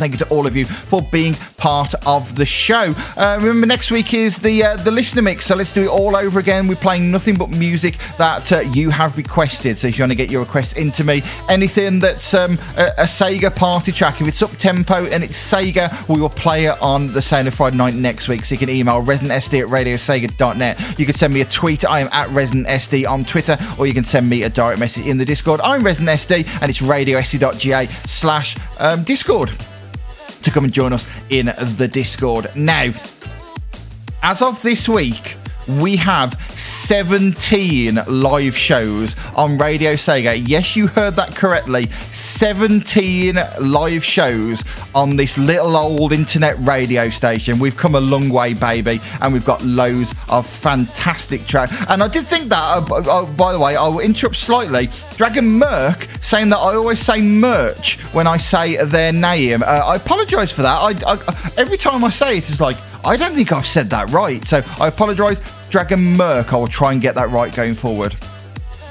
Thank 0.00 0.14
you 0.14 0.18
to 0.20 0.28
all 0.30 0.46
of 0.46 0.56
you 0.56 0.64
for 0.64 1.02
being 1.02 1.34
part 1.58 1.94
of 2.06 2.34
the 2.34 2.46
show. 2.46 2.94
Uh, 3.18 3.36
remember, 3.38 3.66
next 3.66 3.90
week 3.90 4.14
is 4.14 4.38
the 4.38 4.64
uh, 4.64 4.76
the 4.76 4.90
listener 4.90 5.20
mix, 5.20 5.44
so 5.44 5.54
let's 5.54 5.74
do 5.74 5.82
it 5.82 5.88
all 5.88 6.16
over 6.16 6.38
again. 6.38 6.66
We're 6.66 6.76
playing 6.76 7.10
nothing 7.10 7.36
but 7.36 7.50
music 7.50 7.98
that 8.16 8.50
uh, 8.50 8.60
you 8.60 8.88
have 8.88 9.18
requested. 9.18 9.76
So 9.76 9.88
if 9.88 9.98
you 9.98 10.02
want 10.02 10.12
to 10.12 10.16
get 10.16 10.30
your 10.30 10.40
requests 10.40 10.72
into 10.72 11.04
me, 11.04 11.22
anything 11.50 11.98
that's 11.98 12.32
um, 12.32 12.52
a, 12.78 12.92
a, 12.96 13.04
Sega 13.04 13.54
party 13.54 13.92
track, 13.92 14.22
if 14.22 14.26
it's 14.26 14.40
up 14.40 14.50
tempo 14.52 15.04
and 15.04 15.22
it's 15.22 15.36
Sega, 15.36 16.08
we 16.08 16.18
will 16.18 16.30
play 16.30 16.64
it 16.64 16.80
on 16.80 17.12
the 17.12 17.20
Sound 17.20 17.46
of 17.46 17.52
Friday 17.52 17.76
night 17.76 17.92
next 17.92 18.26
week. 18.26 18.46
So 18.46 18.54
you 18.54 18.58
can 18.58 18.70
email 18.70 19.02
residentsd 19.02 19.60
at 19.60 19.68
radiosega.net. 19.68 20.98
You 20.98 21.04
can 21.04 21.14
send 21.14 21.34
me 21.34 21.42
a 21.42 21.44
tweet. 21.44 21.84
I 21.84 22.00
am 22.00 22.08
at 22.10 22.30
residentsd 22.30 23.06
on 23.06 23.22
Twitter, 23.24 23.58
or 23.78 23.86
you 23.86 23.92
can 23.92 24.04
send 24.04 24.30
me 24.30 24.44
a 24.44 24.48
direct 24.48 24.80
message 24.80 25.04
in 25.04 25.18
the 25.18 25.26
Discord. 25.26 25.60
I'm 25.60 25.82
residentsd, 25.82 26.48
and 26.62 26.70
it's 26.70 26.80
radiosd.ga 26.80 27.84
slash 28.06 28.56
um, 28.78 29.04
Discord 29.04 29.52
to 30.42 30.50
come 30.50 30.64
and 30.64 30.72
join 30.72 30.92
us 30.92 31.06
in 31.28 31.46
the 31.76 31.88
Discord. 31.88 32.54
Now, 32.56 32.92
as 34.22 34.42
of 34.42 34.60
this 34.62 34.88
week, 34.88 35.36
we 35.68 35.96
have 35.96 36.40
17 36.50 38.00
live 38.06 38.56
shows 38.56 39.14
on 39.34 39.58
Radio 39.58 39.94
Sega. 39.94 40.42
Yes, 40.46 40.76
you 40.76 40.86
heard 40.86 41.14
that 41.14 41.34
correctly. 41.34 41.90
17 42.12 43.38
live 43.60 44.04
shows 44.04 44.62
on 44.94 45.16
this 45.16 45.38
little 45.38 45.76
old 45.76 46.12
internet 46.12 46.56
radio 46.60 47.08
station. 47.08 47.58
We've 47.58 47.76
come 47.76 47.94
a 47.94 48.00
long 48.00 48.28
way, 48.28 48.54
baby, 48.54 49.00
and 49.20 49.32
we've 49.32 49.44
got 49.44 49.62
loads 49.62 50.12
of 50.28 50.48
fantastic 50.48 51.46
tracks. 51.46 51.72
And 51.88 52.02
I 52.02 52.08
did 52.08 52.26
think 52.26 52.48
that, 52.48 52.90
uh, 52.90 52.94
uh, 52.94 53.26
by 53.26 53.52
the 53.52 53.58
way, 53.58 53.76
I'll 53.76 54.00
interrupt 54.00 54.36
slightly. 54.36 54.90
Dragon 55.16 55.46
Merc 55.46 56.08
saying 56.22 56.48
that 56.48 56.58
I 56.58 56.74
always 56.74 57.00
say 57.00 57.20
merch 57.20 57.98
when 58.12 58.26
I 58.26 58.36
say 58.36 58.82
their 58.84 59.12
name. 59.12 59.62
Uh, 59.62 59.66
I 59.66 59.96
apologise 59.96 60.52
for 60.52 60.62
that. 60.62 60.76
I, 60.76 61.12
I, 61.12 61.52
every 61.56 61.78
time 61.78 62.04
I 62.04 62.10
say 62.10 62.38
it, 62.38 62.48
it's 62.48 62.60
like, 62.60 62.76
I 63.04 63.16
don't 63.16 63.34
think 63.34 63.52
I've 63.52 63.66
said 63.66 63.90
that 63.90 64.10
right. 64.10 64.46
So 64.46 64.62
I 64.78 64.88
apologise. 64.88 65.40
Dragon 65.70 66.00
Merc, 66.16 66.52
I 66.52 66.56
will 66.56 66.66
try 66.66 66.92
and 66.92 67.00
get 67.00 67.14
that 67.14 67.30
right 67.30 67.54
going 67.54 67.74
forward. 67.74 68.16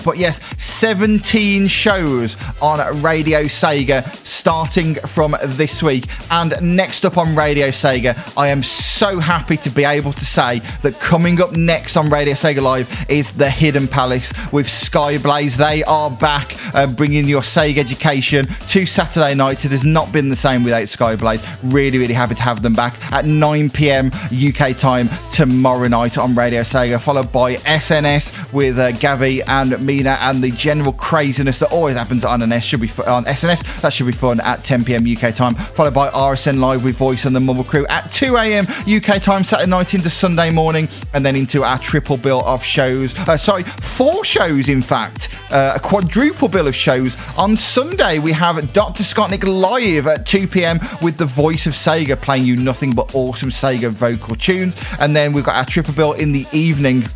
But 0.03 0.17
yes, 0.17 0.39
17 0.57 1.67
shows 1.67 2.37
on 2.61 3.01
Radio 3.01 3.43
Sega 3.43 4.13
starting 4.25 4.95
from 4.95 5.35
this 5.45 5.83
week. 5.83 6.07
And 6.31 6.55
next 6.61 7.05
up 7.05 7.17
on 7.17 7.35
Radio 7.35 7.67
Sega, 7.69 8.15
I 8.37 8.47
am 8.47 8.63
so 8.63 9.19
happy 9.19 9.57
to 9.57 9.69
be 9.69 9.83
able 9.83 10.13
to 10.13 10.25
say 10.25 10.61
that 10.81 10.99
coming 10.99 11.41
up 11.41 11.53
next 11.53 11.97
on 11.97 12.09
Radio 12.09 12.33
Sega 12.33 12.61
Live 12.61 13.05
is 13.09 13.31
The 13.31 13.49
Hidden 13.49 13.87
Palace 13.87 14.31
with 14.51 14.67
Skyblaze. 14.67 15.57
They 15.57 15.83
are 15.83 16.09
back 16.09 16.55
uh, 16.75 16.87
bringing 16.87 17.25
your 17.25 17.41
Sega 17.41 17.77
education 17.77 18.47
to 18.69 18.85
Saturday 18.85 19.35
nights. 19.35 19.65
It 19.65 19.71
has 19.71 19.83
not 19.83 20.11
been 20.11 20.29
the 20.29 20.35
same 20.35 20.63
without 20.63 20.83
Skyblaze. 20.83 21.45
Really, 21.73 21.97
really 21.97 22.13
happy 22.13 22.35
to 22.35 22.41
have 22.41 22.61
them 22.61 22.73
back 22.73 22.95
at 23.11 23.25
9 23.25 23.69
pm 23.69 24.11
UK 24.31 24.77
time 24.77 25.09
tomorrow 25.31 25.87
night 25.87 26.17
on 26.17 26.35
Radio 26.35 26.61
Sega, 26.61 27.01
followed 27.01 27.31
by 27.31 27.55
SNS 27.55 28.53
with 28.53 28.77
uh, 28.79 28.91
Gavi 28.91 29.43
and 29.47 29.71
Mina 29.89 30.19
and 30.21 30.43
the 30.43 30.51
general 30.51 30.93
craziness 30.93 31.57
that 31.57 31.71
always 31.71 31.95
happens 31.95 32.23
on 32.23 32.43
an 32.43 32.51
S 32.51 32.63
should 32.63 32.79
be 32.79 32.91
on 33.07 33.25
SNS. 33.25 33.81
That 33.81 33.91
should 33.91 34.05
be 34.05 34.11
fun 34.11 34.39
at 34.39 34.63
10 34.63 34.83
pm 34.85 35.03
UK 35.03 35.33
time, 35.33 35.55
followed 35.55 35.95
by 35.95 36.09
RSN 36.11 36.59
Live 36.59 36.83
with 36.83 36.95
Voice 36.95 37.25
and 37.25 37.35
the 37.35 37.39
Mumble 37.39 37.63
Crew 37.63 37.87
at 37.87 38.11
2 38.11 38.37
am 38.37 38.67
UK 38.87 39.19
time, 39.19 39.43
Saturday 39.43 39.67
night 39.67 39.95
into 39.95 40.11
Sunday 40.11 40.51
morning, 40.51 40.87
and 41.13 41.25
then 41.25 41.35
into 41.35 41.63
our 41.63 41.79
triple 41.79 42.17
bill 42.17 42.43
of 42.45 42.63
shows. 42.63 43.17
Uh, 43.27 43.35
sorry, 43.35 43.63
four 43.63 44.23
shows 44.23 44.69
in 44.69 44.83
fact, 44.83 45.29
uh, 45.49 45.73
a 45.75 45.79
quadruple 45.79 46.49
bill 46.49 46.67
of 46.67 46.75
shows. 46.75 47.17
On 47.35 47.57
Sunday, 47.57 48.19
we 48.19 48.31
have 48.31 48.71
Dr. 48.73 49.01
Scottnik 49.01 49.43
live 49.43 50.05
at 50.05 50.27
2 50.27 50.47
pm 50.47 50.79
with 51.01 51.17
the 51.17 51.25
voice 51.25 51.65
of 51.65 51.73
Sega 51.73 52.21
playing 52.21 52.43
you 52.43 52.55
nothing 52.55 52.91
but 52.91 53.15
awesome 53.15 53.49
Sega 53.49 53.89
vocal 53.89 54.35
tunes, 54.35 54.75
and 54.99 55.15
then 55.15 55.33
we've 55.33 55.45
got 55.45 55.55
our 55.55 55.65
triple 55.65 55.95
bill 55.95 56.13
in 56.13 56.31
the 56.31 56.45
evening 56.51 57.09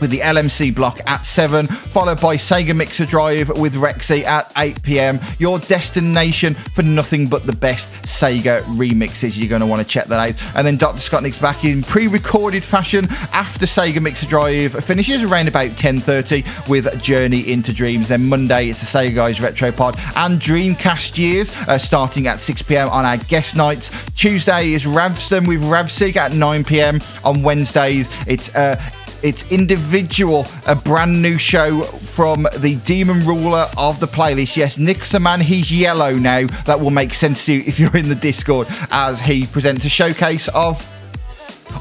with 0.00 0.10
the 0.10 0.20
LMC 0.20 0.74
block 0.74 1.00
at 1.06 1.24
7, 1.24 1.66
followed 1.66 2.20
by 2.20 2.36
Sega 2.36 2.74
Mixer 2.74 3.06
Drive 3.06 3.48
with 3.58 3.74
Rexy 3.74 4.24
at 4.24 4.52
8 4.56 4.82
pm. 4.82 5.20
Your 5.38 5.58
destination 5.58 6.54
for 6.54 6.82
nothing 6.82 7.26
but 7.26 7.44
the 7.44 7.52
best 7.52 7.90
Sega 8.02 8.62
remixes. 8.64 9.36
You're 9.36 9.48
going 9.48 9.60
to 9.60 9.66
want 9.66 9.82
to 9.82 9.88
check 9.88 10.06
that 10.06 10.18
out. 10.18 10.56
And 10.56 10.66
then 10.66 10.76
Dr. 10.76 10.98
Scottnik's 10.98 11.38
back 11.38 11.64
in 11.64 11.82
pre-recorded 11.82 12.62
fashion 12.64 13.06
after 13.32 13.66
Sega 13.66 14.00
Mixer 14.00 14.26
Drive 14.26 14.72
finishes 14.84 15.22
around 15.22 15.48
about 15.48 15.70
10:30 15.72 16.68
with 16.68 17.02
Journey 17.02 17.50
into 17.50 17.72
Dreams. 17.72 18.08
Then 18.08 18.28
Monday 18.28 18.68
it's 18.68 18.80
the 18.80 18.98
Sega 18.98 19.14
Guys 19.14 19.40
Retro 19.40 19.72
Pod 19.72 19.96
and 20.16 20.40
Dreamcast 20.40 21.16
Years 21.18 21.52
uh, 21.68 21.78
starting 21.78 22.26
at 22.26 22.40
6 22.40 22.62
pm 22.62 22.88
on 22.88 23.04
our 23.04 23.16
guest 23.16 23.56
nights. 23.56 23.90
Tuesday 24.14 24.72
is 24.72 24.84
Ravston 24.84 25.46
with 25.46 25.62
Ravsig 25.62 26.16
at 26.16 26.32
9 26.32 26.64
pm. 26.64 27.00
On 27.24 27.42
Wednesdays 27.42 28.08
it's 28.26 28.54
uh, 28.54 28.80
It's 29.22 29.50
individual, 29.50 30.46
a 30.66 30.74
brand 30.74 31.20
new 31.20 31.38
show 31.38 31.82
from 31.82 32.46
the 32.58 32.76
demon 32.84 33.26
ruler 33.26 33.68
of 33.76 33.98
the 33.98 34.06
playlist. 34.06 34.56
Yes, 34.56 34.78
Nick 34.78 35.12
man, 35.20 35.40
he's 35.40 35.72
yellow 35.72 36.14
now. 36.14 36.46
That 36.66 36.80
will 36.80 36.90
make 36.90 37.14
sense 37.14 37.44
to 37.46 37.54
you 37.54 37.64
if 37.66 37.80
you're 37.80 37.96
in 37.96 38.08
the 38.08 38.14
Discord 38.14 38.68
as 38.90 39.20
he 39.20 39.46
presents 39.46 39.84
a 39.84 39.88
showcase 39.88 40.48
of 40.48 40.86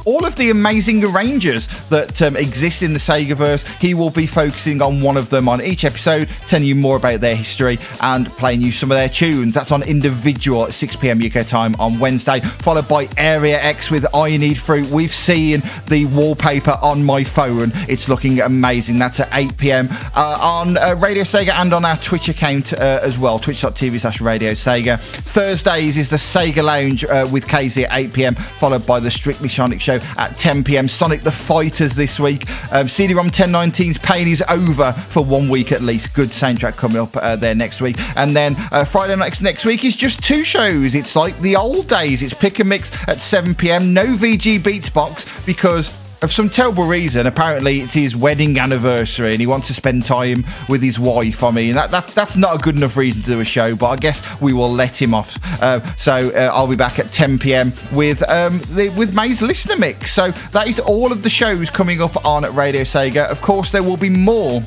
all 0.05 0.25
of 0.25 0.35
the 0.35 0.49
amazing 0.49 1.03
arrangers 1.03 1.67
that 1.89 2.21
um, 2.21 2.35
exist 2.35 2.81
in 2.81 2.93
the 2.93 2.99
Segaverse. 2.99 3.65
He 3.79 3.93
will 3.93 4.09
be 4.09 4.27
focusing 4.27 4.81
on 4.81 5.01
one 5.01 5.17
of 5.17 5.29
them 5.29 5.49
on 5.49 5.61
each 5.61 5.85
episode, 5.85 6.29
telling 6.47 6.67
you 6.67 6.75
more 6.75 6.97
about 6.97 7.21
their 7.21 7.35
history 7.35 7.77
and 8.01 8.29
playing 8.37 8.61
you 8.61 8.71
some 8.71 8.91
of 8.91 8.97
their 8.97 9.09
tunes. 9.09 9.53
That's 9.53 9.71
on 9.71 9.83
individual 9.83 10.65
at 10.65 10.73
6 10.73 10.95
pm 10.97 11.21
UK 11.23 11.47
time 11.47 11.75
on 11.79 11.99
Wednesday, 11.99 12.39
followed 12.39 12.87
by 12.87 13.09
Area 13.17 13.61
X 13.61 13.91
with 13.91 14.05
Irony 14.13 14.53
Fruit. 14.53 14.89
We've 14.89 15.13
seen 15.13 15.61
the 15.87 16.05
wallpaper 16.05 16.77
on 16.81 17.03
my 17.03 17.23
phone. 17.23 17.71
It's 17.87 18.07
looking 18.07 18.41
amazing. 18.41 18.97
That's 18.97 19.19
at 19.19 19.29
8 19.33 19.57
pm 19.57 19.89
uh, 20.15 20.37
on 20.41 20.77
uh, 20.77 20.95
Radio 20.95 21.23
Sega 21.23 21.53
and 21.53 21.73
on 21.73 21.85
our 21.85 21.97
Twitch 21.97 22.29
account 22.29 22.73
uh, 22.73 22.99
as 23.01 23.17
well, 23.17 23.39
twitch.tv 23.39 23.99
slash 23.99 24.21
Radio 24.21 24.53
Sega. 24.53 24.99
Thursdays 24.99 25.97
is 25.97 26.09
the 26.09 26.17
Sega 26.17 26.63
Lounge 26.63 27.03
uh, 27.05 27.27
with 27.31 27.45
KZ 27.47 27.83
at 27.85 27.97
8 27.97 28.13
pm, 28.13 28.35
followed 28.35 28.85
by 28.85 28.99
the 28.99 29.11
Strictly 29.11 29.49
Sonic 29.49 29.76
Show 29.81 29.99
at 30.17 30.35
10 30.37 30.63
pm. 30.63 30.87
Sonic 30.87 31.21
the 31.21 31.31
Fighters 31.31 31.93
this 31.93 32.19
week. 32.19 32.49
Um, 32.71 32.89
CD-ROM 32.89 33.29
1019's 33.29 33.97
Pain 33.97 34.27
is 34.27 34.43
over 34.49 34.93
for 34.93 35.23
one 35.23 35.49
week 35.49 35.71
at 35.71 35.81
least. 35.81 36.13
Good 36.13 36.29
soundtrack 36.29 36.75
coming 36.75 36.97
up 36.97 37.15
uh, 37.17 37.35
there 37.35 37.55
next 37.55 37.81
week. 37.81 37.97
And 38.15 38.35
then 38.35 38.55
uh, 38.71 38.85
Friday 38.85 39.15
next 39.15 39.41
next 39.41 39.65
week 39.65 39.83
is 39.83 39.95
just 39.95 40.23
two 40.23 40.43
shows. 40.43 40.95
It's 40.95 41.15
like 41.15 41.37
the 41.39 41.55
old 41.55 41.87
days. 41.87 42.21
It's 42.21 42.33
pick 42.33 42.59
and 42.59 42.69
mix 42.69 42.91
at 43.07 43.21
7 43.21 43.55
pm. 43.55 43.93
No 43.93 44.05
VG 44.15 44.63
Beats 44.63 44.89
box 44.89 45.25
because 45.45 45.95
of 46.21 46.31
some 46.31 46.49
terrible 46.49 46.85
reason, 46.85 47.27
apparently 47.27 47.81
it's 47.81 47.93
his 47.93 48.15
wedding 48.15 48.57
anniversary 48.59 49.31
and 49.31 49.39
he 49.39 49.47
wants 49.47 49.67
to 49.67 49.73
spend 49.73 50.03
time 50.05 50.45
with 50.67 50.81
his 50.81 50.97
wife. 50.99 51.43
I 51.43 51.51
mean, 51.51 51.73
that, 51.73 51.91
that 51.91 52.07
that's 52.07 52.35
not 52.35 52.55
a 52.55 52.57
good 52.57 52.75
enough 52.75 52.97
reason 52.97 53.21
to 53.21 53.27
do 53.27 53.39
a 53.39 53.45
show, 53.45 53.75
but 53.75 53.87
I 53.87 53.95
guess 53.97 54.23
we 54.41 54.53
will 54.53 54.71
let 54.71 54.99
him 54.99 55.13
off. 55.13 55.37
Uh, 55.61 55.79
so 55.95 56.31
uh, 56.33 56.51
I'll 56.53 56.67
be 56.67 56.75
back 56.75 56.99
at 56.99 57.11
10 57.11 57.39
p.m. 57.39 57.71
with 57.93 58.27
um, 58.29 58.59
the, 58.71 58.89
with 58.97 59.13
May's 59.15 59.41
listener 59.41 59.75
mix. 59.75 60.11
So 60.11 60.31
that 60.51 60.67
is 60.67 60.79
all 60.79 61.11
of 61.11 61.23
the 61.23 61.29
shows 61.29 61.69
coming 61.69 62.01
up 62.01 62.25
on 62.25 62.43
Radio 62.55 62.81
Sega. 62.81 63.27
Of 63.27 63.41
course, 63.41 63.71
there 63.71 63.83
will 63.83 63.97
be 63.97 64.09
more 64.09 64.63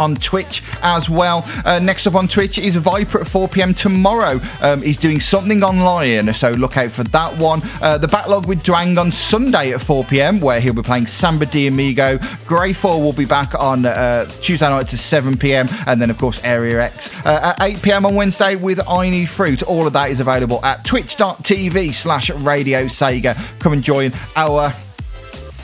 on 0.00 0.16
Twitch 0.16 0.62
as 0.82 1.08
well. 1.10 1.44
Uh, 1.64 1.78
next 1.78 2.06
up 2.06 2.14
on 2.14 2.26
Twitch 2.26 2.58
is 2.58 2.74
Viper 2.76 3.20
at 3.20 3.28
4 3.28 3.48
pm 3.48 3.74
tomorrow. 3.74 4.40
Um, 4.62 4.80
he's 4.82 4.96
doing 4.96 5.20
something 5.20 5.62
online, 5.62 6.32
so 6.32 6.50
look 6.52 6.76
out 6.76 6.90
for 6.90 7.04
that 7.04 7.36
one. 7.36 7.60
Uh, 7.82 7.98
the 7.98 8.08
backlog 8.08 8.46
with 8.46 8.62
Dwang 8.62 8.98
on 8.98 9.12
Sunday 9.12 9.72
at 9.72 9.82
4 9.82 10.04
pm, 10.04 10.40
where 10.40 10.58
he'll 10.60 10.72
be 10.72 10.82
playing 10.82 11.06
Samba 11.06 11.46
de 11.46 11.66
Amigo. 11.66 12.16
Greyfall 12.46 13.02
will 13.02 13.12
be 13.12 13.26
back 13.26 13.54
on 13.54 13.84
uh, 13.84 14.24
Tuesday 14.40 14.68
night 14.68 14.88
to 14.88 14.98
7 14.98 15.36
pm, 15.36 15.68
and 15.86 16.00
then, 16.00 16.10
of 16.10 16.18
course, 16.18 16.42
Area 16.42 16.82
X 16.82 17.14
uh, 17.26 17.54
at 17.58 17.62
8 17.62 17.82
pm 17.82 18.06
on 18.06 18.14
Wednesday 18.14 18.56
with 18.56 18.80
Irony 18.88 19.26
Fruit. 19.26 19.62
All 19.62 19.86
of 19.86 19.92
that 19.92 20.10
is 20.10 20.20
available 20.20 20.64
at 20.64 20.84
twitch.tv 20.84 21.92
slash 21.92 22.30
Radio 22.30 22.84
Sega. 22.84 23.36
Come 23.58 23.74
and 23.74 23.82
join 23.82 24.12
our 24.34 24.72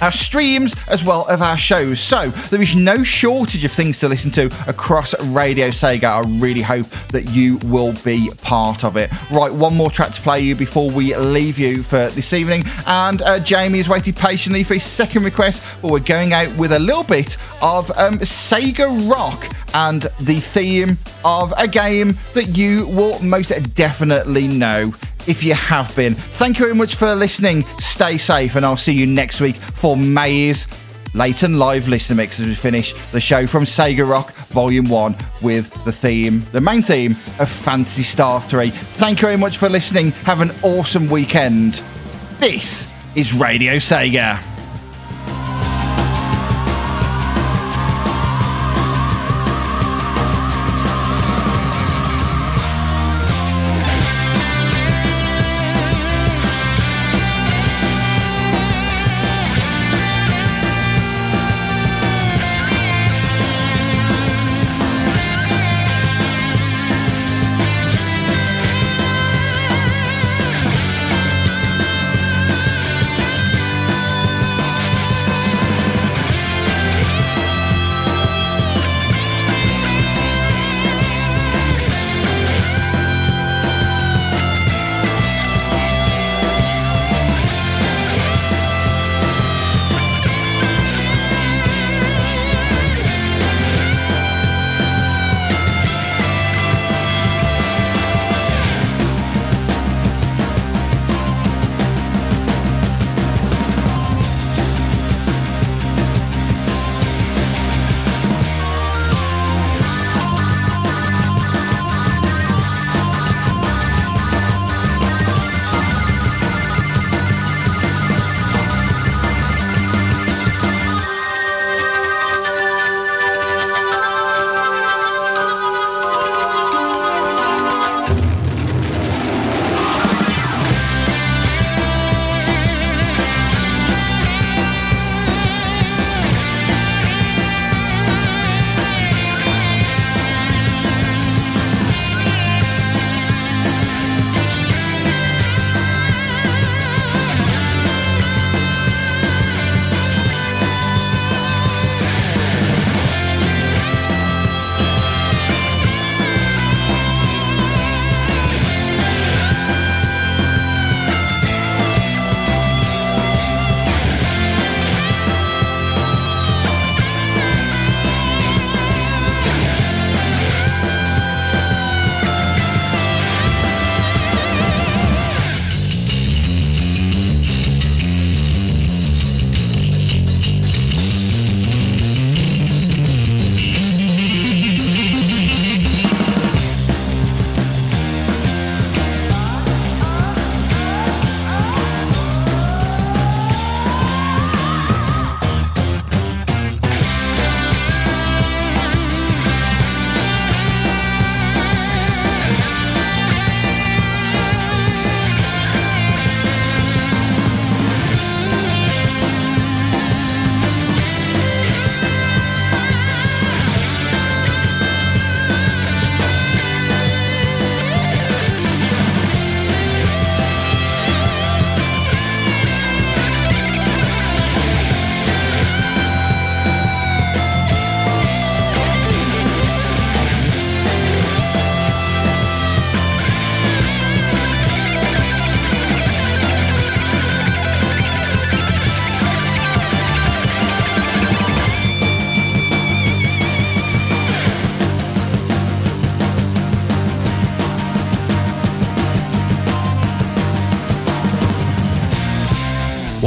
our 0.01 0.13
streams 0.13 0.75
as 0.89 1.03
well 1.05 1.29
as 1.29 1.41
our 1.41 1.57
shows. 1.57 2.01
So 2.01 2.29
there 2.51 2.63
is 2.63 2.77
no 2.77 3.03
shortage 3.03 3.65
of 3.65 3.73
things 3.73 3.99
to 4.01 4.09
listen 4.09 4.31
to 4.33 4.47
across 4.69 5.19
Radio 5.25 5.69
Sega. 5.69 6.05
I 6.05 6.39
really 6.39 6.63
hope 6.63 6.89
that 7.09 7.31
you 7.31 7.59
will 7.65 7.93
be 8.05 8.31
part 8.43 8.85
of 8.85 8.97
it. 8.97 9.11
Right, 9.31 9.53
one 9.53 9.77
more 9.77 9.91
track 9.91 10.13
to 10.13 10.21
play 10.21 10.41
you 10.41 10.55
before 10.55 10.91
we 10.91 11.17
leave 11.17 11.59
you 11.59 11.83
for 11.83 12.09
this 12.11 12.33
evening. 12.33 12.65
And 12.87 13.23
uh, 13.23 13.39
Jamie 13.41 13.79
has 13.79 13.89
waited 13.89 14.17
patiently 14.17 14.65
for 14.65 14.75
his 14.75 14.85
second 14.85 15.25
request, 15.25 15.63
but 15.81 15.91
we're 15.91 16.01
going 16.01 16.33
out 16.33 16.55
with 16.57 16.73
a 16.73 16.79
little 16.79 17.05
bit 17.05 17.37
of 17.63 17.91
um, 17.99 18.19
Sega 18.19 19.11
Rock 19.11 19.56
and 19.77 20.11
the 20.21 20.41
theme 20.41 20.97
of 21.23 21.53
a 21.59 21.69
game 21.69 22.17
that 22.33 22.57
you 22.57 22.89
will 22.89 23.23
most 23.23 23.51
definitely 23.75 24.49
know 24.49 24.91
if 25.27 25.45
you 25.45 25.53
have 25.53 25.95
been. 25.95 26.15
Thank 26.15 26.59
you 26.59 26.65
very 26.65 26.75
much 26.75 26.95
for 26.95 27.15
listening. 27.15 27.63
Stay 27.79 28.17
safe, 28.17 28.57
and 28.57 28.65
I'll 28.65 28.79
see 28.79 28.95
you 28.95 29.07
next 29.07 29.39
week 29.39 29.57
for 29.57 29.95
May's 29.95 30.67
Late 31.13 31.43
and 31.43 31.59
Live 31.59 31.89
Listener 31.89 32.17
Mix 32.17 32.41
as 32.41 32.47
we 32.47 32.55
finish 32.55 32.95
the 33.13 33.21
show 33.21 33.47
from 33.47 33.65
Sega 33.65 34.09
Rock 34.09 34.33
Volume 34.49 34.89
1 34.89 35.15
with 35.43 35.71
the 35.85 35.93
theme, 35.93 36.47
the 36.53 36.61
main 36.61 36.83
theme 36.83 37.15
of 37.39 37.51
Phantasy 37.51 38.03
Star 38.03 38.41
3. 38.41 38.71
Thank 38.71 39.19
you 39.21 39.27
very 39.27 39.37
much 39.37 39.59
for 39.59 39.69
listening. 39.69 40.13
Have 40.25 40.41
an 40.41 40.55
awesome 40.63 41.07
weekend. 41.07 41.83
This 42.39 42.87
is 43.15 43.35
Radio 43.35 43.75
Sega. 43.75 44.56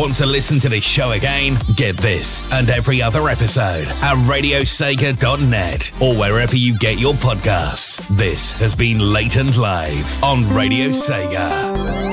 Want 0.10 0.18
to 0.18 0.26
listen 0.26 0.58
to 0.62 0.70
this 0.70 0.84
show 0.84 1.12
again? 1.12 1.56
Get 1.76 1.96
this 1.96 2.42
and 2.52 2.68
every 2.72 3.00
other 3.00 3.30
episode 3.30 3.88
at 3.88 4.18
radiosega.net 4.26 6.02
or 6.02 6.16
wherever 6.16 6.56
you 6.56 6.76
get 6.80 6.98
your 6.98 7.14
podcasts. 7.14 8.00
This 8.18 8.52
has 8.54 8.74
been 8.74 8.98
Late 8.98 9.36
and 9.36 9.56
Live 9.56 10.24
on 10.24 10.50
Radio 10.52 10.88
Sega. 10.88 12.09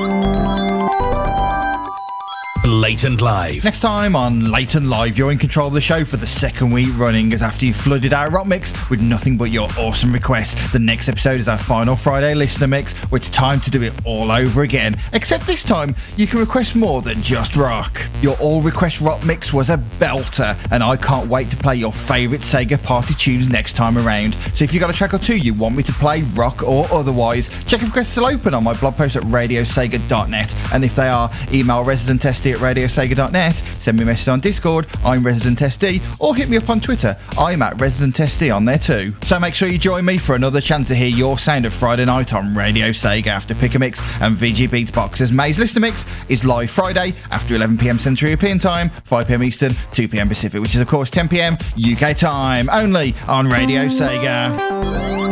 Live. 2.87 3.65
Next 3.65 3.81
time 3.81 4.15
on 4.15 4.53
Late 4.53 4.77
and 4.77 4.89
Live, 4.89 5.19
you're 5.19 5.33
in 5.33 5.39
control 5.39 5.67
of 5.67 5.73
the 5.73 5.81
show 5.81 6.05
for 6.05 6.19
the 6.19 6.27
second 6.27 6.71
week 6.71 6.87
running 6.97 7.33
as 7.33 7.43
after 7.43 7.67
you've 7.67 7.75
flooded 7.75 8.13
our 8.13 8.31
rock 8.31 8.47
mix 8.47 8.73
with 8.89 9.03
nothing 9.03 9.37
but 9.37 9.51
your 9.51 9.69
awesome 9.77 10.13
requests. 10.13 10.55
The 10.73 10.79
next 10.79 11.09
episode 11.09 11.41
is 11.41 11.49
our 11.49 11.59
final 11.59 11.97
Friday 11.97 12.33
listener 12.35 12.69
mix, 12.69 12.93
where 13.11 13.17
it's 13.17 13.29
time 13.29 13.61
to 13.63 13.73
do 13.73 13.83
it 13.83 13.93
all 14.05 14.31
over 14.31 14.63
again. 14.63 14.95
Except 15.15 15.49
this 15.49 15.65
time, 15.65 15.97
you 16.17 16.29
can 16.29 16.39
request 16.39 16.77
more 16.77 17.03
than 17.03 17.23
just 17.23 17.57
rock. 17.57 18.01
Your 18.23 18.37
all 18.37 18.63
request 18.63 19.01
rock 19.01 19.25
mix 19.27 19.53
was 19.53 19.69
a 19.69 19.79
belter, 19.99 20.57
and 20.71 20.81
I 20.85 20.97
can't 20.97 21.29
wait 21.29 21.51
to 21.51 21.57
play 21.57 21.75
your 21.75 21.93
favourite 21.93 22.43
Sega 22.43 22.81
party 22.81 23.15
tunes 23.15 23.49
next 23.49 23.73
time 23.73 23.99
around. 23.99 24.37
So 24.55 24.63
if 24.63 24.73
you've 24.73 24.81
got 24.81 24.91
a 24.91 24.97
track 24.97 25.13
or 25.13 25.19
two 25.19 25.37
you 25.37 25.55
want 25.55 25.75
me 25.75 25.83
to 25.83 25.93
play, 25.93 26.23
rock 26.23 26.63
or 26.63 26.87
otherwise, 26.93 27.49
check 27.65 27.83
if 27.83 27.89
requests 27.89 28.11
are 28.11 28.23
still 28.23 28.27
open 28.27 28.55
on 28.55 28.63
my 28.63 28.75
blog 28.75 28.95
post 28.97 29.17
at 29.17 29.25
radiosega.net. 29.25 30.55
And 30.73 30.85
if 30.85 30.95
they 30.95 31.09
are, 31.09 31.29
email 31.53 31.83
resident 31.83 32.25
at 32.25 32.37
radiosega.net, 32.77 33.57
send 33.75 33.99
me 33.99 34.03
a 34.03 34.07
message 34.07 34.29
on 34.29 34.41
Discord, 34.41 34.87
I'm 35.05 35.23
Resident 35.23 35.59
SD, 35.59 36.03
or 36.21 36.37
hit 36.37 36.49
me 36.49 36.59
up 36.59 36.69
on 36.69 36.81
Twitter, 36.81 37.17
I'm 37.39 37.63
at 37.63 37.81
Resident 37.81 38.15
SD 38.15 38.55
on 38.55 38.65
there 38.65 38.79
too. 38.79 39.15
So 39.23 39.39
make 39.41 39.55
sure 39.55 39.69
you 39.69 39.79
join 39.79 40.05
me 40.05 40.19
for 40.19 40.35
another 40.35 40.61
chance 40.61 40.89
to 40.89 40.95
hear 40.95 41.09
your 41.09 41.39
sound 41.39 41.65
of 41.65 41.73
Friday 41.73 42.05
night 42.05 42.35
on 42.35 42.55
Radio 42.55 42.91
Sega 42.91 43.29
after 43.29 43.55
Pick 43.55 43.75
a 43.75 43.79
Mix 43.79 44.01
and 44.21 44.37
VG 44.37 44.71
Beats 44.71 44.91
Box 44.91 45.21
as 45.21 45.33
May's 45.33 45.59
Listener 45.59 45.81
Mix 45.81 46.05
is 46.29 46.45
live 46.45 46.71
Friday 46.71 47.15
after 47.31 47.55
11pm 47.55 47.99
Central 47.99 48.29
European 48.29 48.59
Time, 48.59 48.91
5pm 49.09 49.45
Eastern, 49.45 49.73
2pm 49.73 50.29
Pacific, 50.29 50.61
which 50.61 50.75
is 50.75 50.81
of 50.81 50.89
course 50.89 51.11
10pm 51.11 51.57
UK 51.81 52.17
time, 52.17 52.69
only 52.71 53.15
on 53.27 53.49
Radio 53.49 53.87
Sega. 53.87 55.26